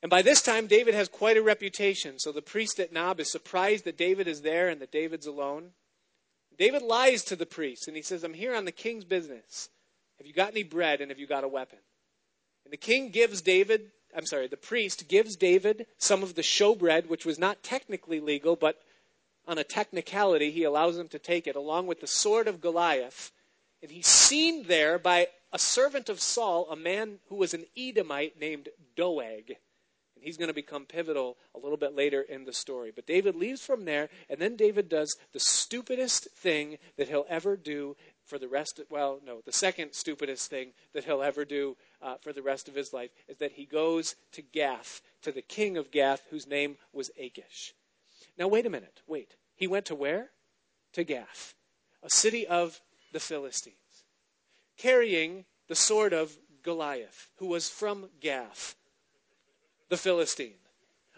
And 0.03 0.11
by 0.11 0.21
this 0.21 0.43
time, 0.43 0.67
David 0.67 0.93
has 0.93 1.09
quite 1.09 1.39
a 1.39 1.43
reputation. 1.43 2.19
So 2.19 2.33
the 2.33 2.43
priest 2.43 2.79
at 2.79 2.93
Nob 2.93 3.19
is 3.19 3.33
surprised 3.33 3.87
that 3.87 3.97
David 3.97 4.29
is 4.29 4.43
there 4.43 4.69
and 4.69 4.79
that 4.83 4.93
David's 4.93 5.25
alone. 5.25 5.71
David 6.59 6.83
lies 6.83 7.25
to 7.25 7.35
the 7.35 7.47
priest 7.47 7.89
and 7.89 7.97
he 7.97 8.03
says, 8.03 8.23
I'm 8.23 8.35
here 8.35 8.55
on 8.55 8.67
the 8.67 8.73
king's 8.73 9.05
business. 9.05 9.71
Have 10.19 10.27
you 10.27 10.35
got 10.35 10.51
any 10.51 10.65
bread 10.65 11.01
and 11.01 11.11
have 11.11 11.19
you 11.19 11.27
got 11.27 11.45
a 11.45 11.49
weapon? 11.49 11.79
And 12.65 12.75
the 12.75 12.77
king 12.77 13.09
gives 13.09 13.41
David, 13.41 13.91
I'm 14.15 14.27
sorry, 14.27 14.49
the 14.49 14.59
priest 14.59 15.09
gives 15.09 15.35
David 15.35 15.87
some 15.97 16.23
of 16.23 16.35
the 16.35 16.43
showbread, 16.43 17.07
which 17.07 17.25
was 17.25 17.39
not 17.39 17.63
technically 17.63 18.21
legal, 18.21 18.55
but 18.55 18.83
on 19.47 19.59
a 19.59 19.65
technicality, 19.65 20.51
he 20.51 20.65
allows 20.65 20.99
him 20.99 21.09
to 21.09 21.19
take 21.19 21.47
it, 21.47 21.57
along 21.57 21.87
with 21.87 22.01
the 22.01 22.07
sword 22.07 22.49
of 22.49 22.61
Goliath. 22.61 23.33
And 23.83 23.91
he's 23.91 24.07
seen 24.07 24.65
there 24.65 24.99
by 24.99 25.29
a 25.53 25.59
servant 25.59 26.09
of 26.09 26.21
Saul, 26.21 26.69
a 26.71 26.77
man 26.77 27.19
who 27.29 27.37
was 27.37 27.55
an 27.55 27.67
Edomite 27.77 28.41
named 28.41 28.69
Doeg. 28.97 29.57
And 30.17 30.25
he's 30.25 30.39
going 30.39 30.49
to 30.49 30.55
become 30.55 30.87
pivotal 30.87 31.37
a 31.55 31.59
little 31.59 31.77
bit 31.77 31.95
later 31.95 32.23
in 32.23 32.45
the 32.45 32.53
story. 32.53 32.91
But 32.95 33.07
David 33.07 33.37
leaves 33.37 33.65
from 33.65 33.85
there, 33.85 34.09
and 34.31 34.41
then 34.41 34.57
David 34.57 34.89
does 34.89 35.15
the 35.33 35.41
stupidest 35.41 36.29
thing 36.37 36.79
that 36.97 37.09
he'll 37.09 37.27
ever 37.29 37.57
do 37.57 37.97
for 38.25 38.39
the 38.39 38.49
rest 38.49 38.81
of, 38.81 38.87
well, 38.91 39.21
no, 39.25 39.41
the 39.45 39.53
second 39.53 39.93
stupidest 39.93 40.51
thing 40.51 40.73
that 40.95 41.05
he'll 41.05 41.23
ever 41.23 41.45
do 41.45 41.77
uh, 42.03 42.17
for 42.21 42.33
the 42.33 42.43
rest 42.43 42.67
of 42.67 42.75
his 42.75 42.93
life 42.93 43.11
is 43.29 43.37
that 43.37 43.53
he 43.53 43.67
goes 43.67 44.17
to 44.33 44.43
Gath, 44.43 45.01
to 45.23 45.31
the 45.31 45.43
king 45.43 45.77
of 45.77 45.93
Gath, 45.93 46.23
whose 46.31 46.47
name 46.47 46.77
was 46.93 47.11
Achish. 47.21 47.75
Now, 48.39 48.49
wait 48.49 48.67
a 48.67 48.71
minute. 48.71 49.03
Wait. 49.07 49.37
He 49.55 49.67
went 49.67 49.87
to 49.87 49.95
where? 49.95 50.31
To 50.93 51.05
Gath. 51.05 51.55
a 52.03 52.11
city 52.11 52.47
of 52.47 52.81
the 53.13 53.21
Philistines, 53.21 54.05
carrying 54.77 55.45
the 55.69 55.75
sword 55.75 56.13
of 56.13 56.37
Goliath, 56.63 57.31
who 57.37 57.47
was 57.47 57.69
from 57.69 58.11
Gath, 58.21 58.77
the 59.89 59.97
Philistine. 59.97 60.59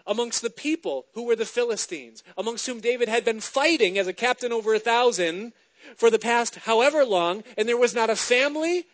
Amongst 0.07 0.41
the 0.41 0.51
people 0.51 1.07
who 1.13 1.25
were 1.25 1.37
the 1.37 1.45
Philistines, 1.45 2.23
amongst 2.37 2.67
whom 2.67 2.81
David 2.81 3.09
had 3.09 3.25
been 3.25 3.41
fighting 3.41 3.99
as 3.99 4.07
a 4.07 4.13
captain 4.13 4.53
over 4.53 4.75
a 4.75 4.79
thousand 4.79 5.53
for 5.97 6.11
the 6.11 6.19
past 6.19 6.57
however 6.57 7.05
long, 7.05 7.45
and 7.57 7.69
there 7.69 7.77
was 7.77 7.95
not 7.95 8.11
a 8.11 8.17
family, 8.17 8.87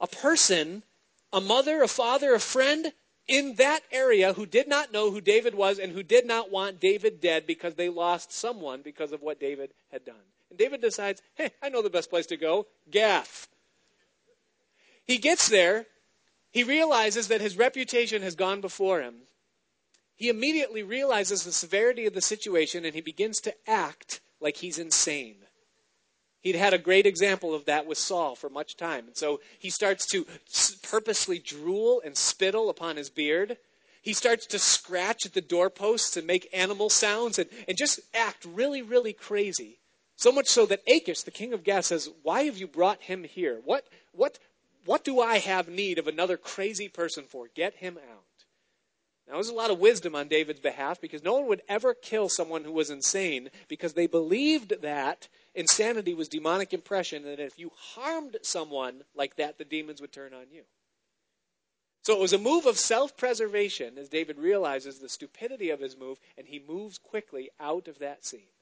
a 0.00 0.06
person, 0.06 0.82
a 1.32 1.40
mother, 1.40 1.82
a 1.82 1.88
father, 1.88 2.34
a 2.34 2.40
friend 2.40 2.92
in 3.26 3.54
that 3.54 3.80
area 3.90 4.32
who 4.32 4.46
did 4.46 4.68
not 4.68 4.92
know 4.92 5.10
who 5.10 5.20
David 5.20 5.54
was 5.54 5.78
and 5.78 5.92
who 5.92 6.02
did 6.02 6.26
not 6.26 6.50
want 6.50 6.80
David 6.80 7.20
dead 7.20 7.46
because 7.46 7.74
they 7.74 7.88
lost 7.88 8.32
someone 8.32 8.82
because 8.82 9.12
of 9.12 9.22
what 9.22 9.40
David 9.40 9.72
had 9.90 10.04
done. 10.04 10.16
And 10.50 10.58
David 10.58 10.80
decides, 10.80 11.22
hey, 11.34 11.50
I 11.62 11.68
know 11.68 11.82
the 11.82 11.90
best 11.90 12.10
place 12.10 12.26
to 12.26 12.36
go 12.36 12.66
Gath. 12.90 13.48
He 15.06 15.18
gets 15.18 15.48
there. 15.48 15.86
He 16.50 16.64
realizes 16.64 17.28
that 17.28 17.40
his 17.40 17.58
reputation 17.58 18.22
has 18.22 18.36
gone 18.36 18.60
before 18.60 19.00
him. 19.00 19.14
He 20.16 20.28
immediately 20.28 20.82
realizes 20.82 21.42
the 21.42 21.52
severity 21.52 22.06
of 22.06 22.14
the 22.14 22.20
situation 22.20 22.84
and 22.84 22.94
he 22.94 23.00
begins 23.00 23.40
to 23.40 23.54
act 23.66 24.20
like 24.40 24.56
he's 24.58 24.78
insane. 24.78 25.36
He'd 26.44 26.56
had 26.56 26.74
a 26.74 26.78
great 26.78 27.06
example 27.06 27.54
of 27.54 27.64
that 27.64 27.86
with 27.86 27.96
Saul 27.96 28.36
for 28.36 28.50
much 28.50 28.76
time. 28.76 29.06
And 29.06 29.16
so 29.16 29.40
he 29.58 29.70
starts 29.70 30.06
to 30.08 30.26
purposely 30.82 31.38
drool 31.38 32.02
and 32.04 32.14
spittle 32.14 32.68
upon 32.68 32.96
his 32.96 33.08
beard. 33.08 33.56
He 34.02 34.12
starts 34.12 34.44
to 34.48 34.58
scratch 34.58 35.24
at 35.24 35.32
the 35.32 35.40
doorposts 35.40 36.18
and 36.18 36.26
make 36.26 36.50
animal 36.52 36.90
sounds 36.90 37.38
and, 37.38 37.48
and 37.66 37.78
just 37.78 37.98
act 38.12 38.44
really, 38.44 38.82
really 38.82 39.14
crazy. 39.14 39.78
So 40.16 40.30
much 40.30 40.46
so 40.46 40.66
that 40.66 40.82
Achish, 40.86 41.22
the 41.22 41.30
king 41.30 41.54
of 41.54 41.64
Gath, 41.64 41.86
says, 41.86 42.10
Why 42.22 42.42
have 42.42 42.58
you 42.58 42.66
brought 42.66 43.00
him 43.00 43.24
here? 43.24 43.62
What, 43.64 43.86
what, 44.12 44.38
what 44.84 45.02
do 45.02 45.20
I 45.20 45.38
have 45.38 45.66
need 45.68 45.98
of 45.98 46.06
another 46.06 46.36
crazy 46.36 46.88
person 46.88 47.24
for? 47.24 47.48
Get 47.54 47.76
him 47.76 47.96
out. 47.96 48.24
Now, 49.26 49.34
there's 49.34 49.48
a 49.48 49.54
lot 49.54 49.70
of 49.70 49.78
wisdom 49.78 50.14
on 50.14 50.28
David's 50.28 50.60
behalf 50.60 51.00
because 51.00 51.22
no 51.22 51.34
one 51.34 51.46
would 51.48 51.62
ever 51.66 51.94
kill 51.94 52.28
someone 52.28 52.62
who 52.62 52.72
was 52.72 52.90
insane 52.90 53.48
because 53.68 53.94
they 53.94 54.06
believed 54.06 54.82
that 54.82 55.28
insanity 55.54 56.12
was 56.12 56.28
demonic 56.28 56.74
impression, 56.74 57.26
and 57.26 57.38
that 57.38 57.44
if 57.44 57.58
you 57.58 57.70
harmed 57.74 58.36
someone 58.42 59.02
like 59.14 59.36
that, 59.36 59.56
the 59.56 59.64
demons 59.64 60.00
would 60.00 60.12
turn 60.12 60.34
on 60.34 60.50
you. 60.50 60.64
So 62.02 62.12
it 62.12 62.20
was 62.20 62.34
a 62.34 62.38
move 62.38 62.66
of 62.66 62.78
self 62.78 63.16
preservation 63.16 63.96
as 63.96 64.10
David 64.10 64.38
realizes 64.38 64.98
the 64.98 65.08
stupidity 65.08 65.70
of 65.70 65.80
his 65.80 65.96
move, 65.96 66.20
and 66.36 66.46
he 66.46 66.58
moves 66.58 66.98
quickly 66.98 67.48
out 67.58 67.88
of 67.88 67.98
that 68.00 68.26
scene. 68.26 68.52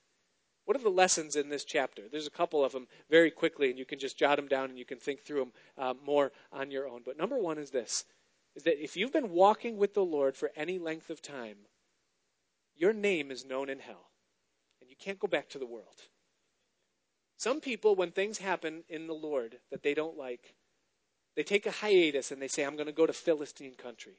What 0.65 0.77
are 0.77 0.83
the 0.83 0.91
lessons 0.91 1.35
in 1.35 1.49
this 1.49 1.65
chapter? 1.65 2.03
There's 2.09 2.29
a 2.29 2.31
couple 2.31 2.65
of 2.65 2.71
them 2.71 2.87
very 3.11 3.33
quickly, 3.33 3.69
and 3.69 3.79
you 3.79 3.85
can 3.85 3.99
just 3.99 4.17
jot 4.17 4.37
them 4.37 4.47
down 4.47 4.71
and 4.71 4.79
you 4.79 4.85
can 4.85 4.99
think 4.99 5.23
through 5.23 5.41
them 5.41 5.53
uh, 5.77 5.95
more 6.07 6.31
on 6.53 6.71
your 6.71 6.87
own. 6.87 7.03
But 7.05 7.19
number 7.19 7.37
one 7.37 7.59
is 7.59 7.71
this 7.71 8.05
is 8.55 8.65
that 8.65 8.83
if 8.83 8.97
you've 8.97 9.13
been 9.13 9.31
walking 9.31 9.77
with 9.77 9.95
the 9.95 10.05
Lord 10.05 10.37
for 10.37 10.51
any 10.57 10.79
length 10.79 11.11
of 11.11 11.23
time, 11.23 11.57
your 12.77 12.93
name 12.93 13.31
is 13.31 13.45
known 13.45 13.69
in 13.69 13.79
hell, 13.79 14.11
and 14.81 14.91
you 14.91 14.97
can't 14.99 15.19
go 15.19 15.29
back 15.29 15.49
to 15.51 15.59
the 15.59 15.67
world. 15.67 16.09
Some 17.37 17.61
people, 17.61 17.95
when 17.95 18.13
things 18.13 18.39
happen 18.39 18.85
in 18.89 19.07
the 19.07 19.15
Lord 19.15 19.59
that 19.71 19.83
they 19.83 19.95
don't 19.95 20.17
like, 20.17 20.55
they 21.35 21.43
take 21.43 21.67
a 21.67 21.71
hiatus 21.71 22.31
and 22.31 22.41
they 22.41 22.49
say, 22.49 22.63
I'm 22.63 22.77
going 22.77 22.87
to 22.87 22.93
go 22.93 23.07
to 23.07 23.13
Philistine 23.13 23.75
country. 23.75 24.19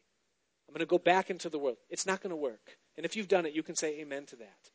I'm 0.67 0.73
going 0.73 0.79
to 0.79 0.89
go 0.89 0.97
back 0.97 1.29
into 1.29 1.49
the 1.49 1.59
world. 1.59 1.77
It's 1.89 2.05
not 2.05 2.21
going 2.21 2.31
to 2.31 2.35
work. 2.35 2.77
And 2.97 3.05
if 3.05 3.15
you've 3.15 3.27
done 3.27 3.45
it, 3.45 3.53
you 3.53 3.63
can 3.63 3.75
say 3.75 3.99
amen 3.99 4.25
to 4.27 4.35
that. 4.37 4.71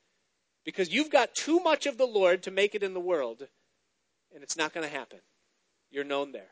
Because 0.65 0.91
you've 0.91 1.11
got 1.11 1.35
too 1.35 1.61
much 1.61 1.87
of 1.87 1.99
the 1.99 2.07
Lord 2.07 2.43
to 2.45 2.51
make 2.51 2.75
it 2.75 2.83
in 2.83 2.95
the 2.95 3.01
world, 3.01 3.43
and 4.33 4.43
it's 4.43 4.57
not 4.57 4.73
going 4.73 4.89
to 4.89 4.95
happen. 4.95 5.21
You're 5.91 6.05
known 6.05 6.33
there. 6.33 6.51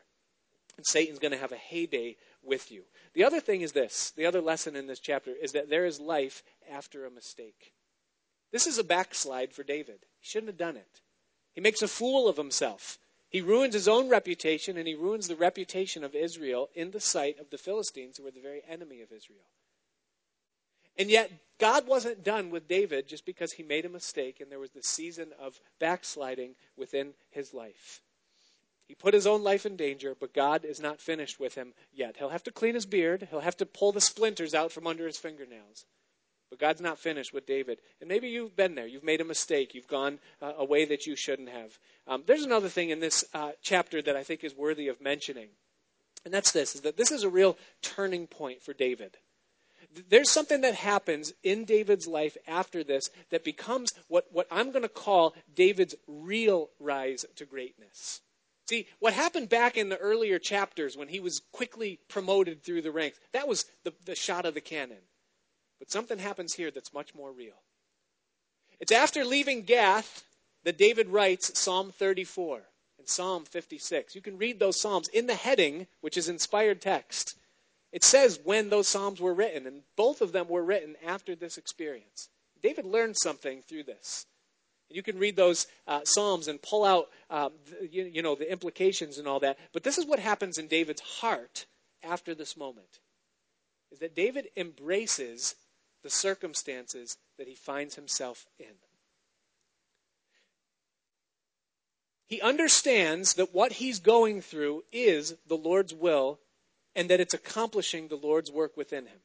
And 0.77 0.85
Satan's 0.85 1.19
going 1.19 1.31
to 1.31 1.39
have 1.39 1.51
a 1.51 1.57
heyday 1.57 2.17
with 2.43 2.71
you. 2.71 2.83
The 3.13 3.23
other 3.23 3.39
thing 3.39 3.61
is 3.61 3.71
this 3.71 4.11
the 4.15 4.25
other 4.25 4.41
lesson 4.41 4.75
in 4.75 4.87
this 4.87 4.99
chapter 4.99 5.31
is 5.31 5.51
that 5.53 5.69
there 5.69 5.85
is 5.85 5.99
life 5.99 6.43
after 6.71 7.05
a 7.05 7.11
mistake. 7.11 7.73
This 8.51 8.67
is 8.67 8.77
a 8.77 8.83
backslide 8.83 9.53
for 9.53 9.63
David. 9.63 10.05
He 10.19 10.27
shouldn't 10.27 10.49
have 10.49 10.57
done 10.57 10.77
it. 10.77 11.01
He 11.53 11.61
makes 11.61 11.81
a 11.81 11.87
fool 11.87 12.27
of 12.27 12.37
himself. 12.37 12.99
He 13.29 13.41
ruins 13.41 13.73
his 13.73 13.87
own 13.87 14.07
reputation 14.07 14.77
and 14.77 14.87
he 14.87 14.95
ruins 14.95 15.27
the 15.27 15.35
reputation 15.35 16.03
of 16.03 16.15
Israel 16.15 16.69
in 16.73 16.91
the 16.91 17.01
sight 17.01 17.39
of 17.39 17.49
the 17.49 17.57
Philistines, 17.57 18.17
who 18.17 18.23
were 18.23 18.31
the 18.31 18.39
very 18.39 18.61
enemy 18.69 19.01
of 19.01 19.11
Israel. 19.11 19.49
And 20.97 21.09
yet, 21.09 21.31
God 21.59 21.87
wasn't 21.87 22.23
done 22.23 22.49
with 22.49 22.67
David 22.67 23.07
just 23.07 23.25
because 23.25 23.51
he 23.53 23.63
made 23.63 23.85
a 23.85 23.89
mistake 23.89 24.39
and 24.39 24.51
there 24.51 24.59
was 24.59 24.71
this 24.71 24.87
season 24.87 25.29
of 25.39 25.59
backsliding 25.79 26.55
within 26.77 27.13
his 27.31 27.53
life. 27.53 28.01
He 28.87 28.95
put 28.95 29.13
his 29.13 29.27
own 29.27 29.43
life 29.43 29.65
in 29.65 29.75
danger, 29.75 30.15
but 30.17 30.33
God 30.33 30.63
is 30.63 30.79
not 30.79 31.01
finished 31.01 31.39
with 31.39 31.55
him 31.55 31.73
yet. 31.93 32.15
He'll 32.17 32.29
have 32.29 32.43
to 32.43 32.51
clean 32.51 32.75
his 32.75 32.85
beard, 32.85 33.27
he'll 33.29 33.41
have 33.41 33.57
to 33.57 33.65
pull 33.65 33.91
the 33.91 34.01
splinters 34.01 34.53
out 34.53 34.71
from 34.71 34.87
under 34.87 35.05
his 35.05 35.17
fingernails. 35.17 35.85
But 36.49 36.59
God's 36.59 36.79
not 36.79 36.97
finished 36.97 37.33
with 37.33 37.45
David. 37.45 37.79
And 37.99 38.07
maybe 38.07 38.29
you've 38.29 38.55
been 38.55 38.75
there. 38.75 38.87
You've 38.87 39.03
made 39.03 39.19
a 39.19 39.25
mistake. 39.25 39.75
You've 39.75 39.87
gone 39.87 40.19
uh, 40.41 40.53
a 40.57 40.63
way 40.63 40.85
that 40.85 41.05
you 41.05 41.17
shouldn't 41.17 41.49
have. 41.49 41.77
Um, 42.07 42.23
there's 42.25 42.43
another 42.43 42.69
thing 42.69 42.89
in 42.89 43.01
this 43.01 43.25
uh, 43.33 43.51
chapter 43.61 44.01
that 44.01 44.15
I 44.15 44.23
think 44.23 44.45
is 44.45 44.55
worthy 44.55 44.87
of 44.87 45.01
mentioning. 45.01 45.49
And 46.23 46.33
that's 46.33 46.51
this, 46.51 46.75
is 46.75 46.81
that 46.81 46.97
this 46.97 47.11
is 47.11 47.23
a 47.23 47.29
real 47.29 47.57
turning 47.81 48.27
point 48.27 48.61
for 48.61 48.73
David. 48.73 49.17
There's 50.09 50.29
something 50.29 50.61
that 50.61 50.75
happens 50.75 51.33
in 51.43 51.65
David's 51.65 52.07
life 52.07 52.37
after 52.47 52.83
this 52.83 53.09
that 53.29 53.43
becomes 53.43 53.91
what, 54.07 54.27
what 54.31 54.47
I'm 54.51 54.71
going 54.71 54.83
to 54.83 54.89
call 54.89 55.35
David's 55.53 55.95
real 56.07 56.69
rise 56.79 57.25
to 57.35 57.45
greatness. 57.45 58.21
See, 58.67 58.87
what 58.99 59.13
happened 59.13 59.47
back 59.47 59.77
in 59.77 59.87
the 59.89 59.97
earlier 59.97 60.39
chapters 60.39 60.97
when 60.97 61.07
he 61.07 61.21
was 61.21 61.41
quickly 61.53 61.99
promoted 62.09 62.63
through 62.63 62.81
the 62.81 62.91
ranks, 62.91 63.19
that 63.31 63.47
was 63.47 63.65
the, 63.83 63.93
the 64.05 64.15
shot 64.15 64.45
of 64.45 64.53
the 64.53 64.61
cannon. 64.61 64.97
But 65.79 65.89
something 65.89 66.19
happens 66.19 66.53
here 66.53 66.69
that's 66.69 66.93
much 66.93 67.15
more 67.15 67.31
real. 67.31 67.61
It's 68.79 68.91
after 68.91 69.23
leaving 69.23 69.63
Gath 69.63 70.23
that 70.63 70.77
David 70.77 71.09
writes 71.09 71.57
Psalm 71.57 71.91
34 71.91 72.61
and 72.99 73.07
Psalm 73.07 73.45
56. 73.45 74.15
You 74.15 74.21
can 74.21 74.37
read 74.37 74.59
those 74.59 74.79
Psalms 74.79 75.07
in 75.09 75.27
the 75.27 75.35
heading, 75.35 75.87
which 76.01 76.17
is 76.17 76.27
inspired 76.27 76.81
text. 76.81 77.35
It 77.93 78.03
says 78.03 78.39
when 78.43 78.69
those 78.69 78.87
Psalms 78.87 79.21
were 79.21 79.33
written, 79.33 79.65
and 79.65 79.83
both 79.95 80.21
of 80.21 80.33
them 80.33 80.49
were 80.49 80.63
written 80.63 80.95
after 81.05 81.35
this 81.35 81.57
experience. 81.57 82.27
David 82.61 82.85
learned 82.85 83.15
something 83.17 83.61
through 83.61 83.83
this. 83.83 84.25
You 84.89 85.03
can 85.03 85.19
read 85.19 85.35
those 85.35 85.67
uh, 85.85 86.01
Psalms 86.05 86.47
and 86.47 86.61
pull 86.61 86.85
out, 86.85 87.09
um, 87.29 87.51
the, 87.69 87.87
you, 87.87 88.05
you 88.05 88.21
know, 88.21 88.35
the 88.35 88.49
implications 88.49 89.17
and 89.17 89.27
all 89.27 89.39
that. 89.41 89.57
But 89.73 89.83
this 89.83 89.97
is 89.97 90.05
what 90.05 90.19
happens 90.19 90.57
in 90.57 90.67
David's 90.67 91.01
heart 91.01 91.65
after 92.03 92.33
this 92.33 92.55
moment: 92.55 92.99
is 93.91 93.99
that 93.99 94.15
David 94.15 94.47
embraces 94.55 95.55
the 96.03 96.09
circumstances 96.09 97.17
that 97.37 97.47
he 97.47 97.55
finds 97.55 97.95
himself 97.95 98.45
in. 98.57 98.75
He 102.27 102.41
understands 102.41 103.35
that 103.35 103.53
what 103.53 103.73
he's 103.73 103.99
going 103.99 104.41
through 104.41 104.83
is 104.91 105.35
the 105.47 105.55
Lord's 105.55 105.93
will 105.93 106.39
and 106.95 107.09
that 107.09 107.19
it's 107.19 107.33
accomplishing 107.33 108.07
the 108.07 108.15
Lord's 108.15 108.51
work 108.51 108.75
within 108.75 109.05
him. 109.05 109.19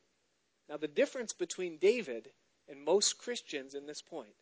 Now, 0.69 0.77
the 0.77 0.89
difference 0.89 1.33
between 1.33 1.79
David 1.79 2.31
and 2.69 2.85
most 2.85 3.19
Christians 3.19 3.75
in 3.75 3.87
this 3.87 4.03
point 4.03 4.35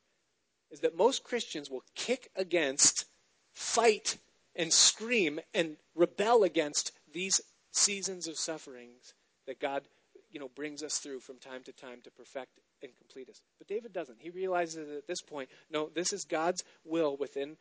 is 0.71 0.81
that 0.81 0.97
most 0.97 1.25
Christians 1.25 1.71
will 1.71 1.85
kick 1.95 2.31
against, 2.37 3.07
fight, 3.53 4.19
and 4.55 4.73
scream 4.73 5.41
and 5.55 5.77
rebel 5.95 6.45
against 6.45 6.93
these 7.13 7.41
seasons 7.73 8.27
of 8.27 8.37
sufferings 8.37 9.15
that 9.47 9.61
God 9.61 9.83
you 10.31 10.39
know, 10.39 10.49
brings 10.55 10.83
us 10.83 10.99
through 10.99 11.21
from 11.21 11.39
time 11.39 11.63
to 11.65 11.73
time 11.73 12.01
to 12.05 12.11
perfect 12.11 12.61
and 12.83 12.93
complete 12.97 13.29
us. 13.29 13.41
But 13.59 13.69
David 13.69 13.93
doesn't. 13.93 14.21
He 14.21 14.31
realizes 14.31 14.89
at 14.97 15.07
this 15.07 15.23
point, 15.23 15.49
no, 15.71 15.91
this 15.93 16.13
is 16.13 16.25
God's 16.25 16.65
will 16.85 17.17
within 17.17 17.57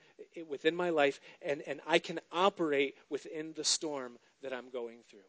within 0.47 0.75
my 0.75 0.89
life, 0.89 1.19
and, 1.41 1.61
and 1.67 1.81
I 1.87 1.99
can 1.99 2.19
operate 2.31 2.95
within 3.09 3.53
the 3.55 3.63
storm 3.63 4.17
that 4.41 4.53
I'm 4.53 4.69
going 4.69 4.99
through. 5.09 5.19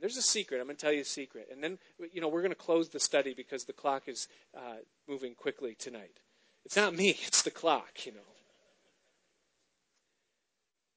There's 0.00 0.16
a 0.16 0.22
secret. 0.22 0.60
I'm 0.60 0.66
going 0.66 0.76
to 0.76 0.80
tell 0.80 0.92
you 0.92 1.00
a 1.00 1.04
secret. 1.04 1.48
And 1.50 1.62
then, 1.62 1.78
you 2.12 2.20
know, 2.20 2.28
we're 2.28 2.42
going 2.42 2.52
to 2.52 2.56
close 2.56 2.88
the 2.88 3.00
study 3.00 3.34
because 3.34 3.64
the 3.64 3.72
clock 3.72 4.04
is 4.06 4.28
uh, 4.56 4.76
moving 5.08 5.34
quickly 5.34 5.74
tonight. 5.74 6.20
It's 6.68 6.76
not 6.76 6.94
me, 6.94 7.16
it's 7.26 7.40
the 7.40 7.50
clock, 7.50 8.04
you 8.04 8.12
know. 8.12 8.20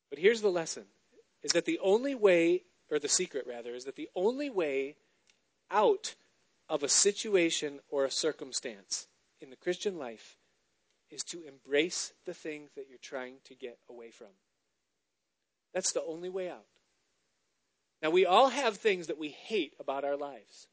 But 0.10 0.20
here's 0.20 0.42
the 0.42 0.52
lesson 0.52 0.84
is 1.44 1.54
that 1.54 1.64
the 1.64 1.80
only 1.82 2.14
way, 2.14 2.64
or 2.92 3.00
the 3.00 3.08
secret 3.08 3.46
rather, 3.48 3.74
is 3.74 3.86
that 3.86 3.96
the 3.96 4.10
only 4.14 4.50
way 4.50 4.98
out 5.72 6.16
of 6.68 6.84
a 6.84 6.90
situation 6.90 7.80
or 7.90 8.04
a 8.04 8.12
circumstance 8.12 9.08
in 9.40 9.50
the 9.50 9.56
Christian 9.56 9.98
life 9.98 10.36
is 11.10 11.24
to 11.24 11.42
embrace 11.44 12.12
the 12.26 12.34
thing 12.34 12.68
that 12.76 12.88
you're 12.90 13.00
trying 13.02 13.36
to 13.46 13.56
get 13.56 13.78
away 13.90 14.12
from. 14.12 14.28
That's 15.74 15.94
the 15.94 16.04
only 16.04 16.28
way 16.28 16.50
out. 16.50 16.66
Now, 18.02 18.10
we 18.10 18.26
all 18.26 18.50
have 18.50 18.76
things 18.76 19.08
that 19.08 19.18
we 19.18 19.30
hate 19.30 19.76
about 19.80 20.04
our 20.04 20.18
lives 20.18 20.68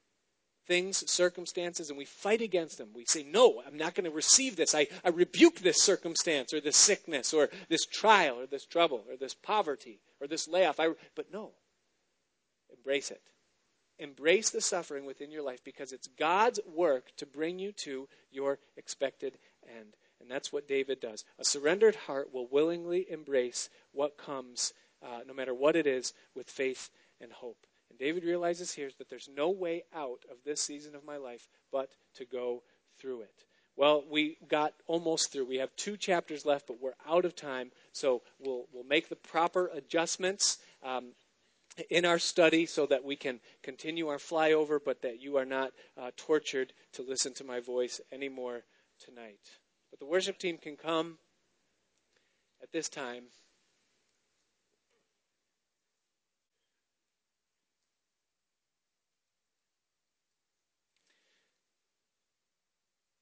things, 0.68 1.10
circumstances, 1.10 1.88
and 1.88 1.98
we 1.98 2.04
fight 2.04 2.42
against 2.42 2.78
them. 2.78 2.90
We 2.94 3.06
say, 3.06 3.24
No, 3.24 3.62
I'm 3.66 3.76
not 3.76 3.94
going 3.94 4.04
to 4.04 4.14
receive 4.14 4.54
this. 4.54 4.74
I, 4.74 4.86
I 5.04 5.08
rebuke 5.08 5.58
this 5.58 5.82
circumstance 5.82 6.52
or 6.54 6.60
this 6.60 6.76
sickness 6.76 7.34
or 7.34 7.48
this 7.68 7.86
trial 7.86 8.38
or 8.38 8.46
this 8.46 8.66
trouble 8.66 9.04
or 9.08 9.16
this 9.16 9.34
poverty 9.34 9.98
or 10.20 10.28
this 10.28 10.46
layoff. 10.46 10.78
I, 10.78 10.90
but 11.16 11.32
no, 11.32 11.52
embrace 12.76 13.10
it. 13.10 13.22
Embrace 13.98 14.50
the 14.50 14.60
suffering 14.60 15.06
within 15.06 15.32
your 15.32 15.42
life 15.42 15.64
because 15.64 15.90
it's 15.90 16.06
God's 16.06 16.60
work 16.72 17.10
to 17.16 17.26
bring 17.26 17.58
you 17.58 17.72
to 17.72 18.08
your 18.30 18.60
expected 18.76 19.38
end. 19.66 19.96
And 20.20 20.30
that's 20.30 20.52
what 20.52 20.68
David 20.68 21.00
does. 21.00 21.24
A 21.38 21.44
surrendered 21.44 21.96
heart 21.96 22.32
will 22.32 22.46
willingly 22.46 23.06
embrace 23.10 23.70
what 23.92 24.18
comes, 24.18 24.72
uh, 25.02 25.20
no 25.26 25.34
matter 25.34 25.54
what 25.54 25.74
it 25.74 25.86
is, 25.86 26.12
with 26.34 26.48
faith 26.48 26.90
and 27.20 27.32
hope. 27.32 27.66
David 27.98 28.24
realizes 28.24 28.72
here 28.72 28.90
that 28.98 29.08
there's 29.08 29.28
no 29.34 29.50
way 29.50 29.84
out 29.94 30.24
of 30.30 30.38
this 30.44 30.60
season 30.60 30.94
of 30.94 31.04
my 31.04 31.16
life 31.16 31.48
but 31.72 31.90
to 32.14 32.24
go 32.24 32.62
through 32.98 33.22
it. 33.22 33.44
Well, 33.76 34.04
we 34.10 34.38
got 34.48 34.74
almost 34.86 35.32
through. 35.32 35.46
We 35.46 35.58
have 35.58 35.74
two 35.76 35.96
chapters 35.96 36.44
left, 36.44 36.66
but 36.66 36.80
we're 36.80 36.94
out 37.08 37.24
of 37.24 37.36
time, 37.36 37.70
so 37.92 38.22
we'll, 38.40 38.66
we'll 38.72 38.84
make 38.84 39.08
the 39.08 39.16
proper 39.16 39.70
adjustments. 39.72 40.58
Um, 40.82 41.12
in 41.90 42.04
our 42.04 42.18
study 42.18 42.66
so 42.66 42.86
that 42.86 43.04
we 43.04 43.16
can 43.16 43.40
continue 43.62 44.08
our 44.08 44.18
flyover, 44.18 44.80
but 44.84 45.02
that 45.02 45.20
you 45.20 45.36
are 45.36 45.44
not 45.44 45.70
uh, 45.96 46.10
tortured 46.16 46.72
to 46.92 47.02
listen 47.02 47.32
to 47.34 47.44
my 47.44 47.60
voice 47.60 48.00
anymore 48.10 48.62
tonight. 49.04 49.38
But 49.90 50.00
the 50.00 50.06
worship 50.06 50.38
team 50.38 50.58
can 50.58 50.76
come 50.76 51.18
at 52.62 52.72
this 52.72 52.88
time. 52.88 53.24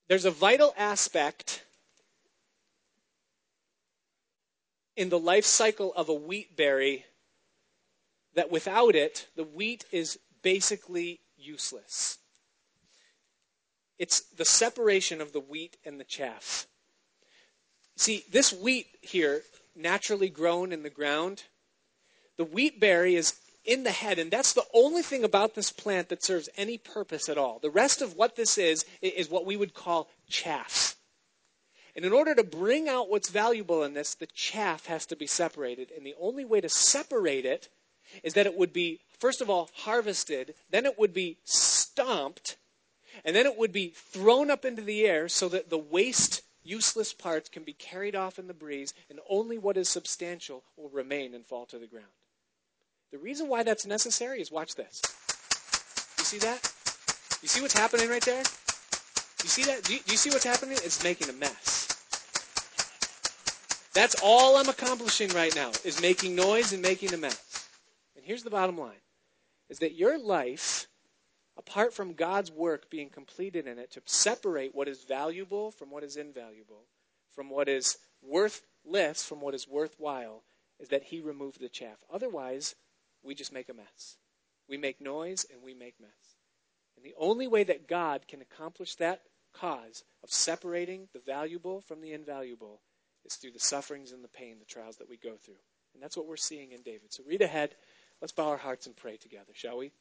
There's 0.09 0.25
a 0.25 0.31
vital 0.31 0.73
aspect 0.77 1.65
in 4.97 5.09
the 5.09 5.19
life 5.19 5.45
cycle 5.45 5.93
of 5.95 6.09
a 6.09 6.15
wheat 6.15 6.57
berry 6.57 7.05
that 8.35 8.51
without 8.51 8.95
it, 8.95 9.27
the 9.35 9.45
wheat 9.45 9.85
is 9.91 10.19
basically 10.43 11.21
useless. 11.37 12.19
It's 13.99 14.21
the 14.21 14.45
separation 14.45 15.21
of 15.21 15.33
the 15.33 15.41
wheat 15.41 15.77
and 15.85 15.99
the 15.99 16.05
chaff. 16.05 16.67
See, 17.97 18.25
this 18.31 18.53
wheat 18.53 18.87
here, 19.01 19.43
naturally 19.75 20.29
grown 20.29 20.71
in 20.71 20.83
the 20.83 20.91
ground, 20.91 21.45
the 22.37 22.45
wheat 22.45 22.79
berry 22.79 23.17
is 23.17 23.35
in 23.67 23.83
the 23.83 23.91
head, 23.91 24.19
and 24.19 24.31
that's 24.31 24.53
the 24.53 24.65
only 24.73 25.03
thing 25.03 25.25
about 25.25 25.55
this 25.55 25.71
plant 25.71 26.09
that 26.09 26.23
serves 26.23 26.49
any 26.57 26.79
purpose 26.79 27.29
at 27.29 27.39
all. 27.39 27.59
The 27.59 27.71
rest 27.71 28.01
of 28.01 28.17
what 28.17 28.37
this 28.37 28.59
is, 28.59 28.85
is 29.03 29.29
what 29.29 29.47
we 29.47 29.57
would 29.57 29.75
call 29.75 30.09
chaff. 30.29 30.97
And 31.95 32.05
in 32.05 32.13
order 32.13 32.35
to 32.35 32.45
bring 32.45 32.89
out 32.89 33.09
what's 33.09 33.31
valuable 33.31 33.83
in 33.83 33.95
this, 33.95 34.15
the 34.15 34.27
chaff 34.27 34.87
has 34.87 35.07
to 35.07 35.17
be 35.17 35.27
separated. 35.27 35.91
And 35.97 36.07
the 36.07 36.15
only 36.21 36.45
way 36.45 36.61
to 36.61 36.69
separate 36.69 37.47
it 37.47 37.69
is 38.23 38.35
that 38.35 38.47
it 38.47 38.57
would 38.57 38.73
be, 38.73 39.01
first 39.19 39.41
of 39.41 39.49
all, 39.49 39.71
harvested, 39.75 40.55
then 40.71 40.85
it 40.85 40.99
would 40.99 41.15
be 41.15 41.39
stomped, 41.45 42.57
and 43.25 43.35
then 43.35 43.47
it 43.47 43.57
would 43.57 43.73
be 43.73 43.95
thrown 43.97 44.51
up 44.51 44.65
into 44.65 44.83
the 44.83 45.07
air 45.07 45.29
so 45.29 45.49
that 45.49 45.71
the 45.71 45.79
waste, 45.79 46.43
useless 46.63 47.15
parts 47.15 47.49
can 47.49 47.65
be 47.65 47.73
carried 47.73 48.15
off 48.15 48.39
in 48.39 48.47
the 48.47 48.55
breeze, 48.55 48.93
and 49.09 49.19
only 49.29 49.57
what 49.57 49.77
is 49.77 49.89
substantial 49.89 50.63
will 50.77 50.91
remain 50.91 51.35
and 51.35 51.47
fall 51.47 51.65
to 51.67 51.79
the 51.79 51.87
ground. 51.87 52.07
The 53.17 53.23
reason 53.23 53.49
why 53.49 53.63
that's 53.63 53.87
necessary 53.87 54.43
is 54.43 54.53
watch 54.53 54.75
this. 54.75 55.01
You 56.19 56.25
see 56.25 56.37
that? 56.37 56.71
You 57.41 57.49
see 57.49 57.63
what's 57.63 57.73
happening 57.73 58.11
right 58.11 58.23
there? 58.23 58.43
You 59.43 59.49
see 59.49 59.65
that? 59.65 59.85
Do 59.85 59.95
you, 59.95 60.01
do 60.01 60.13
you 60.13 60.19
see 60.19 60.29
what's 60.29 60.45
happening? 60.45 60.77
It's 60.85 61.03
making 61.03 61.31
a 61.31 61.33
mess. 61.33 61.97
That's 63.95 64.17
all 64.23 64.59
I'm 64.59 64.69
accomplishing 64.69 65.31
right 65.31 65.55
now, 65.57 65.73
is 65.83 65.99
making 66.03 66.35
noise 66.35 66.75
and 66.75 66.83
making 66.83 67.15
a 67.15 67.17
mess. 67.17 67.71
And 68.17 68.25
here's 68.27 68.43
the 68.43 68.51
bottom 68.51 68.77
line 68.77 69.01
is 69.71 69.79
that 69.79 69.95
your 69.95 70.19
life 70.19 70.87
apart 71.57 71.95
from 71.95 72.13
God's 72.13 72.53
work 72.53 72.91
being 72.91 73.09
completed 73.09 73.67
in 73.67 73.79
it 73.79 73.93
to 73.93 74.03
separate 74.05 74.75
what 74.75 74.89
is 74.89 75.05
valuable 75.05 75.71
from 75.71 75.91
what 75.91 76.05
is 76.05 76.19
invaluable, 76.19 76.85
from 77.35 77.49
what 77.49 77.67
is 77.67 77.97
worthless 78.23 79.25
from 79.25 79.41
what 79.41 79.55
is 79.55 79.67
worthwhile, 79.67 80.43
is 80.79 80.91
that 80.91 81.05
He 81.05 81.23
removed 81.23 81.63
the 81.63 81.71
chaff. 81.71 81.97
Otherwise, 82.13 82.75
we 83.27 83.35
just 83.35 83.53
make 83.53 83.69
a 83.69 83.75
mess. 83.75 84.17
We 84.69 84.77
make 84.77 85.01
noise 85.01 85.47
and 85.53 85.63
we 85.63 85.75
make 85.75 86.01
mess. 86.01 86.37
And 86.97 87.05
the 87.05 87.15
only 87.19 87.47
way 87.47 87.65
that 87.65 87.89
God 87.89 88.27
can 88.27 88.41
accomplish 88.41 88.95
that 88.97 89.23
cause 89.53 90.05
of 90.23 90.31
separating 90.31 91.09
the 91.13 91.21
valuable 91.21 91.81
from 91.81 92.01
the 92.01 92.13
invaluable 92.13 92.81
is 93.25 93.35
through 93.35 93.53
the 93.53 93.59
sufferings 93.59 94.13
and 94.13 94.23
the 94.23 94.29
pain, 94.29 94.57
the 94.59 94.65
trials 94.65 94.97
that 94.97 95.09
we 95.09 95.17
go 95.17 95.35
through. 95.43 95.55
And 95.95 96.03
that's 96.03 96.17
what 96.17 96.27
we're 96.27 96.37
seeing 96.37 96.73
in 96.73 96.83
David. 96.83 97.13
So 97.13 97.23
read 97.27 97.43
ahead. 97.43 97.75
Let's 98.21 98.33
bow 98.33 98.49
our 98.49 98.57
hearts 98.57 98.87
and 98.87 98.97
pray 98.97 99.17
together, 99.17 99.53
shall 99.53 99.79
we? 99.79 99.93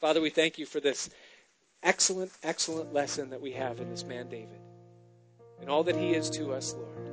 Father, 0.00 0.20
we 0.20 0.30
thank 0.30 0.58
you 0.58 0.66
for 0.66 0.80
this 0.80 1.10
excellent, 1.82 2.32
excellent 2.42 2.92
lesson 2.92 3.30
that 3.30 3.40
we 3.40 3.52
have 3.52 3.80
in 3.80 3.90
this 3.90 4.04
man, 4.04 4.28
David, 4.28 4.60
and 5.60 5.68
all 5.68 5.84
that 5.84 5.96
he 5.96 6.14
is 6.14 6.30
to 6.30 6.52
us, 6.52 6.74
Lord, 6.74 7.10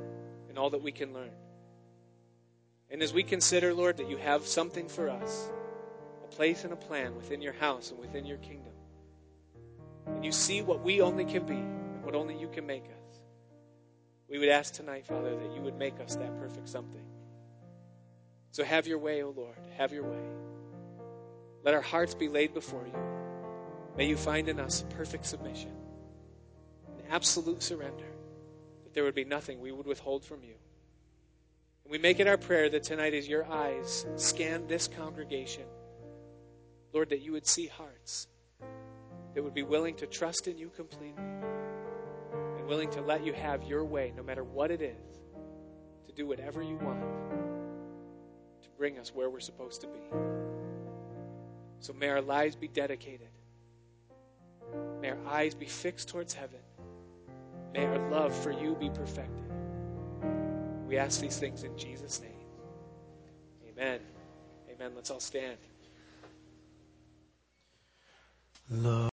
and 0.48 0.58
all 0.58 0.70
that 0.70 0.82
we 0.82 0.92
can 0.92 1.12
learn. 1.12 1.30
And 2.90 3.02
as 3.02 3.12
we 3.12 3.22
consider, 3.22 3.72
Lord, 3.72 3.98
that 3.98 4.08
you 4.10 4.16
have 4.16 4.46
something 4.46 4.88
for 4.88 5.08
us, 5.08 5.48
a 6.24 6.28
place 6.28 6.64
and 6.64 6.72
a 6.72 6.76
plan 6.76 7.14
within 7.14 7.40
your 7.40 7.52
house 7.52 7.90
and 7.90 8.00
within 8.00 8.26
your 8.26 8.38
kingdom, 8.38 8.72
and 10.06 10.24
you 10.24 10.32
see 10.32 10.62
what 10.62 10.82
we 10.82 11.00
only 11.00 11.24
can 11.24 11.44
be 11.46 11.54
and 11.54 12.04
what 12.04 12.14
only 12.14 12.36
you 12.36 12.48
can 12.48 12.66
make 12.66 12.84
us, 12.84 13.20
we 14.28 14.38
would 14.38 14.48
ask 14.48 14.74
tonight, 14.74 15.06
Father, 15.06 15.36
that 15.36 15.54
you 15.54 15.60
would 15.60 15.76
make 15.76 15.98
us 16.00 16.14
that 16.16 16.38
perfect 16.38 16.68
something. 16.68 17.04
So 18.52 18.64
have 18.64 18.86
your 18.86 18.98
way, 18.98 19.22
O 19.22 19.28
oh 19.28 19.34
Lord. 19.36 19.56
Have 19.76 19.92
your 19.92 20.04
way. 20.04 20.22
Let 21.64 21.74
our 21.74 21.80
hearts 21.80 22.14
be 22.14 22.28
laid 22.28 22.54
before 22.54 22.86
you. 22.86 22.98
May 23.96 24.06
you 24.06 24.16
find 24.16 24.48
in 24.48 24.58
us 24.60 24.84
perfect 24.90 25.26
submission, 25.26 25.72
an 26.98 27.04
absolute 27.10 27.62
surrender, 27.62 28.06
that 28.84 28.94
there 28.94 29.04
would 29.04 29.14
be 29.14 29.24
nothing 29.24 29.60
we 29.60 29.72
would 29.72 29.86
withhold 29.86 30.24
from 30.24 30.42
you. 30.42 30.54
We 31.90 31.98
make 31.98 32.20
it 32.20 32.28
our 32.28 32.36
prayer 32.36 32.68
that 32.70 32.84
tonight, 32.84 33.14
as 33.14 33.26
your 33.26 33.44
eyes 33.50 34.06
scan 34.14 34.68
this 34.68 34.86
congregation, 34.86 35.64
Lord, 36.92 37.08
that 37.08 37.20
you 37.20 37.32
would 37.32 37.48
see 37.48 37.66
hearts 37.66 38.28
that 39.34 39.42
would 39.42 39.54
be 39.54 39.64
willing 39.64 39.96
to 39.96 40.06
trust 40.06 40.46
in 40.46 40.56
you 40.56 40.68
completely 40.68 41.24
and 42.58 42.66
willing 42.68 42.90
to 42.90 43.00
let 43.00 43.26
you 43.26 43.32
have 43.32 43.64
your 43.64 43.84
way, 43.84 44.12
no 44.16 44.22
matter 44.22 44.44
what 44.44 44.70
it 44.70 44.80
is, 44.80 45.18
to 46.06 46.12
do 46.12 46.28
whatever 46.28 46.62
you 46.62 46.76
want 46.76 47.00
to 48.62 48.68
bring 48.78 48.96
us 48.96 49.12
where 49.12 49.28
we're 49.28 49.40
supposed 49.40 49.80
to 49.80 49.88
be. 49.88 50.00
So 51.80 51.92
may 51.92 52.08
our 52.08 52.22
lives 52.22 52.54
be 52.54 52.68
dedicated. 52.68 53.30
May 55.00 55.10
our 55.10 55.26
eyes 55.26 55.56
be 55.56 55.66
fixed 55.66 56.08
towards 56.08 56.34
heaven. 56.34 56.60
May 57.74 57.84
our 57.84 58.10
love 58.10 58.32
for 58.32 58.52
you 58.52 58.76
be 58.76 58.90
perfected. 58.90 59.49
We 60.90 60.98
ask 60.98 61.20
these 61.20 61.38
things 61.38 61.62
in 61.62 61.78
Jesus' 61.78 62.20
name. 62.20 62.32
Amen. 63.70 64.00
Amen. 64.74 64.90
Let's 64.96 65.12
all 65.12 65.20
stand. 65.20 65.56
Love. 68.68 69.00